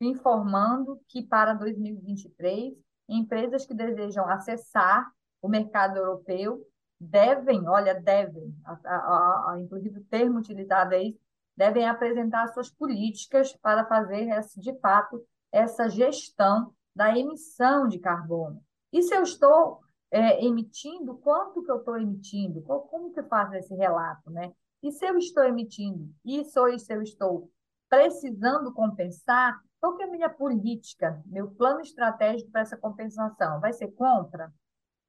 informando 0.00 1.00
que 1.08 1.22
para 1.22 1.54
2023 1.54 2.74
empresas 3.08 3.66
que 3.66 3.74
desejam 3.74 4.28
acessar 4.28 5.10
o 5.40 5.48
mercado 5.48 5.98
europeu 5.98 6.66
devem, 6.98 7.68
olha, 7.68 7.94
devem, 7.94 8.54
a, 8.64 8.78
a, 8.84 9.52
a, 9.52 9.60
inclusive 9.60 9.98
o 9.98 10.04
termo 10.04 10.38
utilizado 10.38 10.94
aí, 10.94 11.18
devem 11.56 11.86
apresentar 11.86 12.48
suas 12.48 12.70
políticas 12.70 13.52
para 13.54 13.84
fazer, 13.86 14.28
de 14.56 14.78
fato, 14.80 15.24
essa 15.52 15.88
gestão 15.88 16.74
da 16.94 17.16
emissão 17.16 17.86
de 17.88 17.98
carbono. 17.98 18.62
E 18.94 19.02
se 19.02 19.12
eu 19.12 19.24
estou 19.24 19.80
é, 20.08 20.44
emitindo, 20.44 21.16
quanto 21.16 21.64
que 21.64 21.70
eu 21.70 21.78
estou 21.78 21.98
emitindo, 21.98 22.62
como 22.62 23.12
que 23.12 23.24
faço 23.24 23.56
esse 23.56 23.74
relato, 23.74 24.30
né? 24.30 24.52
E 24.80 24.92
se 24.92 25.04
eu 25.04 25.18
estou 25.18 25.42
emitindo, 25.42 26.14
ou 26.24 26.78
se 26.78 26.94
eu 26.94 27.02
estou 27.02 27.50
precisando 27.88 28.72
compensar, 28.72 29.60
qual 29.80 29.96
que 29.96 30.04
é 30.04 30.06
a 30.06 30.10
minha 30.10 30.30
política, 30.30 31.20
meu 31.26 31.50
plano 31.50 31.80
estratégico 31.80 32.52
para 32.52 32.60
essa 32.60 32.76
compensação? 32.76 33.58
Vai 33.58 33.72
ser 33.72 33.88
compra? 33.88 34.54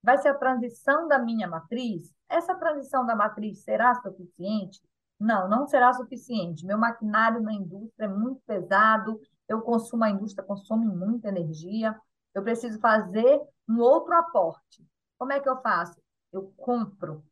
Vai 0.02 0.18
ser 0.18 0.30
a 0.30 0.36
transição 0.36 1.08
da 1.08 1.20
minha 1.20 1.48
matriz? 1.48 2.12
Essa 2.28 2.56
transição 2.56 3.06
da 3.06 3.16
matriz 3.16 3.64
será 3.64 3.94
suficiente? 4.02 4.82
Não, 5.20 5.48
não 5.48 5.68
será 5.68 5.94
suficiente. 5.94 6.66
Meu 6.66 6.80
maquinário 6.80 7.40
na 7.40 7.54
indústria 7.54 8.06
é 8.06 8.08
muito 8.08 8.42
pesado, 8.48 9.22
eu 9.48 9.62
consumo, 9.62 10.04
a 10.04 10.10
indústria 10.10 10.44
consome 10.44 10.88
muita 10.88 11.28
energia, 11.28 11.96
eu 12.36 12.44
preciso 12.44 12.80
fazer 12.80 13.42
um 13.68 13.80
outro 13.80 14.14
aporte. 14.14 14.86
Como 15.18 15.32
é 15.32 15.40
que 15.40 15.50
eu 15.50 15.60
faço? 15.62 16.00
Eu 16.32 16.54
compro 16.58 17.24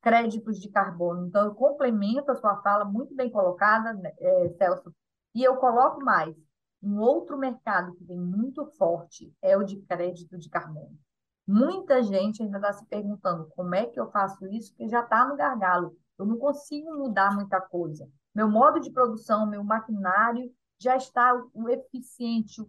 créditos 0.00 0.58
de 0.58 0.68
carbono. 0.70 1.26
Então, 1.26 1.44
eu 1.44 1.54
complemento 1.54 2.32
a 2.32 2.34
sua 2.34 2.60
fala, 2.62 2.84
muito 2.84 3.14
bem 3.14 3.30
colocada, 3.30 3.92
né, 3.92 4.12
é, 4.18 4.48
Celso, 4.58 4.92
e 5.34 5.44
eu 5.44 5.56
coloco 5.56 6.02
mais. 6.04 6.34
Um 6.82 6.98
outro 6.98 7.38
mercado 7.38 7.94
que 7.94 8.02
vem 8.02 8.18
muito 8.18 8.66
forte 8.72 9.32
é 9.40 9.56
o 9.56 9.62
de 9.62 9.80
crédito 9.82 10.36
de 10.36 10.48
carbono. 10.48 10.98
Muita 11.46 12.02
gente 12.02 12.42
ainda 12.42 12.56
está 12.56 12.72
se 12.72 12.84
perguntando 12.86 13.48
como 13.54 13.74
é 13.74 13.86
que 13.86 14.00
eu 14.00 14.10
faço 14.10 14.44
isso, 14.48 14.70
porque 14.70 14.88
já 14.88 15.00
está 15.00 15.24
no 15.28 15.36
gargalo. 15.36 15.96
Eu 16.18 16.26
não 16.26 16.38
consigo 16.38 16.96
mudar 16.96 17.34
muita 17.34 17.60
coisa. 17.60 18.08
Meu 18.34 18.48
modo 18.48 18.80
de 18.80 18.90
produção, 18.90 19.46
meu 19.46 19.62
maquinário 19.62 20.52
já 20.78 20.96
está 20.96 21.32
o 21.54 21.68
eficiente 21.68 22.60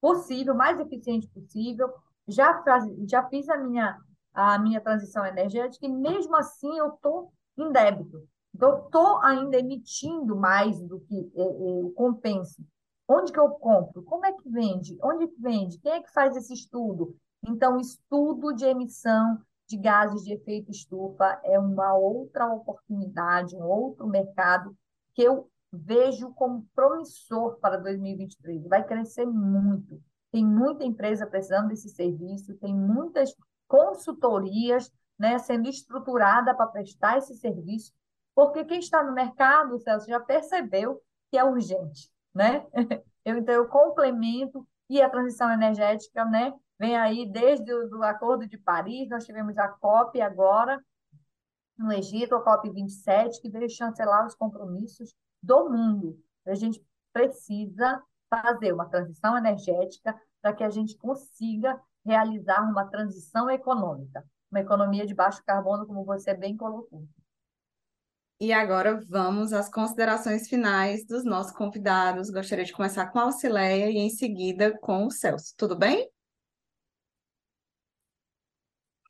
possível, 0.00 0.54
mais 0.54 0.78
eficiente 0.80 1.28
possível 1.28 1.92
já, 2.26 2.62
faz, 2.62 2.84
já 3.08 3.26
fiz 3.28 3.48
a 3.48 3.56
minha, 3.56 3.98
a 4.34 4.58
minha 4.58 4.80
transição 4.80 5.24
energética 5.24 5.86
e 5.86 5.88
mesmo 5.88 6.36
assim 6.36 6.76
eu 6.78 6.94
estou 6.94 7.32
em 7.56 7.72
débito. 7.72 8.22
Então, 8.54 8.84
estou 8.84 9.18
ainda 9.18 9.58
emitindo 9.58 10.36
mais 10.36 10.80
do 10.80 11.00
que 11.00 11.30
eu 11.34 11.92
compenso. 11.96 12.62
Onde 13.06 13.32
que 13.32 13.38
eu 13.38 13.50
compro? 13.50 14.02
Como 14.02 14.26
é 14.26 14.32
que 14.32 14.48
vende? 14.48 14.98
Onde 15.02 15.28
que 15.28 15.40
vende? 15.40 15.78
Quem 15.78 15.92
é 15.92 16.02
que 16.02 16.12
faz 16.12 16.36
esse 16.36 16.52
estudo? 16.52 17.16
Então, 17.46 17.78
estudo 17.78 18.52
de 18.52 18.64
emissão 18.64 19.38
de 19.66 19.76
gases 19.76 20.24
de 20.24 20.32
efeito 20.32 20.70
estufa 20.70 21.40
é 21.44 21.58
uma 21.58 21.94
outra 21.94 22.46
oportunidade, 22.52 23.54
um 23.54 23.64
outro 23.64 24.06
mercado 24.06 24.74
que 25.14 25.22
eu 25.22 25.48
vejo 25.72 26.32
como 26.34 26.66
promissor 26.74 27.58
para 27.60 27.76
2023. 27.76 28.66
Vai 28.66 28.84
crescer 28.84 29.26
muito. 29.26 30.00
Tem 30.30 30.44
muita 30.44 30.84
empresa 30.84 31.26
precisando 31.26 31.68
desse 31.68 31.88
serviço, 31.88 32.54
tem 32.56 32.74
muitas 32.74 33.34
consultorias 33.66 34.90
né, 35.18 35.38
sendo 35.38 35.68
estruturada 35.68 36.54
para 36.54 36.66
prestar 36.66 37.18
esse 37.18 37.34
serviço, 37.34 37.92
porque 38.34 38.64
quem 38.64 38.78
está 38.78 39.02
no 39.02 39.12
mercado, 39.12 39.78
Celso, 39.80 40.06
já 40.06 40.20
percebeu 40.20 41.02
que 41.30 41.36
é 41.36 41.44
urgente, 41.44 42.10
né? 42.34 42.64
Eu, 43.24 43.36
então, 43.36 43.54
eu 43.54 43.68
complemento 43.68 44.66
e 44.88 45.02
a 45.02 45.10
transição 45.10 45.52
energética, 45.52 46.24
né? 46.24 46.50
Vem 46.78 46.96
aí 46.96 47.30
desde 47.30 47.70
o 47.74 47.86
do 47.86 48.02
Acordo 48.02 48.46
de 48.46 48.56
Paris, 48.56 49.06
nós 49.10 49.26
tivemos 49.26 49.58
a 49.58 49.68
COP 49.68 50.18
agora, 50.22 50.82
no 51.76 51.92
Egito, 51.92 52.34
a 52.34 52.42
COP 52.42 52.70
27, 52.70 53.42
que 53.42 53.50
veio 53.50 53.68
chancelar 53.68 54.26
os 54.26 54.34
compromissos 54.34 55.14
do 55.42 55.68
mundo. 55.70 56.22
A 56.46 56.54
gente 56.54 56.84
precisa 57.12 58.02
fazer 58.30 58.72
uma 58.72 58.88
transição 58.88 59.36
energética 59.36 60.18
para 60.40 60.52
que 60.52 60.64
a 60.64 60.70
gente 60.70 60.96
consiga 60.96 61.80
realizar 62.04 62.62
uma 62.62 62.86
transição 62.86 63.50
econômica, 63.50 64.24
uma 64.50 64.60
economia 64.60 65.06
de 65.06 65.14
baixo 65.14 65.42
carbono, 65.44 65.86
como 65.86 66.04
você 66.04 66.34
bem 66.34 66.56
colocou. 66.56 67.06
E 68.40 68.52
agora 68.52 69.00
vamos 69.08 69.52
às 69.52 69.68
considerações 69.68 70.48
finais 70.48 71.04
dos 71.04 71.24
nossos 71.24 71.52
convidados. 71.52 72.30
Gostaria 72.30 72.64
de 72.64 72.72
começar 72.72 73.08
com 73.08 73.18
a 73.18 73.22
Auxileia 73.24 73.90
e 73.90 73.98
em 73.98 74.10
seguida 74.10 74.78
com 74.78 75.06
o 75.06 75.10
Celso. 75.10 75.54
Tudo 75.56 75.76
bem? 75.76 76.08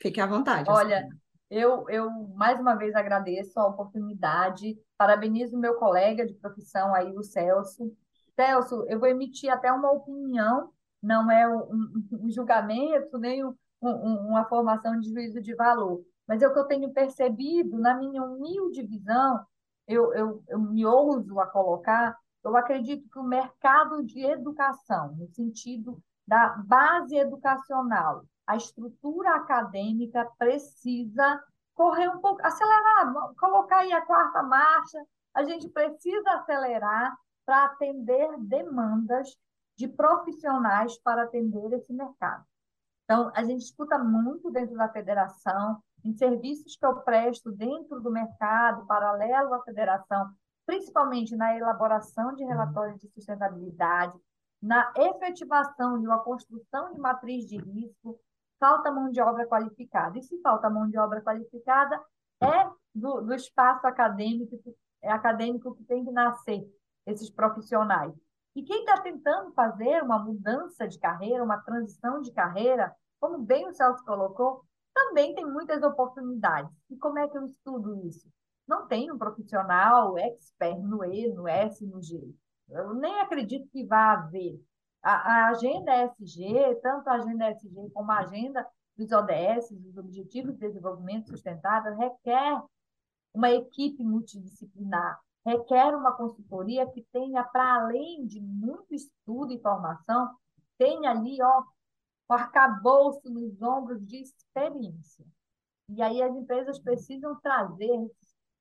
Fique 0.01 0.21
à 0.21 0.27
vontade. 0.27 0.71
Olha, 0.71 1.07
eu, 1.51 1.89
eu 1.89 2.11
mais 2.35 2.61
uma 2.61 2.75
vez 2.75 2.95
agradeço 2.95 3.59
a 3.59 3.67
oportunidade, 3.67 4.79
parabenizo 4.97 5.57
meu 5.57 5.75
colega 5.77 6.27
de 6.27 6.35
profissão 6.35 6.95
aí, 6.95 7.17
o 7.17 7.23
Celso, 7.23 7.93
Celso, 8.35 8.85
eu 8.89 9.01
vou 9.01 9.09
emitir 9.09 9.51
até 9.51 9.73
uma 9.73 9.91
opinião, 9.91 10.71
não 11.03 11.31
é 11.31 11.49
um, 11.49 12.03
um 12.13 12.31
julgamento, 12.31 13.19
nem 13.19 13.45
um, 13.45 13.55
um, 13.83 14.29
uma 14.29 14.45
formação 14.45 14.99
de 15.01 15.13
juízo 15.13 15.41
de 15.41 15.55
valor, 15.55 16.05
mas 16.27 16.43
é 16.43 16.49
o 16.49 16.53
que 16.53 16.59
eu 16.59 16.67
tenho 16.67 16.93
percebido, 16.93 17.79
na 17.79 17.95
minha 17.97 18.23
humilde 18.23 18.87
visão, 18.87 19.41
eu, 19.87 20.13
eu, 20.13 20.43
eu 20.49 20.61
me 20.61 20.85
ouso 20.85 21.41
a 21.41 21.47
colocar, 21.47 22.17
eu 22.45 22.55
acredito 22.57 23.09
que 23.09 23.19
o 23.19 23.25
mercado 23.25 24.05
de 24.05 24.23
educação, 24.25 25.17
no 25.17 25.27
sentido 25.29 25.99
da 26.27 26.51
base 26.67 27.17
educacional, 27.17 28.25
a 28.49 28.57
estrutura 28.57 29.37
acadêmica 29.37 30.27
precisa 30.39 31.45
correr 31.75 32.09
um 32.09 32.19
pouco, 32.19 32.41
acelerar, 32.43 33.13
colocar 33.39 33.81
aí 33.81 33.93
a 33.93 34.01
quarta 34.01 34.43
marcha, 34.43 35.05
a 35.35 35.45
gente 35.45 35.69
precisa 35.69 36.31
acelerar 36.31 37.15
para 37.45 37.67
atender 37.67 38.39
demandas 38.39 39.37
de 39.77 39.87
profissionais 39.87 40.99
para 41.01 41.25
atender 41.25 41.73
esse 41.75 41.93
mercado. 41.93 42.43
Então, 43.05 43.31
a 43.35 43.45
gente 43.45 43.61
escuta 43.61 43.99
muito 43.99 44.51
dentro 44.51 44.77
da 44.77 44.89
federação, 44.89 45.83
em 46.03 46.15
serviços 46.15 46.75
que 46.75 46.87
eu 46.87 46.97
presto 47.03 47.53
dentro 47.53 48.01
do 48.01 48.11
mercado, 48.11 48.87
paralelo 48.87 49.53
à 49.53 49.63
federação, 49.63 50.31
principalmente 50.67 51.37
na 51.37 51.55
elaboração 51.55 52.35
de 52.35 52.45
relatórios 52.45 52.99
de 52.99 53.09
sustentabilidade, 53.09 54.19
na 54.61 54.91
efetivação 54.97 56.01
de 56.01 56.07
uma 56.07 56.19
construção 56.21 56.93
de 56.93 56.99
matriz 56.99 57.47
de 57.47 57.59
risco, 57.59 58.19
falta 58.59 58.91
mão 58.91 59.11
de 59.11 59.21
obra 59.21 59.47
qualificada. 59.47 60.19
E 60.19 60.23
se 60.23 60.41
falta 60.41 60.71
mão 60.71 60.89
de 60.89 60.99
obra 60.99 61.21
qualificada, 61.23 62.01
é 62.41 62.71
do, 62.95 63.21
do 63.23 63.35
espaço 63.35 63.87
acadêmico, 63.87 64.59
é 65.03 65.11
acadêmico 65.11 65.75
que 65.75 65.85
tem 65.85 66.05
que 66.05 66.11
nascer 66.11 66.63
esses 67.07 67.31
profissionais. 67.31 68.15
E 68.55 68.63
quem 68.63 68.81
está 68.81 69.01
tentando 69.01 69.53
fazer 69.53 70.03
uma 70.03 70.19
mudança 70.19 70.87
de 70.87 70.99
carreira, 70.99 71.45
uma 71.45 71.59
transição 71.63 72.21
de 72.21 72.33
carreira, 72.33 72.93
como 73.21 73.39
bem 73.39 73.69
o 73.69 73.73
Celso 73.73 74.05
colocou, 74.05 74.65
também 74.95 75.35
tem 75.35 75.47
muitas 75.47 75.83
oportunidades. 75.83 76.71
E 76.91 76.97
como 76.97 77.19
é 77.19 77.29
que 77.29 77.39
eu 77.39 77.45
estudo 77.47 77.95
isso? 78.07 78.29
Não 78.67 78.87
tem 78.87 79.11
um 79.11 79.19
profissional 79.19 80.19
expert 80.19 80.79
no 80.81 81.05
E, 81.05 81.33
no 81.33 81.47
S, 81.49 81.87
no 81.87 82.03
G. 82.03 82.21
Eu 82.69 82.95
nem 82.95 83.21
acredito 83.21 83.69
que 83.71 83.87
vá 83.87 84.13
haver. 84.13 84.61
A, 85.09 85.15
a 85.15 85.49
agenda 85.49 85.91
SG, 86.05 86.75
tanto 86.83 87.09
a 87.09 87.15
agenda 87.15 87.51
SG 87.53 87.89
como 87.95 88.13
a 88.13 88.19
agenda 88.19 88.69
dos 88.95 89.11
ODS, 89.11 89.71
dos 89.71 89.97
Objetivos 89.97 90.53
de 90.53 90.61
Desenvolvimento 90.61 91.31
Sustentável, 91.31 91.97
requer 91.97 92.63
uma 93.33 93.51
equipe 93.51 94.05
multidisciplinar, 94.05 95.19
requer 95.47 95.97
uma 95.97 96.13
consultoria 96.13 96.87
que 96.91 97.07
tenha, 97.11 97.43
para 97.43 97.77
além 97.77 98.27
de 98.27 98.39
muito 98.39 98.95
estudo 98.95 99.51
e 99.51 99.63
formação, 99.63 100.29
tenha 100.77 101.11
ali 101.11 101.39
ó, 101.43 101.63
o 102.29 102.35
arcabouço 102.35 103.31
nos 103.31 103.63
ombros 103.63 104.07
de 104.07 104.21
experiência. 104.21 105.25
E 105.89 106.03
aí 106.03 106.23
as 106.23 106.37
empresas 106.37 106.79
precisam 106.79 107.35
trazer 107.41 108.11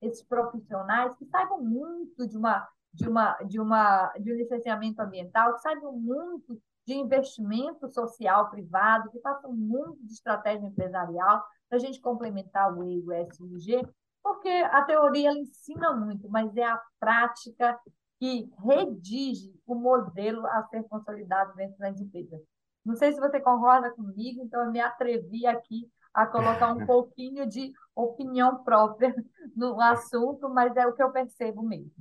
esses, 0.02 0.24
profissionais 0.24 1.14
que 1.18 1.26
saibam 1.26 1.62
muito 1.62 2.26
de 2.26 2.38
uma 2.38 2.66
de 2.98 3.08
uma 3.08 3.34
de 3.44 3.60
uma 3.60 4.12
de 4.20 4.34
um 4.34 4.36
licenciamento 4.36 5.02
ambiental, 5.02 5.54
que 5.54 5.62
saibam 5.62 5.94
muito 5.94 6.60
de 6.86 6.96
investimento 6.96 7.88
social 7.90 8.50
privado, 8.50 9.12
que 9.12 9.20
façam 9.20 9.54
muito 9.54 10.04
de 10.06 10.14
estratégia 10.14 10.66
empresarial 10.66 11.44
para 11.70 11.78
a 11.78 11.80
gente 11.80 12.02
complementar 12.02 12.76
o 12.76 12.84
E 12.84 12.96
e 12.96 13.02
o 13.02 13.12
S 13.12 13.44
e 13.44 13.54
o 13.54 13.60
G, 13.60 13.88
porque 14.24 14.50
a 14.50 14.84
teoria 14.84 15.30
ela 15.30 15.38
ensina 15.38 15.94
muito, 15.94 16.30
mas 16.30 16.56
é 16.56 16.64
a 16.64 16.82
prática 17.00 17.80
que 18.20 18.50
redige 18.66 19.54
o 19.66 19.76
modelo 19.76 20.46
a 20.48 20.64
ser 20.64 20.84
consolidado 20.84 21.54
dentro 21.56 21.78
das 21.78 22.00
empresas. 22.00 22.42
Não 22.84 22.96
sei 22.96 23.12
se 23.12 23.20
você 23.20 23.40
concorda 23.40 23.92
comigo, 23.92 24.42
então 24.42 24.64
eu 24.64 24.72
me 24.72 24.80
atrevi 24.80 25.46
aqui 25.46 25.88
a 26.14 26.26
colocar 26.26 26.74
um 26.74 26.84
pouquinho 26.88 27.46
de 27.46 27.72
opinião 27.94 28.64
própria 28.64 29.14
no 29.56 29.80
assunto, 29.80 30.50
mas 30.50 30.76
é 30.76 30.88
o 30.88 30.94
que 30.94 31.04
eu 31.04 31.12
percebo 31.12 31.62
mesmo. 31.62 31.92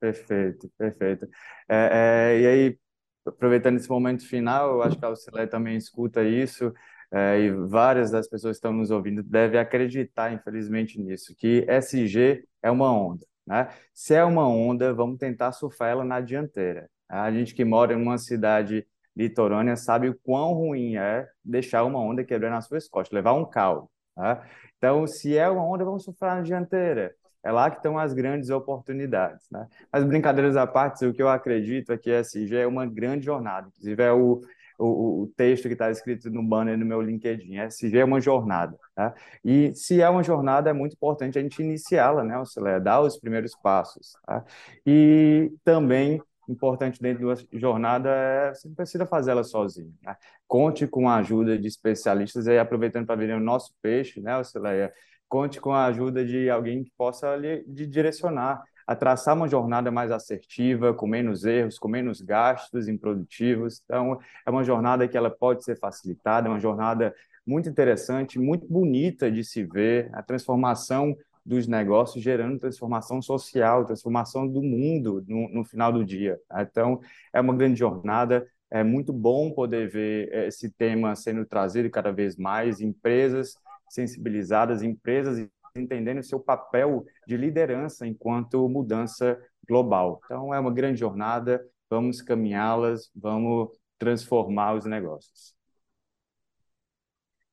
Perfeito, 0.00 0.70
perfeito. 0.78 1.28
É, 1.68 2.34
é, 2.36 2.40
e 2.40 2.46
aí, 2.46 2.78
aproveitando 3.26 3.76
esse 3.76 3.88
momento 3.88 4.26
final, 4.26 4.70
eu 4.76 4.82
acho 4.82 4.98
que 4.98 5.04
a 5.04 5.08
Auxilé 5.08 5.46
também 5.46 5.76
escuta 5.76 6.24
isso, 6.24 6.72
é, 7.12 7.40
e 7.40 7.50
várias 7.52 8.10
das 8.10 8.28
pessoas 8.28 8.52
que 8.56 8.58
estão 8.58 8.72
nos 8.72 8.90
ouvindo 8.90 9.22
devem 9.22 9.60
acreditar, 9.60 10.32
infelizmente, 10.32 10.98
nisso, 11.00 11.34
que 11.36 11.66
SG 11.68 12.44
é 12.62 12.70
uma 12.70 12.90
onda. 12.92 13.26
Né? 13.46 13.68
Se 13.92 14.14
é 14.14 14.24
uma 14.24 14.48
onda, 14.48 14.94
vamos 14.94 15.18
tentar 15.18 15.52
surfar 15.52 15.90
ela 15.90 16.04
na 16.04 16.20
dianteira. 16.20 16.88
A 17.08 17.30
gente 17.32 17.54
que 17.54 17.64
mora 17.64 17.92
em 17.92 17.96
uma 18.00 18.16
cidade 18.16 18.86
litorânea 19.14 19.76
sabe 19.76 20.08
o 20.08 20.18
quão 20.22 20.54
ruim 20.54 20.96
é 20.96 21.28
deixar 21.44 21.84
uma 21.84 21.98
onda 21.98 22.24
quebrando 22.24 22.52
nas 22.54 22.66
suas 22.66 22.88
costas, 22.88 23.14
levar 23.14 23.34
um 23.34 23.44
caldo. 23.44 23.90
Tá? 24.14 24.46
Então, 24.78 25.06
se 25.06 25.36
é 25.36 25.48
uma 25.48 25.64
onda, 25.66 25.84
vamos 25.84 26.04
surfar 26.04 26.36
na 26.36 26.42
dianteira. 26.42 27.14
É 27.42 27.50
lá 27.50 27.70
que 27.70 27.76
estão 27.76 27.98
as 27.98 28.12
grandes 28.12 28.50
oportunidades. 28.50 29.46
Né? 29.50 29.66
Mas, 29.92 30.04
brincadeiras 30.04 30.56
à 30.56 30.66
parte, 30.66 31.06
o 31.06 31.12
que 31.12 31.22
eu 31.22 31.28
acredito 31.28 31.92
é 31.92 31.98
que 31.98 32.10
SG 32.10 32.56
é 32.56 32.66
uma 32.66 32.86
grande 32.86 33.24
jornada. 33.24 33.68
Inclusive, 33.68 34.02
é 34.02 34.12
o, 34.12 34.42
o, 34.78 35.22
o 35.22 35.32
texto 35.36 35.66
que 35.66 35.72
está 35.72 35.90
escrito 35.90 36.30
no 36.30 36.42
banner 36.42 36.76
no 36.76 36.84
meu 36.84 37.00
LinkedIn. 37.00 37.58
SG 37.60 37.98
é 37.98 38.04
uma 38.04 38.20
jornada. 38.20 38.78
Tá? 38.94 39.14
E 39.44 39.72
se 39.74 40.02
é 40.02 40.08
uma 40.08 40.22
jornada, 40.22 40.70
é 40.70 40.72
muito 40.72 40.92
importante 40.92 41.38
a 41.38 41.42
gente 41.42 41.62
iniciá-la, 41.62 42.22
né, 42.24 42.34
Auxilia, 42.34 42.78
dar 42.78 43.00
os 43.00 43.18
primeiros 43.18 43.54
passos. 43.62 44.12
Tá? 44.26 44.44
E 44.86 45.52
também 45.64 46.20
importante 46.50 47.00
dentro 47.00 47.32
da 47.32 47.40
jornada 47.52 48.10
é 48.10 48.54
você 48.54 48.68
não 48.68 48.74
precisa 48.74 49.06
fazer 49.06 49.30
ela 49.30 49.44
sozinho. 49.44 49.94
Né? 50.02 50.16
Conte 50.46 50.86
com 50.86 51.08
a 51.08 51.16
ajuda 51.16 51.56
de 51.56 51.68
especialistas, 51.68 52.48
aí 52.48 52.58
aproveitando 52.58 53.06
para 53.06 53.16
ver 53.16 53.34
o 53.34 53.40
nosso 53.40 53.72
peixe, 53.80 54.20
né, 54.20 54.36
Ocileia? 54.36 54.92
Conte 55.30 55.60
com 55.60 55.72
a 55.72 55.84
ajuda 55.84 56.24
de 56.24 56.50
alguém 56.50 56.82
que 56.82 56.90
possa 56.98 57.36
lhe 57.36 57.64
direcionar 57.86 58.64
a 58.84 58.96
traçar 58.96 59.36
uma 59.36 59.46
jornada 59.46 59.88
mais 59.88 60.10
assertiva, 60.10 60.92
com 60.92 61.06
menos 61.06 61.44
erros, 61.44 61.78
com 61.78 61.86
menos 61.86 62.20
gastos 62.20 62.88
improdutivos. 62.88 63.80
Então, 63.84 64.18
é 64.44 64.50
uma 64.50 64.64
jornada 64.64 65.06
que 65.06 65.16
ela 65.16 65.30
pode 65.30 65.62
ser 65.62 65.78
facilitada, 65.78 66.48
é 66.48 66.50
uma 66.50 66.58
jornada 66.58 67.14
muito 67.46 67.68
interessante, 67.68 68.40
muito 68.40 68.66
bonita 68.66 69.30
de 69.30 69.44
se 69.44 69.62
ver, 69.62 70.10
a 70.12 70.20
transformação 70.20 71.16
dos 71.46 71.68
negócios, 71.68 72.24
gerando 72.24 72.58
transformação 72.58 73.22
social, 73.22 73.84
transformação 73.84 74.48
do 74.48 74.60
mundo 74.60 75.24
no, 75.28 75.48
no 75.48 75.64
final 75.64 75.92
do 75.92 76.04
dia. 76.04 76.40
Tá? 76.48 76.62
Então, 76.62 77.00
é 77.32 77.40
uma 77.40 77.54
grande 77.54 77.78
jornada. 77.78 78.44
É 78.68 78.82
muito 78.82 79.12
bom 79.12 79.52
poder 79.52 79.88
ver 79.88 80.32
esse 80.48 80.68
tema 80.68 81.14
sendo 81.14 81.46
trazido 81.46 81.88
cada 81.88 82.10
vez 82.10 82.36
mais, 82.36 82.80
empresas 82.80 83.56
sensibilizadas, 83.90 84.82
empresas 84.82 85.46
entendendo 85.76 86.18
o 86.18 86.24
seu 86.24 86.40
papel 86.40 87.04
de 87.26 87.36
liderança 87.36 88.06
enquanto 88.06 88.68
mudança 88.68 89.38
global. 89.68 90.20
Então, 90.24 90.54
é 90.54 90.58
uma 90.58 90.72
grande 90.72 90.98
jornada, 90.98 91.64
vamos 91.88 92.22
caminhá-las, 92.22 93.10
vamos 93.14 93.68
transformar 93.98 94.74
os 94.74 94.84
negócios. 94.84 95.54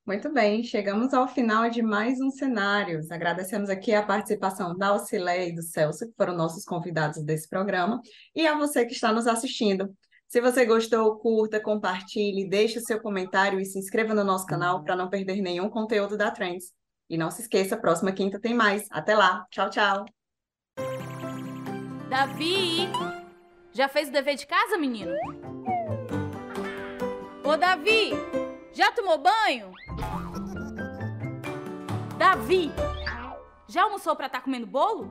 Muito 0.06 0.32
bem, 0.32 0.64
chegamos 0.64 1.14
ao 1.14 1.28
final 1.28 1.70
de 1.70 1.82
mais 1.82 2.22
um 2.22 2.32
Cenários. 2.32 3.12
Agradecemos 3.12 3.70
aqui 3.70 3.94
a 3.94 4.02
participação 4.02 4.76
da 4.78 4.88
Auxilé 4.88 5.50
e 5.50 5.56
do 5.56 5.62
Celso, 5.62 6.08
que 6.08 6.14
foram 6.16 6.34
nossos 6.34 6.64
convidados 6.64 7.22
desse 7.22 7.50
programa, 7.50 8.02
e 8.34 8.48
a 8.48 8.58
você 8.58 8.86
que 8.86 8.94
está 8.94 9.12
nos 9.12 9.28
assistindo. 9.28 9.94
Se 10.28 10.42
você 10.42 10.66
gostou, 10.66 11.18
curta, 11.20 11.58
compartilhe, 11.58 12.50
deixe 12.50 12.82
seu 12.82 13.00
comentário 13.00 13.62
e 13.62 13.66
se 13.66 13.80
inscreva 13.80 14.14
no 14.14 14.26
nosso 14.26 14.46
canal 14.46 14.84
para 14.84 14.96
não 14.96 15.10
perder 15.10 15.42
nenhum 15.42 15.70
conteúdo 15.70 16.18
da 16.18 16.30
Trends. 16.30 16.74
E 17.10 17.18
não 17.18 17.32
se 17.32 17.44
esqueça, 17.44 17.78
próxima 17.78 18.12
quinta 18.12 18.38
tem 18.38 18.54
mais. 18.54 18.86
Até 18.92 19.16
lá. 19.16 19.46
Tchau, 19.50 19.70
tchau. 19.70 20.06
Davi! 22.10 22.90
Já 23.72 23.88
fez 23.88 24.10
o 24.10 24.12
dever 24.12 24.36
de 24.36 24.46
casa, 24.46 24.78
menino? 24.78 25.14
Ô, 27.46 27.56
Davi! 27.56 28.12
Já 28.74 28.92
tomou 28.92 29.18
banho? 29.18 29.72
Davi, 32.18 32.72
já 33.70 33.84
almoçou 33.84 34.16
para 34.16 34.26
estar 34.26 34.40
tá 34.40 34.44
comendo 34.44 34.68
bolo? 34.68 35.10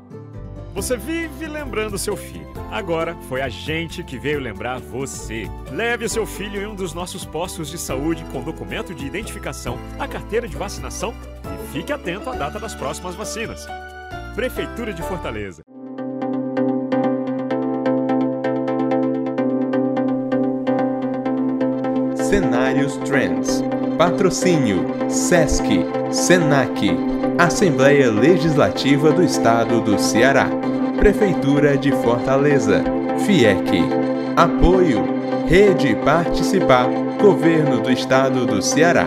Você 0.76 0.94
vive 0.94 1.46
lembrando 1.46 1.96
seu 1.96 2.14
filho. 2.18 2.46
Agora 2.70 3.16
foi 3.30 3.40
a 3.40 3.48
gente 3.48 4.04
que 4.04 4.18
veio 4.18 4.38
lembrar 4.38 4.78
você. 4.78 5.48
Leve 5.72 6.06
seu 6.06 6.26
filho 6.26 6.60
em 6.60 6.66
um 6.66 6.74
dos 6.74 6.92
nossos 6.92 7.24
postos 7.24 7.70
de 7.70 7.78
saúde 7.78 8.22
com 8.30 8.42
documento 8.42 8.94
de 8.94 9.06
identificação, 9.06 9.78
a 9.98 10.06
carteira 10.06 10.46
de 10.46 10.54
vacinação 10.54 11.14
e 11.42 11.72
fique 11.72 11.94
atento 11.94 12.28
à 12.28 12.36
data 12.36 12.60
das 12.60 12.74
próximas 12.74 13.14
vacinas. 13.14 13.66
Prefeitura 14.34 14.92
de 14.92 15.02
Fortaleza. 15.02 15.62
Cenários 22.16 22.98
Trends. 22.98 23.64
Patrocínio 23.96 24.84
SESC, 25.08 25.64
SENAC, 26.12 26.90
Assembleia 27.38 28.10
Legislativa 28.10 29.10
do 29.10 29.22
Estado 29.22 29.80
do 29.80 29.98
Ceará, 29.98 30.48
Prefeitura 30.97 31.76
de 31.76 31.92
Fortaleza, 31.92 32.82
FIEC. 33.24 33.82
Apoio 34.34 35.05
Rede 35.47 35.94
Participar, 36.05 36.88
Governo 37.20 37.80
do 37.80 37.90
Estado 37.92 38.44
do 38.47 38.61
Ceará. 38.61 39.07